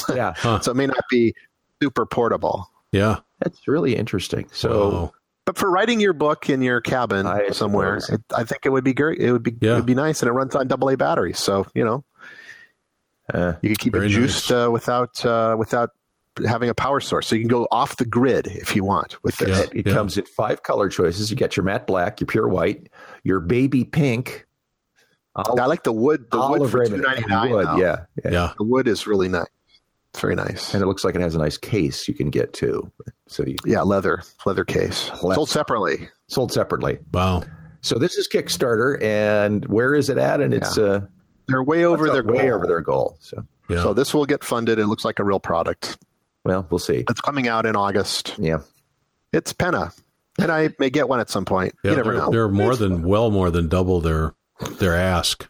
Yeah, 0.16 0.34
huh. 0.38 0.62
so 0.62 0.72
it 0.72 0.76
may 0.76 0.88
not 0.88 1.04
be 1.10 1.34
super 1.82 2.06
portable. 2.06 2.70
Yeah, 2.92 3.20
that's 3.40 3.68
really 3.68 3.96
interesting. 3.96 4.48
So, 4.52 5.14
but 5.46 5.58
for 5.58 5.70
writing 5.70 6.00
your 6.00 6.14
book 6.14 6.50
in 6.50 6.62
your 6.62 6.82
cabin 6.82 7.26
I 7.26 7.50
somewhere, 7.50 7.98
it, 7.98 8.22
I 8.36 8.44
think 8.44 8.66
it 8.66 8.70
would 8.70 8.84
be 8.84 8.94
great. 8.94 9.20
It 9.20 9.32
would 9.32 9.44
be 9.44 9.56
yeah. 9.62 9.74
it 9.74 9.76
would 9.76 9.86
be 9.86 9.96
nice, 9.96 10.22
and 10.22 10.30
it 10.30 10.34
runs 10.34 10.56
on 10.56 10.68
double 10.68 10.90
A 10.90 10.98
batteries. 10.98 11.40
So 11.40 11.66
you 11.74 11.84
know, 11.84 12.04
uh, 13.34 13.54
you 13.62 13.70
can 13.70 13.76
keep 13.76 13.96
it 13.96 14.10
juiced 14.10 14.50
nice. 14.50 14.68
uh, 14.68 14.72
without 14.72 15.26
uh, 15.26 15.56
without 15.58 15.92
having 16.46 16.70
a 16.70 16.74
power 16.74 17.00
source. 17.00 17.28
So 17.28 17.36
you 17.36 17.42
can 17.42 17.50
go 17.50 17.68
off 17.72 17.98
the 17.98 18.06
grid 18.06 18.48
if 18.48 18.76
you 18.76 18.84
want 18.84 19.22
with 19.24 19.38
this. 19.38 19.58
Yeah, 19.58 19.80
it 19.80 19.88
yeah. 19.88 19.94
comes 19.94 20.18
in 20.18 20.26
five 20.26 20.64
color 20.64 20.90
choices. 20.90 21.30
You 21.30 21.38
get 21.38 21.58
your 21.58 21.64
matte 21.64 21.86
black, 21.86 22.20
your 22.20 22.28
pure 22.28 22.48
white, 22.48 22.90
your 23.24 23.40
baby 23.40 23.86
pink. 23.86 24.46
I 25.36 25.66
like 25.68 25.84
the 25.84 25.94
wood. 25.94 26.26
The 26.32 26.40
wood 26.40 26.70
for 26.70 26.86
two 26.86 26.98
ninety 26.98 27.26
nine. 27.28 27.52
Yeah, 27.78 28.06
yeah, 28.24 28.32
yeah. 28.32 28.54
The 28.58 28.64
wood 28.64 28.88
is 28.88 29.08
really 29.08 29.30
nice. 29.30 29.48
It's 30.12 30.22
very 30.22 30.36
nice, 30.36 30.74
and 30.74 30.82
it 30.82 30.88
looks 30.88 31.04
like 31.04 31.14
it 31.14 31.22
has 31.22 31.36
a 31.36 31.40
nice 31.40 31.58
case 31.58 32.08
you 32.08 32.16
can 32.16 32.32
get 32.32 32.54
too. 32.54 32.92
So 33.28 33.44
you, 33.46 33.56
yeah, 33.64 33.82
leather 33.82 34.24
leather 34.46 34.66
case 34.66 35.12
leather. 35.22 35.36
sold 35.36 35.50
separately. 35.50 36.10
Sold 36.28 36.52
separately. 36.52 36.98
Wow. 37.14 37.44
So 37.82 38.00
this 38.00 38.18
is 38.18 38.28
Kickstarter, 38.28 39.02
and 39.04 39.66
where 39.68 39.94
is 39.94 40.10
it 40.10 40.18
at? 40.18 40.42
And 40.42 40.54
it's 40.54 40.78
yeah. 40.78 40.84
uh, 40.84 41.02
they're 41.48 41.64
way 41.64 41.86
over 41.86 42.10
their 42.10 42.24
way 42.24 42.48
goal. 42.48 42.56
over 42.56 42.68
their 42.68 42.82
goal. 42.82 43.18
So 43.20 43.46
yeah. 43.70 43.84
so 43.84 43.94
this 43.94 44.14
will 44.14 44.26
get 44.26 44.44
funded. 44.44 44.80
It 44.80 44.88
looks 44.88 45.06
like 45.06 45.20
a 45.20 45.24
real 45.24 45.40
product. 45.40 45.98
Well, 46.44 46.66
we'll 46.70 46.80
see. 46.80 47.06
It's 47.10 47.22
coming 47.22 47.48
out 47.48 47.66
in 47.66 47.76
August. 47.76 48.36
Yeah, 48.40 48.60
it's 49.32 49.54
Penna, 49.54 49.94
and 50.40 50.52
I 50.52 50.70
may 50.80 50.90
get 50.90 51.08
one 51.08 51.20
at 51.20 51.30
some 51.30 51.46
point. 51.46 51.76
Yeah, 51.84 51.92
you 51.92 51.98
never 51.98 52.14
they're, 52.14 52.22
know. 52.22 52.32
They're 52.32 52.50
more 52.50 52.76
than 52.76 53.04
well 53.04 53.30
more 53.30 53.52
than 53.52 53.68
double 53.68 54.02
their 54.02 54.34
their 54.80 54.96
ask. 54.96 55.48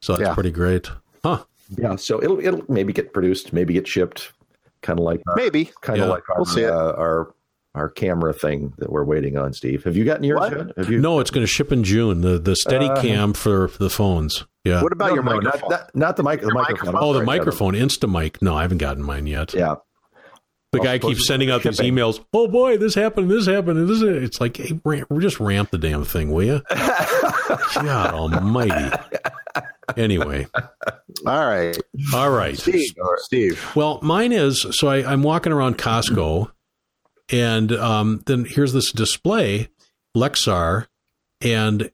So 0.00 0.14
that's 0.14 0.28
yeah. 0.28 0.34
pretty 0.34 0.50
great, 0.50 0.86
huh? 0.86 0.94
Yeah, 1.78 1.96
so 1.96 2.22
it'll 2.22 2.40
it'll 2.40 2.64
maybe 2.68 2.92
get 2.92 3.12
produced, 3.12 3.52
maybe 3.52 3.74
get 3.74 3.86
shipped, 3.88 4.32
kind 4.82 4.98
of 4.98 5.04
like 5.04 5.22
our, 5.28 5.36
maybe 5.36 5.70
kind 5.80 6.00
of 6.00 6.06
yeah. 6.06 6.12
like 6.12 6.28
our, 6.28 6.36
we'll 6.36 6.44
see 6.44 6.64
uh, 6.64 6.92
our 6.92 7.34
our 7.74 7.88
camera 7.88 8.32
thing 8.32 8.74
that 8.78 8.90
we're 8.90 9.04
waiting 9.04 9.38
on. 9.38 9.52
Steve, 9.52 9.84
have 9.84 9.96
you 9.96 10.04
gotten 10.04 10.24
yours 10.24 10.40
what? 10.40 10.56
yet? 10.56 10.66
Have 10.76 10.90
you? 10.90 10.98
No, 11.00 11.20
it's 11.20 11.30
going 11.30 11.42
to 11.42 11.50
ship 11.50 11.72
in 11.72 11.84
June. 11.84 12.20
The 12.20 12.38
the 12.38 12.56
steady 12.56 12.86
uh, 12.86 13.00
cam 13.00 13.32
for 13.32 13.70
the 13.78 13.90
phones. 13.90 14.44
Yeah. 14.64 14.82
What 14.82 14.92
about 14.92 15.08
no, 15.08 15.14
your 15.14 15.24
no, 15.24 15.34
microphone? 15.36 15.70
Not, 15.70 15.80
not, 15.80 15.96
not 15.96 16.16
the, 16.16 16.22
mic- 16.22 16.40
the 16.40 16.52
microphone. 16.52 16.94
Oh, 16.96 17.12
the 17.12 17.24
microphone, 17.24 17.74
Instamic. 17.74 18.40
No, 18.40 18.56
I 18.56 18.62
haven't 18.62 18.78
gotten 18.78 19.02
mine 19.02 19.26
yet. 19.26 19.54
Yeah. 19.54 19.76
The 20.72 20.80
guy 20.80 20.98
keeps 20.98 21.26
sending 21.26 21.50
out 21.50 21.62
shipping. 21.62 21.76
these 21.76 21.92
emails. 21.92 22.24
Oh 22.32 22.48
boy, 22.48 22.78
this 22.78 22.94
happened. 22.94 23.30
This 23.30 23.46
happened. 23.46 23.78
And 23.78 23.88
this. 23.88 24.00
It's 24.00 24.40
like, 24.40 24.56
hey, 24.56 24.80
ramp, 24.84 25.08
just 25.20 25.38
ramp 25.38 25.70
the 25.70 25.76
damn 25.76 26.02
thing, 26.04 26.32
will 26.32 26.44
you? 26.44 26.62
God 26.70 28.14
Almighty. 28.14 28.96
Anyway. 29.96 30.46
All 31.26 31.46
right. 31.46 31.76
All 32.14 32.30
right. 32.30 32.56
Steve. 32.58 32.92
Steve. 33.18 33.76
Well, 33.76 33.98
mine 34.02 34.32
is 34.32 34.66
so 34.70 34.88
I, 34.88 35.12
am 35.12 35.22
walking 35.22 35.52
around 35.52 35.78
Costco, 35.78 36.50
and 37.30 37.72
um, 37.72 38.22
then 38.26 38.44
here's 38.44 38.72
this 38.72 38.92
display, 38.92 39.68
Lexar, 40.16 40.86
and 41.40 41.90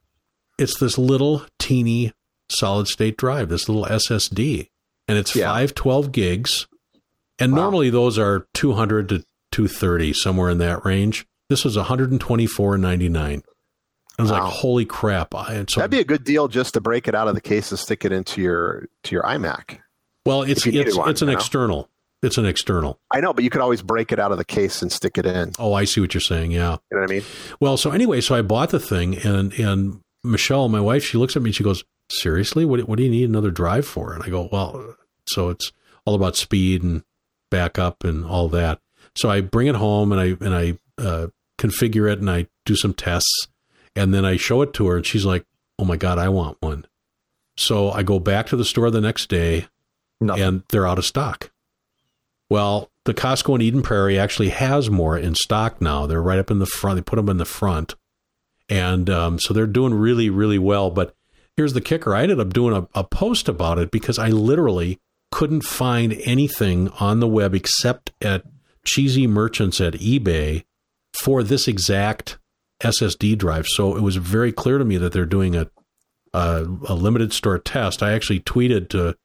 it's 0.58 0.78
this 0.78 0.98
little 0.98 1.44
teeny 1.58 2.12
solid 2.50 2.88
state 2.88 3.16
drive, 3.16 3.48
this 3.48 3.68
little 3.68 3.84
SSD, 3.84 4.68
and 5.06 5.18
it's 5.18 5.34
yeah. 5.36 5.46
512 5.46 6.12
gigs 6.12 6.66
and 7.38 7.52
wow. 7.52 7.62
normally 7.62 7.90
those 7.90 8.18
are 8.18 8.46
200 8.54 9.08
to 9.10 9.18
230, 9.52 10.12
somewhere 10.12 10.50
in 10.50 10.58
that 10.58 10.84
range. 10.84 11.26
This 11.48 11.64
was 11.64 11.76
124.99. 11.76 13.42
I 14.18 14.22
was 14.22 14.32
wow. 14.32 14.44
like, 14.44 14.52
"Holy 14.52 14.84
crap!" 14.84 15.34
I, 15.34 15.64
so, 15.68 15.80
That'd 15.80 15.90
be 15.90 16.00
a 16.00 16.04
good 16.04 16.24
deal 16.24 16.48
just 16.48 16.74
to 16.74 16.80
break 16.80 17.06
it 17.08 17.14
out 17.14 17.28
of 17.28 17.34
the 17.34 17.40
case 17.40 17.70
and 17.70 17.78
stick 17.78 18.04
it 18.04 18.12
into 18.12 18.40
your 18.40 18.88
to 19.04 19.14
your 19.14 19.22
iMac. 19.22 19.78
Well, 20.26 20.42
it's 20.42 20.66
it's 20.66 20.96
one, 20.96 21.10
it's 21.10 21.22
an 21.22 21.28
know? 21.28 21.34
external. 21.34 21.88
It's 22.22 22.36
an 22.36 22.46
external. 22.46 22.98
I 23.12 23.20
know, 23.20 23.32
but 23.32 23.44
you 23.44 23.50
could 23.50 23.60
always 23.60 23.80
break 23.80 24.10
it 24.10 24.18
out 24.18 24.32
of 24.32 24.38
the 24.38 24.44
case 24.44 24.82
and 24.82 24.90
stick 24.90 25.18
it 25.18 25.24
in. 25.24 25.52
Oh, 25.58 25.72
I 25.72 25.84
see 25.84 26.00
what 26.00 26.14
you're 26.14 26.20
saying. 26.20 26.50
Yeah. 26.50 26.78
You 26.90 26.96
know 26.96 27.02
what 27.02 27.10
I 27.10 27.14
mean? 27.14 27.22
Well, 27.60 27.76
so 27.76 27.92
anyway, 27.92 28.20
so 28.20 28.34
I 28.34 28.42
bought 28.42 28.70
the 28.70 28.80
thing, 28.80 29.18
and 29.18 29.52
and 29.52 30.00
Michelle, 30.24 30.68
my 30.68 30.80
wife, 30.80 31.04
she 31.04 31.16
looks 31.16 31.36
at 31.36 31.42
me 31.42 31.50
and 31.50 31.54
she 31.54 31.62
goes, 31.62 31.84
"Seriously, 32.10 32.64
what 32.64 32.88
what 32.88 32.96
do 32.96 33.04
you 33.04 33.10
need 33.10 33.28
another 33.28 33.52
drive 33.52 33.86
for?" 33.86 34.12
And 34.12 34.24
I 34.24 34.30
go, 34.30 34.48
"Well, 34.50 34.96
so 35.26 35.50
it's 35.50 35.72
all 36.04 36.14
about 36.14 36.36
speed 36.36 36.82
and 36.82 37.04
backup 37.50 38.04
and 38.04 38.24
all 38.24 38.48
that. 38.48 38.80
So 39.16 39.30
I 39.30 39.40
bring 39.40 39.66
it 39.66 39.74
home 39.74 40.12
and 40.12 40.20
I 40.20 40.44
and 40.44 40.54
I 40.54 40.78
uh, 41.00 41.28
configure 41.58 42.10
it 42.10 42.18
and 42.18 42.30
I 42.30 42.46
do 42.64 42.76
some 42.76 42.94
tests 42.94 43.48
and 43.98 44.14
then 44.14 44.24
I 44.24 44.36
show 44.36 44.62
it 44.62 44.72
to 44.74 44.86
her 44.88 44.96
and 44.96 45.06
she's 45.06 45.24
like, 45.24 45.44
"Oh 45.78 45.84
my 45.84 45.96
god, 45.96 46.18
I 46.18 46.28
want 46.28 46.56
one." 46.60 46.86
So 47.56 47.90
I 47.90 48.02
go 48.02 48.18
back 48.18 48.46
to 48.46 48.56
the 48.56 48.64
store 48.64 48.90
the 48.90 49.00
next 49.00 49.28
day 49.28 49.66
Nothing. 50.20 50.42
and 50.42 50.62
they're 50.70 50.86
out 50.86 50.98
of 50.98 51.04
stock. 51.04 51.50
Well, 52.48 52.90
the 53.04 53.14
Costco 53.14 53.56
in 53.56 53.62
Eden 53.62 53.82
Prairie 53.82 54.18
actually 54.18 54.50
has 54.50 54.88
more 54.88 55.18
in 55.18 55.34
stock 55.34 55.80
now. 55.82 56.06
They're 56.06 56.22
right 56.22 56.38
up 56.38 56.50
in 56.50 56.60
the 56.60 56.66
front. 56.66 56.96
They 56.96 57.02
put 57.02 57.16
them 57.16 57.28
in 57.28 57.38
the 57.38 57.44
front, 57.44 57.94
and 58.68 59.10
um, 59.10 59.38
so 59.38 59.52
they're 59.52 59.66
doing 59.66 59.94
really, 59.94 60.30
really 60.30 60.58
well. 60.58 60.90
But 60.90 61.14
here's 61.56 61.72
the 61.72 61.80
kicker: 61.80 62.14
I 62.14 62.22
ended 62.22 62.40
up 62.40 62.52
doing 62.54 62.74
a, 62.76 62.88
a 62.98 63.04
post 63.04 63.48
about 63.48 63.78
it 63.78 63.90
because 63.90 64.18
I 64.18 64.28
literally 64.28 65.00
couldn't 65.30 65.62
find 65.64 66.14
anything 66.24 66.88
on 67.00 67.20
the 67.20 67.28
web 67.28 67.54
except 67.54 68.12
at 68.22 68.44
cheesy 68.84 69.26
merchants 69.26 69.80
at 69.80 69.94
eBay 69.94 70.64
for 71.12 71.42
this 71.42 71.68
exact 71.68 72.38
SSD 72.80 73.36
drive. 73.36 73.66
So 73.66 73.96
it 73.96 74.02
was 74.02 74.16
very 74.16 74.52
clear 74.52 74.78
to 74.78 74.84
me 74.84 74.96
that 74.98 75.12
they're 75.12 75.26
doing 75.26 75.56
a 75.56 75.68
a, 76.34 76.66
a 76.88 76.94
limited 76.94 77.32
store 77.32 77.58
test. 77.58 78.02
I 78.02 78.12
actually 78.12 78.40
tweeted 78.40 78.90
to 78.90 79.16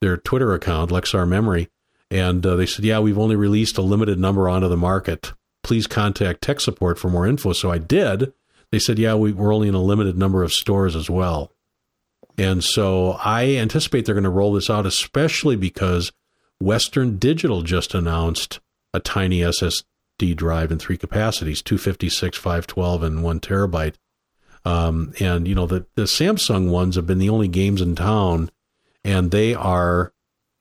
their 0.00 0.16
Twitter 0.16 0.52
account, 0.54 0.90
Lexar 0.90 1.26
Memory, 1.26 1.68
and 2.10 2.44
uh, 2.44 2.56
they 2.56 2.66
said, 2.66 2.84
"Yeah, 2.84 2.98
we've 3.00 3.18
only 3.18 3.36
released 3.36 3.78
a 3.78 3.82
limited 3.82 4.18
number 4.18 4.48
onto 4.48 4.68
the 4.68 4.76
market. 4.76 5.32
Please 5.62 5.86
contact 5.86 6.40
tech 6.42 6.60
support 6.60 6.98
for 6.98 7.08
more 7.08 7.26
info." 7.26 7.52
So 7.52 7.70
I 7.70 7.78
did. 7.78 8.32
They 8.70 8.78
said, 8.78 8.98
"Yeah, 8.98 9.14
we, 9.14 9.32
we're 9.32 9.54
only 9.54 9.68
in 9.68 9.74
a 9.74 9.82
limited 9.82 10.16
number 10.18 10.42
of 10.42 10.52
stores 10.52 10.96
as 10.96 11.08
well." 11.08 11.52
And 12.36 12.62
so 12.62 13.18
I 13.24 13.56
anticipate 13.56 14.04
they're 14.04 14.14
going 14.14 14.22
to 14.22 14.30
roll 14.30 14.52
this 14.52 14.70
out, 14.70 14.86
especially 14.86 15.56
because 15.56 16.12
Western 16.60 17.18
Digital 17.18 17.62
just 17.62 17.94
announced 17.94 18.60
a 18.94 19.00
tiny 19.00 19.42
SSD 20.18 20.36
drive 20.36 20.72
in 20.72 20.78
three 20.78 20.96
capacities 20.96 21.62
256, 21.62 22.36
512, 22.36 23.02
and 23.02 23.22
one 23.22 23.40
terabyte. 23.40 23.94
Um, 24.64 25.12
and, 25.20 25.46
you 25.46 25.54
know, 25.54 25.66
the, 25.66 25.86
the 25.94 26.02
Samsung 26.02 26.70
ones 26.70 26.96
have 26.96 27.06
been 27.06 27.18
the 27.18 27.30
only 27.30 27.48
games 27.48 27.80
in 27.80 27.94
town, 27.94 28.50
and 29.04 29.30
they 29.30 29.54
are 29.54 30.12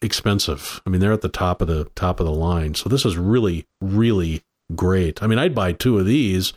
expensive. 0.01 0.81
I 0.85 0.89
mean, 0.89 1.01
they're 1.01 1.11
at 1.11 1.21
the 1.21 1.29
top 1.29 1.61
of 1.61 1.67
the 1.67 1.85
top 1.95 2.19
of 2.19 2.25
the 2.25 2.31
line. 2.31 2.75
So 2.75 2.89
this 2.89 3.05
is 3.05 3.17
really, 3.17 3.65
really 3.81 4.43
great. 4.75 5.21
I 5.21 5.27
mean, 5.27 5.39
I'd 5.39 5.55
buy 5.55 5.73
two 5.73 5.97
of 5.97 6.05
these, 6.05 6.53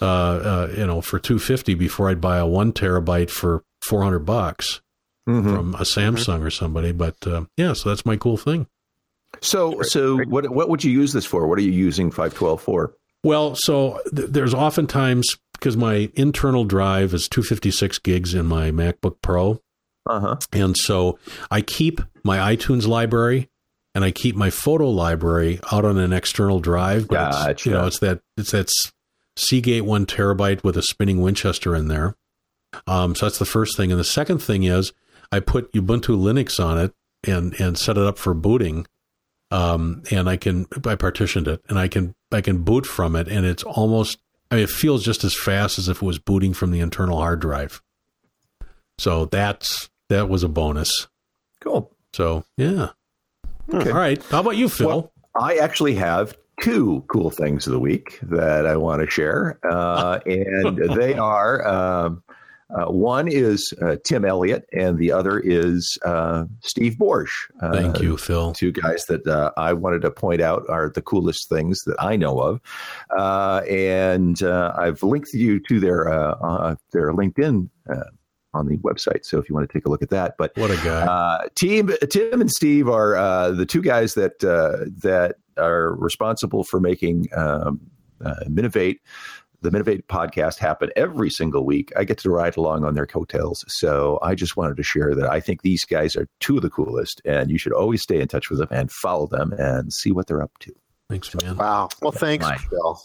uh, 0.00 0.06
uh, 0.06 0.74
you 0.76 0.86
know, 0.86 1.00
for 1.00 1.18
250 1.18 1.74
before 1.74 2.08
I'd 2.08 2.20
buy 2.20 2.38
a 2.38 2.46
one 2.46 2.72
terabyte 2.72 3.30
for 3.30 3.62
400 3.82 4.20
bucks 4.20 4.80
mm-hmm. 5.28 5.54
from 5.54 5.74
a 5.76 5.82
Samsung 5.82 6.36
mm-hmm. 6.36 6.44
or 6.44 6.50
somebody. 6.50 6.92
But 6.92 7.26
uh, 7.26 7.44
yeah, 7.56 7.72
so 7.72 7.88
that's 7.88 8.04
my 8.04 8.16
cool 8.16 8.36
thing. 8.36 8.66
So, 9.42 9.82
so 9.82 10.18
what 10.24 10.50
what 10.50 10.68
would 10.68 10.84
you 10.84 10.92
use 10.92 11.12
this 11.12 11.26
for? 11.26 11.46
What 11.46 11.58
are 11.58 11.62
you 11.62 11.72
using 11.72 12.10
512 12.10 12.62
for? 12.62 12.94
Well, 13.24 13.54
so 13.56 14.00
th- 14.14 14.30
there's 14.30 14.54
oftentimes 14.54 15.36
because 15.52 15.76
my 15.76 16.10
internal 16.14 16.64
drive 16.64 17.14
is 17.14 17.28
256 17.28 17.98
gigs 17.98 18.34
in 18.34 18.46
my 18.46 18.70
MacBook 18.70 19.16
Pro. 19.22 19.60
Uh-huh. 20.08 20.36
And 20.52 20.76
so 20.76 21.18
I 21.50 21.60
keep 21.60 22.00
my 22.24 22.56
iTunes 22.56 22.86
library 22.88 23.48
and 23.94 24.04
I 24.04 24.10
keep 24.10 24.34
my 24.34 24.50
photo 24.50 24.88
library 24.88 25.60
out 25.70 25.84
on 25.84 25.98
an 25.98 26.12
external 26.12 26.60
drive. 26.60 27.06
But 27.08 27.30
gotcha. 27.30 27.50
it's, 27.50 27.66
you 27.66 27.72
know, 27.72 27.86
it's 27.86 27.98
that 28.00 28.20
it's 28.36 28.50
that 28.52 28.70
Seagate 29.36 29.84
one 29.84 30.04
terabyte 30.04 30.62
with 30.62 30.76
a 30.76 30.82
spinning 30.82 31.20
Winchester 31.20 31.74
in 31.74 31.88
there. 31.88 32.16
Um, 32.86 33.14
so 33.14 33.26
that's 33.26 33.38
the 33.38 33.44
first 33.44 33.76
thing. 33.76 33.90
And 33.90 33.98
the 33.98 34.04
second 34.04 34.38
thing 34.38 34.64
is 34.64 34.92
I 35.30 35.40
put 35.40 35.72
Ubuntu 35.72 36.18
Linux 36.18 36.62
on 36.62 36.78
it 36.78 36.92
and 37.24 37.58
and 37.60 37.78
set 37.78 37.96
it 37.96 38.04
up 38.04 38.18
for 38.18 38.34
booting. 38.34 38.86
Um, 39.52 40.02
and 40.10 40.30
I 40.30 40.38
can 40.38 40.66
I 40.86 40.94
partitioned 40.94 41.46
it 41.46 41.62
and 41.68 41.78
I 41.78 41.86
can 41.86 42.14
I 42.32 42.40
can 42.40 42.62
boot 42.62 42.86
from 42.86 43.14
it 43.14 43.28
and 43.28 43.44
it's 43.44 43.62
almost 43.62 44.16
I 44.50 44.54
mean 44.54 44.64
it 44.64 44.70
feels 44.70 45.04
just 45.04 45.24
as 45.24 45.36
fast 45.36 45.78
as 45.78 45.90
if 45.90 45.98
it 45.98 46.06
was 46.06 46.18
booting 46.18 46.54
from 46.54 46.70
the 46.70 46.80
internal 46.80 47.18
hard 47.18 47.40
drive. 47.40 47.82
So 48.96 49.26
that's 49.26 49.90
that 50.08 50.30
was 50.30 50.42
a 50.42 50.48
bonus. 50.48 51.06
Cool. 51.60 51.92
So 52.14 52.44
yeah. 52.56 52.90
Okay. 53.72 53.90
All 53.90 53.96
right. 53.96 54.22
How 54.24 54.40
about 54.40 54.56
you, 54.56 54.70
Phil? 54.70 54.88
Well, 54.88 55.12
I 55.34 55.56
actually 55.56 55.96
have 55.96 56.34
two 56.62 57.04
cool 57.08 57.30
things 57.30 57.66
of 57.66 57.72
the 57.72 57.78
week 57.78 58.18
that 58.22 58.66
I 58.66 58.76
want 58.76 59.02
to 59.02 59.10
share, 59.10 59.58
uh, 59.68 60.20
and 60.26 60.78
they 60.94 61.14
are 61.14 61.66
um, 61.66 62.22
uh, 62.70 62.86
one 62.86 63.28
is 63.28 63.72
uh, 63.82 63.96
Tim 64.04 64.24
Elliott, 64.24 64.64
and 64.72 64.98
the 64.98 65.12
other 65.12 65.38
is 65.38 65.98
uh, 66.04 66.44
Steve 66.60 66.96
Borsch. 66.98 67.48
Uh, 67.60 67.72
Thank 67.72 68.00
you, 68.00 68.16
Phil. 68.16 68.52
Two 68.52 68.72
guys 68.72 69.04
that 69.06 69.26
uh, 69.26 69.50
I 69.56 69.72
wanted 69.72 70.02
to 70.02 70.10
point 70.10 70.40
out 70.40 70.64
are 70.68 70.90
the 70.90 71.02
coolest 71.02 71.48
things 71.48 71.80
that 71.84 71.96
I 71.98 72.16
know 72.16 72.40
of, 72.40 72.60
uh, 73.16 73.62
and 73.68 74.42
I've 74.42 75.02
linked 75.02 75.32
you 75.32 75.60
to 75.68 75.80
their 75.80 76.04
their 76.92 77.12
LinkedIn 77.12 77.68
on 78.54 78.66
the 78.66 78.76
website. 78.78 79.24
So 79.24 79.38
if 79.38 79.48
you 79.48 79.54
want 79.54 79.68
to 79.68 79.72
take 79.72 79.86
a 79.86 79.88
look 79.88 80.02
at 80.02 80.10
that, 80.10 80.36
but 80.38 80.52
what 80.56 80.70
a 80.70 80.76
guy! 80.76 81.06
Uh, 81.06 81.48
team 81.54 81.90
Tim 82.10 82.40
and 82.40 82.50
Steve 82.50 82.88
are 82.88 83.16
uh, 83.16 83.50
the 83.50 83.66
two 83.66 83.82
guys 83.82 84.14
that 84.14 84.42
uh, 84.44 84.86
that 85.02 85.36
are 85.56 85.94
responsible 85.96 86.64
for 86.64 86.80
making 86.80 87.28
um, 87.36 87.80
Minnov8 88.22 88.98
the 89.62 89.70
Minnov8 89.70 90.04
podcast 90.06 90.58
happen 90.58 90.90
every 90.96 91.30
single 91.30 91.64
week. 91.64 91.92
I 91.96 92.04
get 92.04 92.18
to 92.18 92.30
ride 92.30 92.56
along 92.56 92.84
on 92.84 92.94
their 92.94 93.06
coattails. 93.06 93.64
So 93.68 94.18
I 94.22 94.34
just 94.34 94.56
wanted 94.56 94.76
to 94.76 94.82
share 94.82 95.14
that 95.14 95.30
I 95.30 95.40
think 95.40 95.62
these 95.62 95.84
guys 95.84 96.16
are 96.16 96.28
two 96.40 96.56
of 96.56 96.62
the 96.62 96.70
coolest, 96.70 97.22
and 97.24 97.50
you 97.50 97.58
should 97.58 97.72
always 97.72 98.02
stay 98.02 98.20
in 98.20 98.28
touch 98.28 98.50
with 98.50 98.58
them 98.58 98.68
and 98.70 98.90
follow 98.90 99.26
them 99.26 99.52
and 99.56 99.92
see 99.92 100.12
what 100.12 100.26
they're 100.26 100.42
up 100.42 100.52
to. 100.60 100.72
Thanks, 101.08 101.34
man. 101.34 101.56
Wow. 101.56 101.88
Well, 102.00 102.12
thanks, 102.12 102.46
Phil. 102.68 103.00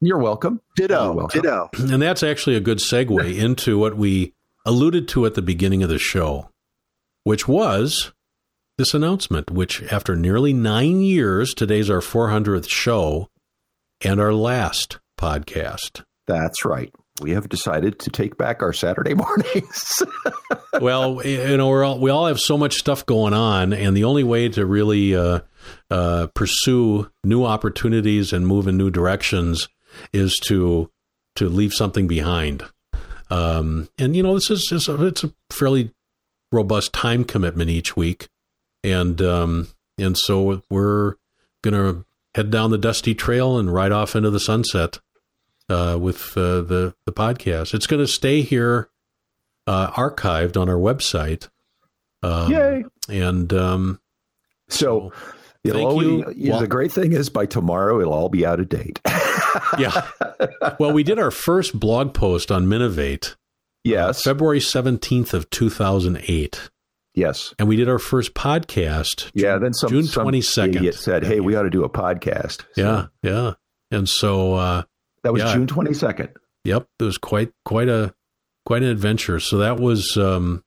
You're 0.00 0.18
welcome. 0.18 0.60
Ditto. 0.76 1.04
You're 1.04 1.14
welcome. 1.14 1.42
Ditto. 1.42 1.70
And 1.78 2.02
that's 2.02 2.22
actually 2.22 2.56
a 2.56 2.60
good 2.60 2.78
segue 2.78 3.38
into 3.38 3.78
what 3.78 3.96
we 3.96 4.34
alluded 4.66 5.08
to 5.08 5.26
at 5.26 5.34
the 5.34 5.42
beginning 5.42 5.82
of 5.82 5.88
the 5.88 5.98
show, 5.98 6.50
which 7.22 7.46
was 7.46 8.12
this 8.76 8.94
announcement, 8.94 9.50
which 9.50 9.82
after 9.92 10.16
nearly 10.16 10.52
nine 10.52 11.00
years, 11.00 11.54
today's 11.54 11.88
our 11.88 12.00
400th 12.00 12.68
show 12.68 13.28
and 14.02 14.20
our 14.20 14.32
last 14.34 14.98
podcast. 15.18 16.02
That's 16.26 16.64
right. 16.64 16.92
We 17.20 17.30
have 17.32 17.48
decided 17.48 18.00
to 18.00 18.10
take 18.10 18.36
back 18.36 18.62
our 18.62 18.72
Saturday 18.72 19.14
mornings. 19.14 20.02
well, 20.80 21.24
you 21.24 21.56
know, 21.56 21.68
we're 21.68 21.84
all, 21.84 22.00
we 22.00 22.10
all 22.10 22.26
have 22.26 22.40
so 22.40 22.58
much 22.58 22.74
stuff 22.74 23.06
going 23.06 23.34
on, 23.34 23.72
and 23.72 23.96
the 23.96 24.04
only 24.04 24.24
way 24.24 24.48
to 24.48 24.66
really 24.66 25.14
uh, 25.14 25.40
uh, 25.90 26.26
pursue 26.34 27.10
new 27.22 27.44
opportunities 27.44 28.32
and 28.32 28.46
move 28.46 28.66
in 28.66 28.76
new 28.76 28.90
directions 28.90 29.68
is 30.12 30.34
to 30.46 30.90
to 31.36 31.48
leave 31.48 31.72
something 31.72 32.06
behind. 32.06 32.64
Um, 33.30 33.88
and 33.98 34.16
you 34.16 34.22
know, 34.22 34.34
this 34.34 34.50
is 34.50 34.66
just 34.68 34.88
a, 34.88 35.06
it's 35.06 35.24
a 35.24 35.32
fairly 35.50 35.92
robust 36.52 36.92
time 36.92 37.24
commitment 37.24 37.70
each 37.70 37.96
week, 37.96 38.28
and 38.82 39.20
um, 39.22 39.68
and 39.98 40.18
so 40.18 40.62
we're 40.68 41.14
gonna 41.62 42.04
head 42.34 42.50
down 42.50 42.70
the 42.70 42.78
dusty 42.78 43.14
trail 43.14 43.58
and 43.58 43.72
ride 43.72 43.92
off 43.92 44.16
into 44.16 44.30
the 44.30 44.40
sunset 44.40 44.98
uh, 45.68 45.98
with 46.00 46.36
uh, 46.36 46.60
the 46.62 46.94
the 47.06 47.12
podcast. 47.12 47.74
It's 47.74 47.86
going 47.86 48.02
to 48.02 48.08
stay 48.08 48.42
here, 48.42 48.90
uh, 49.66 49.90
archived 49.92 50.60
on 50.60 50.68
our 50.68 50.76
website. 50.76 51.48
Um, 52.22 52.52
Yay! 52.52 52.84
And 53.08 53.52
um, 53.52 54.00
so, 54.68 55.12
so 55.66 55.86
always, 55.86 56.36
you. 56.36 56.50
Well, 56.50 56.60
the 56.60 56.66
great 56.66 56.92
thing 56.92 57.12
is, 57.12 57.28
by 57.30 57.46
tomorrow, 57.46 58.00
it'll 58.00 58.14
all 58.14 58.28
be 58.28 58.46
out 58.46 58.60
of 58.60 58.68
date. 58.68 59.00
yeah. 59.78 60.08
Well, 60.78 60.92
we 60.92 61.02
did 61.02 61.18
our 61.18 61.30
first 61.30 61.78
blog 61.78 62.14
post 62.14 62.50
on 62.50 62.66
Minnov8. 62.66 63.36
Yes. 63.84 64.22
February 64.22 64.60
seventeenth 64.60 65.34
of 65.34 65.48
two 65.50 65.70
thousand 65.70 66.22
eight. 66.26 66.70
Yes. 67.14 67.54
And 67.58 67.68
we 67.68 67.76
did 67.76 67.88
our 67.88 67.98
first 67.98 68.34
podcast. 68.34 69.30
Yeah. 69.34 69.58
Then 69.58 69.72
some 69.72 69.90
June 69.90 70.06
twenty 70.06 70.40
second. 70.40 70.92
said, 70.94 71.24
"Hey, 71.24 71.40
we 71.40 71.54
ought 71.54 71.62
to 71.62 71.70
do 71.70 71.84
a 71.84 71.88
podcast." 71.90 72.62
So. 72.72 72.82
Yeah. 72.82 73.06
Yeah. 73.22 73.52
And 73.90 74.08
so 74.08 74.54
uh, 74.54 74.82
that 75.22 75.32
was 75.32 75.42
yeah. 75.42 75.54
June 75.54 75.66
twenty 75.66 75.94
second. 75.94 76.30
Yep, 76.64 76.88
it 76.98 77.04
was 77.04 77.18
quite 77.18 77.52
quite 77.64 77.88
a 77.88 78.14
quite 78.64 78.82
an 78.82 78.88
adventure. 78.88 79.38
So 79.38 79.58
that 79.58 79.78
was, 79.78 80.16
um, 80.16 80.64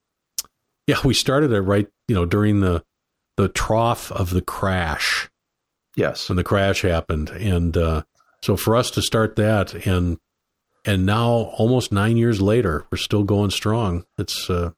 yeah, 0.85 0.97
we 1.03 1.13
started 1.13 1.51
it 1.51 1.61
right, 1.61 1.87
you 2.07 2.15
know, 2.15 2.25
during 2.25 2.59
the 2.59 2.83
the 3.35 3.49
trough 3.49 4.11
of 4.11 4.29
the 4.29 4.41
crash. 4.41 5.29
Yes, 5.95 6.29
when 6.29 6.35
the 6.35 6.43
crash 6.43 6.83
happened, 6.83 7.29
and 7.29 7.75
uh, 7.75 8.03
so 8.43 8.55
for 8.55 8.75
us 8.75 8.91
to 8.91 9.01
start 9.01 9.35
that, 9.37 9.73
and 9.87 10.19
and 10.85 11.05
now 11.05 11.27
almost 11.57 11.91
nine 11.91 12.17
years 12.17 12.39
later, 12.39 12.85
we're 12.91 12.99
still 12.99 13.23
going 13.23 13.49
strong. 13.49 14.05
It's 14.17 14.49
uh, 14.49 14.71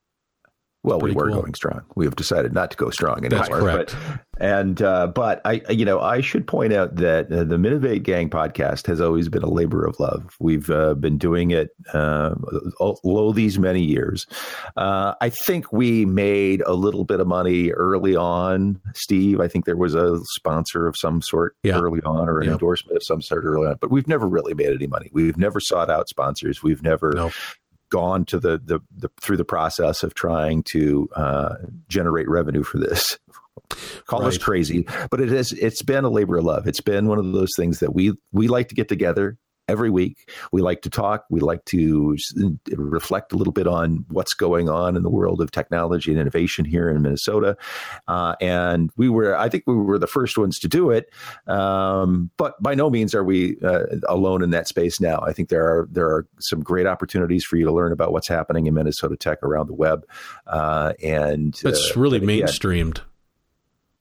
well, 0.84 1.00
we 1.00 1.12
were 1.12 1.30
cool. 1.30 1.42
going 1.42 1.54
strong. 1.54 1.82
We 1.96 2.06
have 2.06 2.16
decided 2.16 2.54
not 2.54 2.72
to 2.72 2.78
go 2.78 2.90
strong 2.90 3.26
anymore. 3.26 3.40
That's 3.40 3.50
correct. 3.50 3.96
But, 4.08 4.26
and 4.42 4.82
uh, 4.82 5.08
but 5.08 5.42
I, 5.44 5.62
you 5.70 5.84
know, 5.84 6.00
I 6.00 6.22
should 6.22 6.48
point 6.48 6.72
out 6.72 6.96
that 6.96 7.30
uh, 7.30 7.44
the 7.44 7.58
Minnov8 7.58 8.04
Gang 8.04 8.30
podcast 8.30 8.88
has 8.88 9.02
always 9.02 9.28
been 9.28 9.44
a 9.44 9.50
labor 9.50 9.86
of 9.86 10.00
love. 10.00 10.38
We've 10.40 10.70
uh, 10.70 10.94
been 10.94 11.18
doing 11.18 11.52
it 11.52 11.72
uh, 11.94 12.36
all 12.80 13.34
these 13.34 13.60
many 13.60 13.84
years. 13.84 14.26
Uh, 14.78 15.16
I 15.20 15.30
think 15.30 15.74
we 15.74 16.06
made 16.06 16.62
a 16.62 16.74
little 16.74 17.04
bit 17.04 17.20
of 17.20 17.28
money 17.28 17.72
early 17.72 18.16
on, 18.16 18.80
Steve. 18.94 19.42
I 19.42 19.50
think 19.50 19.66
there 19.66 19.76
was 19.76 19.96
a 19.96 20.22
sponsor 20.24 20.88
of 20.88 20.96
some 20.96 21.22
sort 21.22 21.58
yeah. 21.64 21.78
early 21.78 22.00
on, 22.06 22.30
or 22.30 22.40
an 22.40 22.48
yeah. 22.48 22.54
endorsement 22.54 22.96
of 22.96 23.04
some 23.04 23.22
sort 23.22 23.44
early 23.44 23.68
on. 23.68 23.76
But 23.82 23.92
we've 23.92 24.08
never 24.08 24.30
really 24.30 24.54
made 24.54 24.74
any 24.74 24.88
money. 24.88 25.10
We've 25.12 25.38
never 25.38 25.60
sought 25.60 25.90
out 25.90 26.08
sponsors. 26.08 26.64
We've 26.64 26.82
never. 26.82 27.12
No 27.14 27.32
gone 27.90 28.26
to 28.26 28.40
the, 28.40 28.60
the, 28.64 28.80
the 28.96 29.10
through 29.22 29.38
the 29.38 29.46
process 29.46 30.04
of 30.04 30.14
trying 30.14 30.64
to 30.64 31.10
uh, 31.16 31.56
generate 31.88 32.30
revenue 32.30 32.64
for 32.64 32.78
this. 32.78 33.18
call 34.06 34.22
right. 34.22 34.28
us 34.28 34.38
crazy, 34.38 34.88
but 35.12 35.20
it 35.20 35.32
is 35.32 35.52
it's 35.52 35.82
been 35.82 36.06
a 36.06 36.10
labor 36.10 36.38
of 36.38 36.46
love. 36.46 36.68
It's 36.68 36.82
been 36.82 37.08
one 37.08 37.20
of 37.20 37.32
those 37.32 37.52
things 37.56 37.80
that 37.80 37.94
we 37.94 38.14
we 38.32 38.48
like 38.48 38.70
to 38.70 38.76
get 38.76 38.88
together 38.88 39.38
every 39.70 39.90
week. 39.90 40.30
We 40.52 40.62
like 40.62 40.82
to 40.82 40.90
talk. 40.90 41.26
We 41.30 41.40
like 41.40 41.64
to 41.66 42.18
reflect 42.72 43.32
a 43.32 43.38
little 43.38 43.54
bit 43.54 43.68
on 43.68 44.06
what's 44.10 44.34
going 44.34 44.70
on 44.70 44.96
in 44.96 45.04
the 45.04 45.10
world 45.10 45.42
of 45.42 45.52
technology 45.52 46.12
and 46.12 46.20
innovation 46.20 46.66
here 46.66 46.90
in 46.90 47.02
Minnesota. 47.02 47.56
Uh, 48.08 48.36
and 48.42 48.92
we 48.98 49.10
were, 49.10 49.38
I 49.38 49.50
think, 49.50 49.64
we 49.68 49.76
were 49.76 50.00
the 50.00 50.08
first 50.08 50.38
ones 50.38 50.60
to 50.60 50.68
do 50.68 50.90
it. 50.90 51.12
Um, 51.48 52.32
but 52.38 52.62
by 52.62 52.76
no 52.76 52.90
means 52.90 53.14
are 53.14 53.24
we 53.24 53.58
uh, 53.64 53.84
alone 54.08 54.44
in 54.44 54.50
that 54.52 54.68
space 54.68 55.00
now. 55.00 55.20
I 55.20 55.34
think 55.34 55.50
there 55.50 55.66
are 55.66 55.88
there 55.92 56.08
are 56.08 56.28
some 56.40 56.62
great 56.62 56.88
opportunities 56.88 57.44
for 57.46 57.58
you 57.58 57.66
to 57.66 57.72
learn 57.72 57.92
about 57.92 58.12
what's 58.12 58.28
happening 58.28 58.68
in 58.68 58.74
Minnesota 58.74 59.16
tech 59.16 59.44
around 59.44 59.68
the 59.68 59.74
web. 59.74 60.06
Uh, 60.48 60.94
and 61.04 61.60
it's 61.64 61.96
really 61.96 62.18
again, 62.18 62.48
mainstreamed 62.48 63.02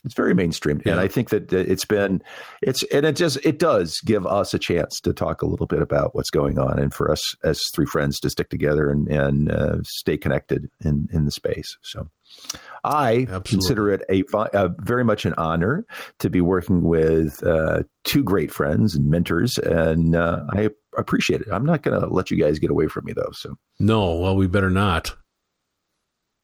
it's 0.09 0.15
very 0.15 0.35
mainstream, 0.35 0.81
yeah. 0.87 0.93
and 0.93 1.01
I 1.01 1.07
think 1.07 1.29
that 1.29 1.53
it's 1.53 1.85
been 1.85 2.23
it's 2.63 2.83
and 2.85 3.05
it 3.05 3.15
just 3.15 3.37
it 3.45 3.59
does 3.59 4.01
give 4.07 4.27
us 4.27 4.55
a 4.55 4.59
chance 4.59 5.01
to 5.01 5.13
talk 5.13 5.43
a 5.43 5.47
little 5.47 5.67
bit 5.67 5.83
about 5.83 6.15
what's 6.15 6.31
going 6.31 6.59
on, 6.59 6.79
and 6.79 6.95
for 6.95 7.11
us 7.11 7.35
as 7.45 7.61
three 7.75 7.85
friends 7.85 8.19
to 8.21 8.31
stick 8.31 8.49
together 8.49 8.91
and 8.91 9.07
and 9.09 9.53
uh, 9.53 9.77
stay 9.85 10.17
connected 10.17 10.71
in 10.83 11.09
in 11.13 11.27
the 11.27 11.31
space. 11.31 11.77
So. 11.83 12.09
I 12.85 13.21
Absolutely. 13.23 13.51
consider 13.51 13.91
it 13.91 14.03
a, 14.11 14.23
a, 14.53 14.69
very 14.81 15.03
much 15.03 15.25
an 15.25 15.35
honor 15.39 15.85
to 16.19 16.31
be 16.31 16.41
working 16.43 16.83
with 16.83 17.43
uh, 17.43 17.83
two 18.05 18.23
great 18.23 18.53
friends 18.53 18.95
and 18.95 19.11
mentors, 19.11 19.59
and 19.59 20.15
uh, 20.15 20.45
I 20.51 20.69
appreciate 20.97 21.41
it. 21.41 21.49
I'm 21.51 21.65
not 21.65 21.83
going 21.83 21.99
to 21.99 22.07
let 22.07 22.31
you 22.31 22.37
guys 22.37 22.59
get 22.59 22.71
away 22.71 22.87
from 22.87 23.07
me, 23.07 23.15
though. 23.15 23.31
So 23.33 23.57
no, 23.81 24.15
well, 24.17 24.37
we 24.37 24.47
better 24.47 24.71
not. 24.71 25.17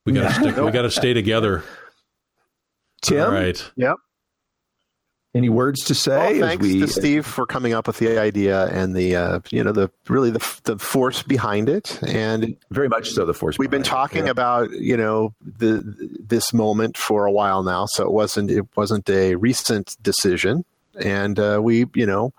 We 0.07 0.13
got 0.13 0.29
to 0.29 0.35
stick. 0.35 0.57
We 0.57 0.71
got 0.71 0.83
to 0.83 0.91
stay 0.91 1.13
together. 1.13 1.63
Tim? 3.05 3.33
Right. 3.33 3.73
Yep. 3.77 3.97
Any 5.35 5.49
words 5.49 5.85
to 5.87 5.97
say? 5.97 6.39
Well, 6.39 6.49
thanks 6.49 6.63
we, 6.63 6.79
to 6.79 6.87
Steve 6.87 7.27
for 7.27 7.45
coming 7.45 7.73
up 7.73 7.89
with 7.89 7.99
the 7.99 8.19
idea 8.19 8.67
and 8.67 8.95
the 8.95 9.17
uh, 9.17 9.41
you 9.51 9.65
know 9.65 9.73
the 9.73 9.91
really 10.09 10.31
the 10.31 10.61
the 10.63 10.79
force 10.79 11.25
behind 11.25 11.69
it, 11.69 12.01
and 12.05 12.57
very 12.71 12.89
much 12.89 13.11
so 13.11 13.27
the 13.27 13.35
force. 13.35 13.59
We've 13.59 13.71
been 13.71 13.83
talking 13.83 14.27
yeah. 14.27 14.31
about 14.31 14.71
you 14.71 14.97
know 14.97 15.35
the 15.41 15.83
this 16.25 16.53
moment 16.53 16.97
for 16.97 17.27
a 17.27 17.33
while 17.33 17.65
now, 17.65 17.87
so 17.87 18.05
it 18.05 18.13
wasn't 18.13 18.49
it 18.49 18.65
wasn't 18.77 19.11
a 19.11 19.35
recent 19.35 19.97
decision, 20.01 20.65
and 21.01 21.37
uh, 21.41 21.59
we 21.61 21.87
you 21.95 22.07
know 22.07 22.33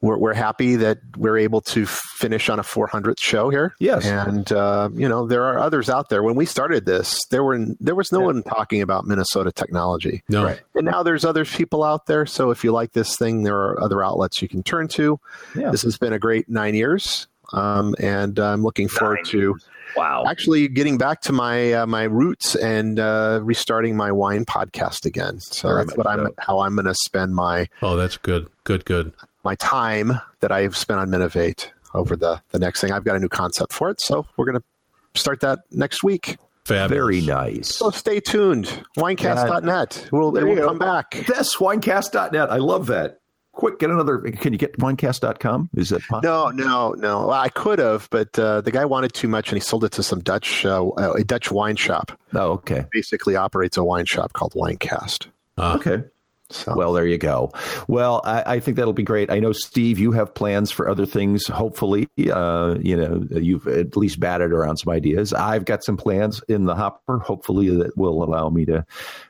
we're, 0.00 0.16
we're 0.16 0.34
happy 0.34 0.76
that 0.76 0.98
we're 1.16 1.38
able 1.38 1.60
to 1.60 1.86
finish 1.86 2.48
on 2.48 2.58
a 2.58 2.62
400th 2.62 3.20
show 3.20 3.50
here. 3.50 3.74
Yes, 3.78 4.06
and 4.06 4.50
uh, 4.52 4.88
you 4.94 5.08
know 5.08 5.26
there 5.26 5.44
are 5.44 5.58
others 5.58 5.90
out 5.90 6.08
there. 6.08 6.22
When 6.22 6.34
we 6.34 6.46
started 6.46 6.86
this, 6.86 7.20
there 7.30 7.44
were 7.44 7.58
there 7.80 7.94
was 7.94 8.12
no 8.12 8.20
yeah. 8.20 8.26
one 8.26 8.42
talking 8.42 8.82
about 8.82 9.06
Minnesota 9.06 9.52
technology. 9.52 10.22
No, 10.28 10.44
right. 10.44 10.60
and 10.74 10.86
now 10.86 11.02
there's 11.02 11.24
other 11.24 11.44
people 11.44 11.84
out 11.84 12.06
there. 12.06 12.26
So 12.26 12.50
if 12.50 12.64
you 12.64 12.72
like 12.72 12.92
this 12.92 13.16
thing, 13.16 13.42
there 13.42 13.56
are 13.56 13.80
other 13.82 14.02
outlets 14.02 14.40
you 14.40 14.48
can 14.48 14.62
turn 14.62 14.88
to. 14.88 15.20
Yeah. 15.54 15.70
This 15.70 15.82
has 15.82 15.98
been 15.98 16.12
a 16.12 16.18
great 16.18 16.48
nine 16.48 16.74
years, 16.74 17.26
um, 17.52 17.94
and 17.98 18.38
I'm 18.38 18.62
looking 18.62 18.88
forward 18.88 19.16
nine 19.16 19.24
to. 19.26 19.38
Years. 19.38 19.64
Wow! 19.96 20.24
Actually, 20.28 20.68
getting 20.68 20.98
back 20.98 21.20
to 21.22 21.32
my 21.32 21.72
uh, 21.72 21.86
my 21.86 22.04
roots 22.04 22.54
and 22.54 23.00
uh, 23.00 23.40
restarting 23.42 23.96
my 23.96 24.12
wine 24.12 24.44
podcast 24.44 25.04
again. 25.04 25.40
So 25.40 25.68
Very 25.68 25.84
that's 25.84 25.96
what 25.96 26.06
so. 26.06 26.10
I'm 26.10 26.28
how 26.38 26.60
I'm 26.60 26.76
going 26.76 26.86
to 26.86 26.94
spend 26.94 27.34
my. 27.34 27.68
Oh, 27.82 27.96
that's 27.96 28.16
good. 28.16 28.48
Good. 28.62 28.84
Good 28.84 29.12
my 29.44 29.54
time 29.56 30.20
that 30.40 30.52
I've 30.52 30.76
spent 30.76 31.00
on 31.00 31.08
Minnov8 31.10 31.68
over 31.94 32.16
the 32.16 32.40
the 32.50 32.58
next 32.58 32.80
thing. 32.80 32.92
I've 32.92 33.04
got 33.04 33.16
a 33.16 33.18
new 33.18 33.28
concept 33.28 33.72
for 33.72 33.90
it, 33.90 34.00
so 34.00 34.26
we're 34.36 34.46
going 34.46 34.58
to 34.58 35.20
start 35.20 35.40
that 35.40 35.60
next 35.70 36.02
week. 36.02 36.36
Fabulous. 36.64 36.90
Very 36.90 37.20
nice. 37.22 37.74
So 37.76 37.90
stay 37.90 38.20
tuned. 38.20 38.66
Winecast.net. 38.96 40.08
We'll, 40.12 40.36
it 40.36 40.44
will 40.44 40.68
come 40.68 40.78
back. 40.78 41.24
Yes, 41.28 41.56
winecast.net. 41.56 42.50
I 42.50 42.56
love 42.58 42.86
that. 42.86 43.20
Quick, 43.52 43.80
get 43.80 43.90
another. 43.90 44.18
Can 44.18 44.52
you 44.52 44.58
get 44.58 44.78
winecast.com? 44.78 45.70
Is 45.74 45.88
that 45.88 46.02
possible? 46.02 46.20
No, 46.22 46.50
no, 46.50 46.92
no. 46.92 47.26
Well, 47.26 47.32
I 47.32 47.48
could 47.48 47.78
have, 47.80 48.08
but 48.10 48.38
uh, 48.38 48.60
the 48.60 48.70
guy 48.70 48.84
wanted 48.84 49.12
too 49.12 49.26
much 49.26 49.48
and 49.48 49.56
he 49.56 49.60
sold 49.60 49.84
it 49.84 49.92
to 49.92 50.02
some 50.02 50.20
Dutch, 50.20 50.64
uh, 50.64 50.90
a 50.96 51.24
Dutch 51.24 51.50
wine 51.50 51.76
shop. 51.76 52.12
Oh, 52.34 52.52
okay. 52.52 52.86
Basically 52.92 53.34
operates 53.34 53.76
a 53.76 53.82
wine 53.82 54.06
shop 54.06 54.32
called 54.34 54.52
Winecast. 54.52 55.26
Uh, 55.58 55.76
okay. 55.80 56.04
So. 56.50 56.74
Well, 56.74 56.92
there 56.92 57.06
you 57.06 57.18
go. 57.18 57.52
Well, 57.86 58.20
I, 58.24 58.54
I, 58.54 58.60
think 58.60 58.76
that'll 58.76 58.92
be 58.92 59.04
great. 59.04 59.30
I 59.30 59.38
know, 59.38 59.52
Steve, 59.52 59.98
you 59.98 60.12
have 60.12 60.34
plans 60.34 60.70
for 60.70 60.88
other 60.88 61.06
things. 61.06 61.46
Hopefully, 61.46 62.08
uh, 62.30 62.76
you 62.80 62.96
know, 62.96 63.24
you've 63.30 63.66
at 63.68 63.96
least 63.96 64.18
batted 64.18 64.52
around 64.52 64.78
some 64.78 64.92
ideas. 64.92 65.32
I've 65.32 65.64
got 65.64 65.84
some 65.84 65.96
plans 65.96 66.42
in 66.48 66.64
the 66.64 66.74
hopper. 66.74 67.18
Hopefully, 67.18 67.70
that 67.76 67.96
will 67.96 68.22
allow 68.22 68.50
me 68.50 68.64
to 68.66 68.84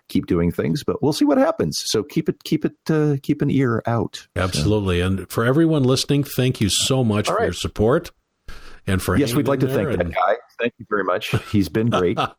keep 0.09 0.27
doing 0.27 0.51
things. 0.51 0.83
But 0.83 1.03
we'll 1.03 1.12
see 1.12 1.27
what 1.27 1.39
happens. 1.39 1.77
So 1.85 2.03
keep 2.03 2.29
it, 2.29 2.43
keep 2.45 2.64
it, 2.64 2.77
uh, 2.89 3.16
keep 3.23 3.43
an 3.43 3.51
ear 3.51 3.83
out. 3.87 4.27
Absolutely. 4.35 5.01
So. 5.01 5.07
And 5.07 5.31
for 5.31 5.45
everyone 5.45 5.85
listening, 5.85 6.25
thank 6.25 6.61
you 6.61 6.71
so 6.71 7.05
much 7.05 7.29
All 7.29 7.35
for 7.35 7.41
right. 7.41 7.47
your 7.47 7.53
support 7.53 8.11
and 8.87 9.03
for 9.03 9.16
yes, 9.16 9.35
we'd 9.35 9.49
like 9.49 9.61
to 9.61 9.68
thank 9.68 9.89
and... 9.91 9.99
that 10.01 10.12
guy. 10.12 10.37
Thank 10.61 10.74
you 10.78 10.86
very 10.88 11.04
much. 11.04 11.34
He's 11.50 11.68
been 11.68 11.88
great. 11.88 12.18
all 12.18 12.30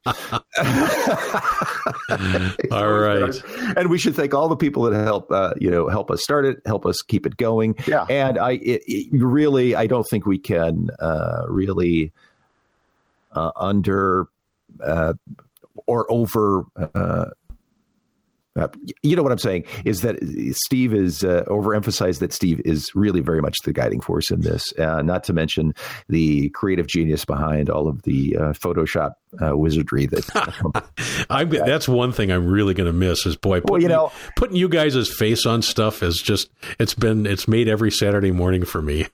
right, 2.72 3.42
and 3.76 3.90
we 3.90 3.98
should 3.98 4.16
thank 4.16 4.34
all 4.34 4.48
the 4.48 4.56
people 4.56 4.84
that 4.84 5.04
help 5.04 5.32
uh, 5.32 5.54
you 5.60 5.72
know 5.72 5.88
help 5.88 6.12
us 6.12 6.24
start 6.24 6.46
it, 6.46 6.62
help 6.66 6.86
us 6.86 7.02
keep 7.02 7.26
it 7.26 7.38
going. 7.38 7.76
Yeah, 7.88 8.06
and 8.10 8.38
I 8.38 8.52
it, 8.54 8.84
it 8.86 9.08
really 9.12 9.76
I 9.76 9.88
don't 9.88 10.08
think 10.08 10.26
we 10.26 10.38
can 10.38 10.90
uh, 11.00 11.46
really 11.48 12.12
uh, 13.32 13.52
under 13.56 14.28
uh, 14.84 15.14
or 15.88 16.12
over 16.12 16.66
uh, 18.58 18.62
uh, 18.62 18.68
you 19.02 19.16
know 19.16 19.24
what 19.24 19.32
I'm 19.32 19.38
saying 19.38 19.66
is 19.86 20.02
that 20.02 20.18
Steve 20.54 20.94
is 20.94 21.24
uh, 21.24 21.44
overemphasized 21.48 22.20
that 22.20 22.34
Steve 22.34 22.62
is 22.66 22.92
really 22.96 23.22
very 23.22 23.42
much 23.42 23.56
the 23.64 23.74
guiding 23.74 24.02
force 24.02 24.32
in 24.32 24.42
this. 24.42 24.64
Uh, 24.78 25.02
not 25.02 25.24
to 25.26 25.34
mention 25.34 25.74
the 26.10 26.50
creative 26.50 26.88
genius 26.88 27.26
behind 27.26 27.70
all 27.70 27.88
of 27.88 28.02
the 28.04 28.36
uh, 28.38 28.42
Photoshop 28.54 29.14
uh, 29.42 29.56
wizardry 29.58 30.06
that. 30.08 30.86
I'm, 31.30 31.50
that's 31.50 31.88
one 31.88 32.12
thing 32.12 32.32
I'm 32.32 32.46
really 32.48 32.74
going 32.74 32.88
to 32.88 32.94
miss 32.94 33.26
is 33.26 33.36
boy, 33.38 33.62
putting, 33.62 33.74
well, 33.74 33.82
you 33.82 33.88
know, 33.88 34.12
putting 34.36 34.56
you 34.56 34.68
guys' 34.68 35.10
face 35.10 35.46
on 35.46 35.62
stuff 35.62 36.04
is 36.04 36.22
just 36.22 36.50
it's 36.80 36.94
been 36.94 37.26
it's 37.26 37.48
made 37.48 37.68
every 37.68 37.92
Saturday 37.92 38.32
morning 38.32 38.66
for 38.66 38.82
me. 38.82 39.08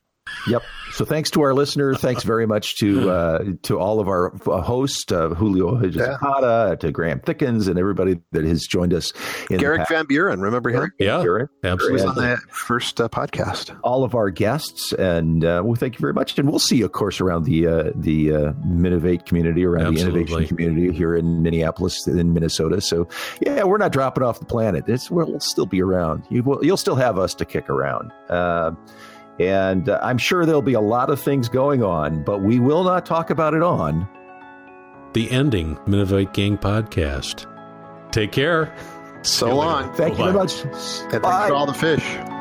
Yep. 0.48 0.64
So 0.94 1.06
thanks 1.06 1.30
to 1.32 1.42
our 1.44 1.54
listeners. 1.54 2.00
Thanks 2.00 2.24
very 2.24 2.48
much 2.48 2.78
to 2.78 3.10
uh, 3.12 3.44
to 3.64 3.80
all 3.80 4.00
of 4.00 4.08
our 4.08 4.34
uh, 4.50 4.62
hosts, 4.62 5.12
uh, 5.12 5.30
Julio 5.30 5.76
Hijikata, 5.76 6.70
yeah. 6.70 6.76
to 6.76 6.92
Graeme 6.92 7.20
Thickins, 7.20 7.68
and 7.68 7.78
everybody 7.78 8.20
that 8.32 8.46
has 8.46 8.66
joined 8.66 8.94
us. 8.94 9.14
Garrick 9.50 9.88
Van 9.90 10.06
Buren, 10.06 10.42
remember 10.42 10.70
him? 10.70 10.92
Yeah, 10.98 11.22
Buren. 11.22 11.50
absolutely. 11.64 12.00
He 12.00 12.08
was 12.08 12.18
on 12.18 12.24
the 12.24 12.38
first 12.50 13.00
uh, 13.00 13.10
podcast. 13.10 13.78
All 13.84 14.04
of 14.04 14.16
our 14.16 14.30
guests, 14.30 14.94
and 14.94 15.44
uh, 15.44 15.62
well, 15.64 15.76
thank 15.76 15.96
you 15.96 16.00
very 16.00 16.14
much. 16.14 16.38
And 16.40 16.50
we'll 16.50 16.60
see, 16.60 16.82
of 16.82 16.92
course, 16.94 17.22
around 17.22 17.44
the 17.44 17.68
uh, 17.68 17.92
the 17.96 18.34
uh, 18.34 18.54
Minnov8 18.66 19.26
community, 19.26 19.66
around 19.66 19.88
absolutely. 19.88 20.24
the 20.24 20.32
innovation 20.32 20.58
community 20.58 20.92
here 20.98 21.16
in 21.16 21.44
Minneapolis, 21.44 22.08
in 22.08 22.34
Minnesota. 22.34 22.82
So 22.82 23.08
yeah, 23.42 23.64
we're 23.64 23.78
not 23.78 23.92
dropping 23.92 24.24
off 24.24 24.40
the 24.40 24.46
planet. 24.46 24.86
It's 24.88 25.12
we'll 25.12 25.40
still 25.40 25.66
be 25.66 25.82
around. 25.82 26.24
You 26.30 26.44
will, 26.44 26.64
you'll 26.64 26.78
still 26.78 26.96
have 26.96 27.18
us 27.20 27.34
to 27.36 27.46
kick 27.46 27.70
around. 27.70 28.12
Uh, 28.30 28.72
and 29.40 29.90
uh, 29.90 30.00
I'm 30.02 30.18
sure 30.18 30.46
there'll 30.46 30.62
be 30.62 30.74
a 30.74 30.82
lot 30.82 31.10
of 31.10 31.20
things 31.20 31.50
going 31.50 31.84
on, 31.84 32.24
but 32.24 32.42
we 32.42 32.60
will 32.60 32.84
not 32.84 33.06
talk 33.06 33.30
about 33.30 33.54
it 33.54 33.64
on 33.64 34.08
the 35.14 35.30
ending 35.32 35.76
Minnov8 35.88 36.34
Gang 36.34 36.58
podcast. 36.58 37.46
Take 38.12 38.32
care. 38.32 38.76
So 39.24 39.56
long. 39.56 39.94
Thank 39.94 40.18
Bye-bye. 40.18 40.28
you 40.28 40.32
very 40.32 40.34
much. 40.34 40.64
And 41.14 41.24
thanks 41.24 41.48
for 41.48 41.54
all 41.54 41.66
the 41.66 41.74
fish. 41.74 42.37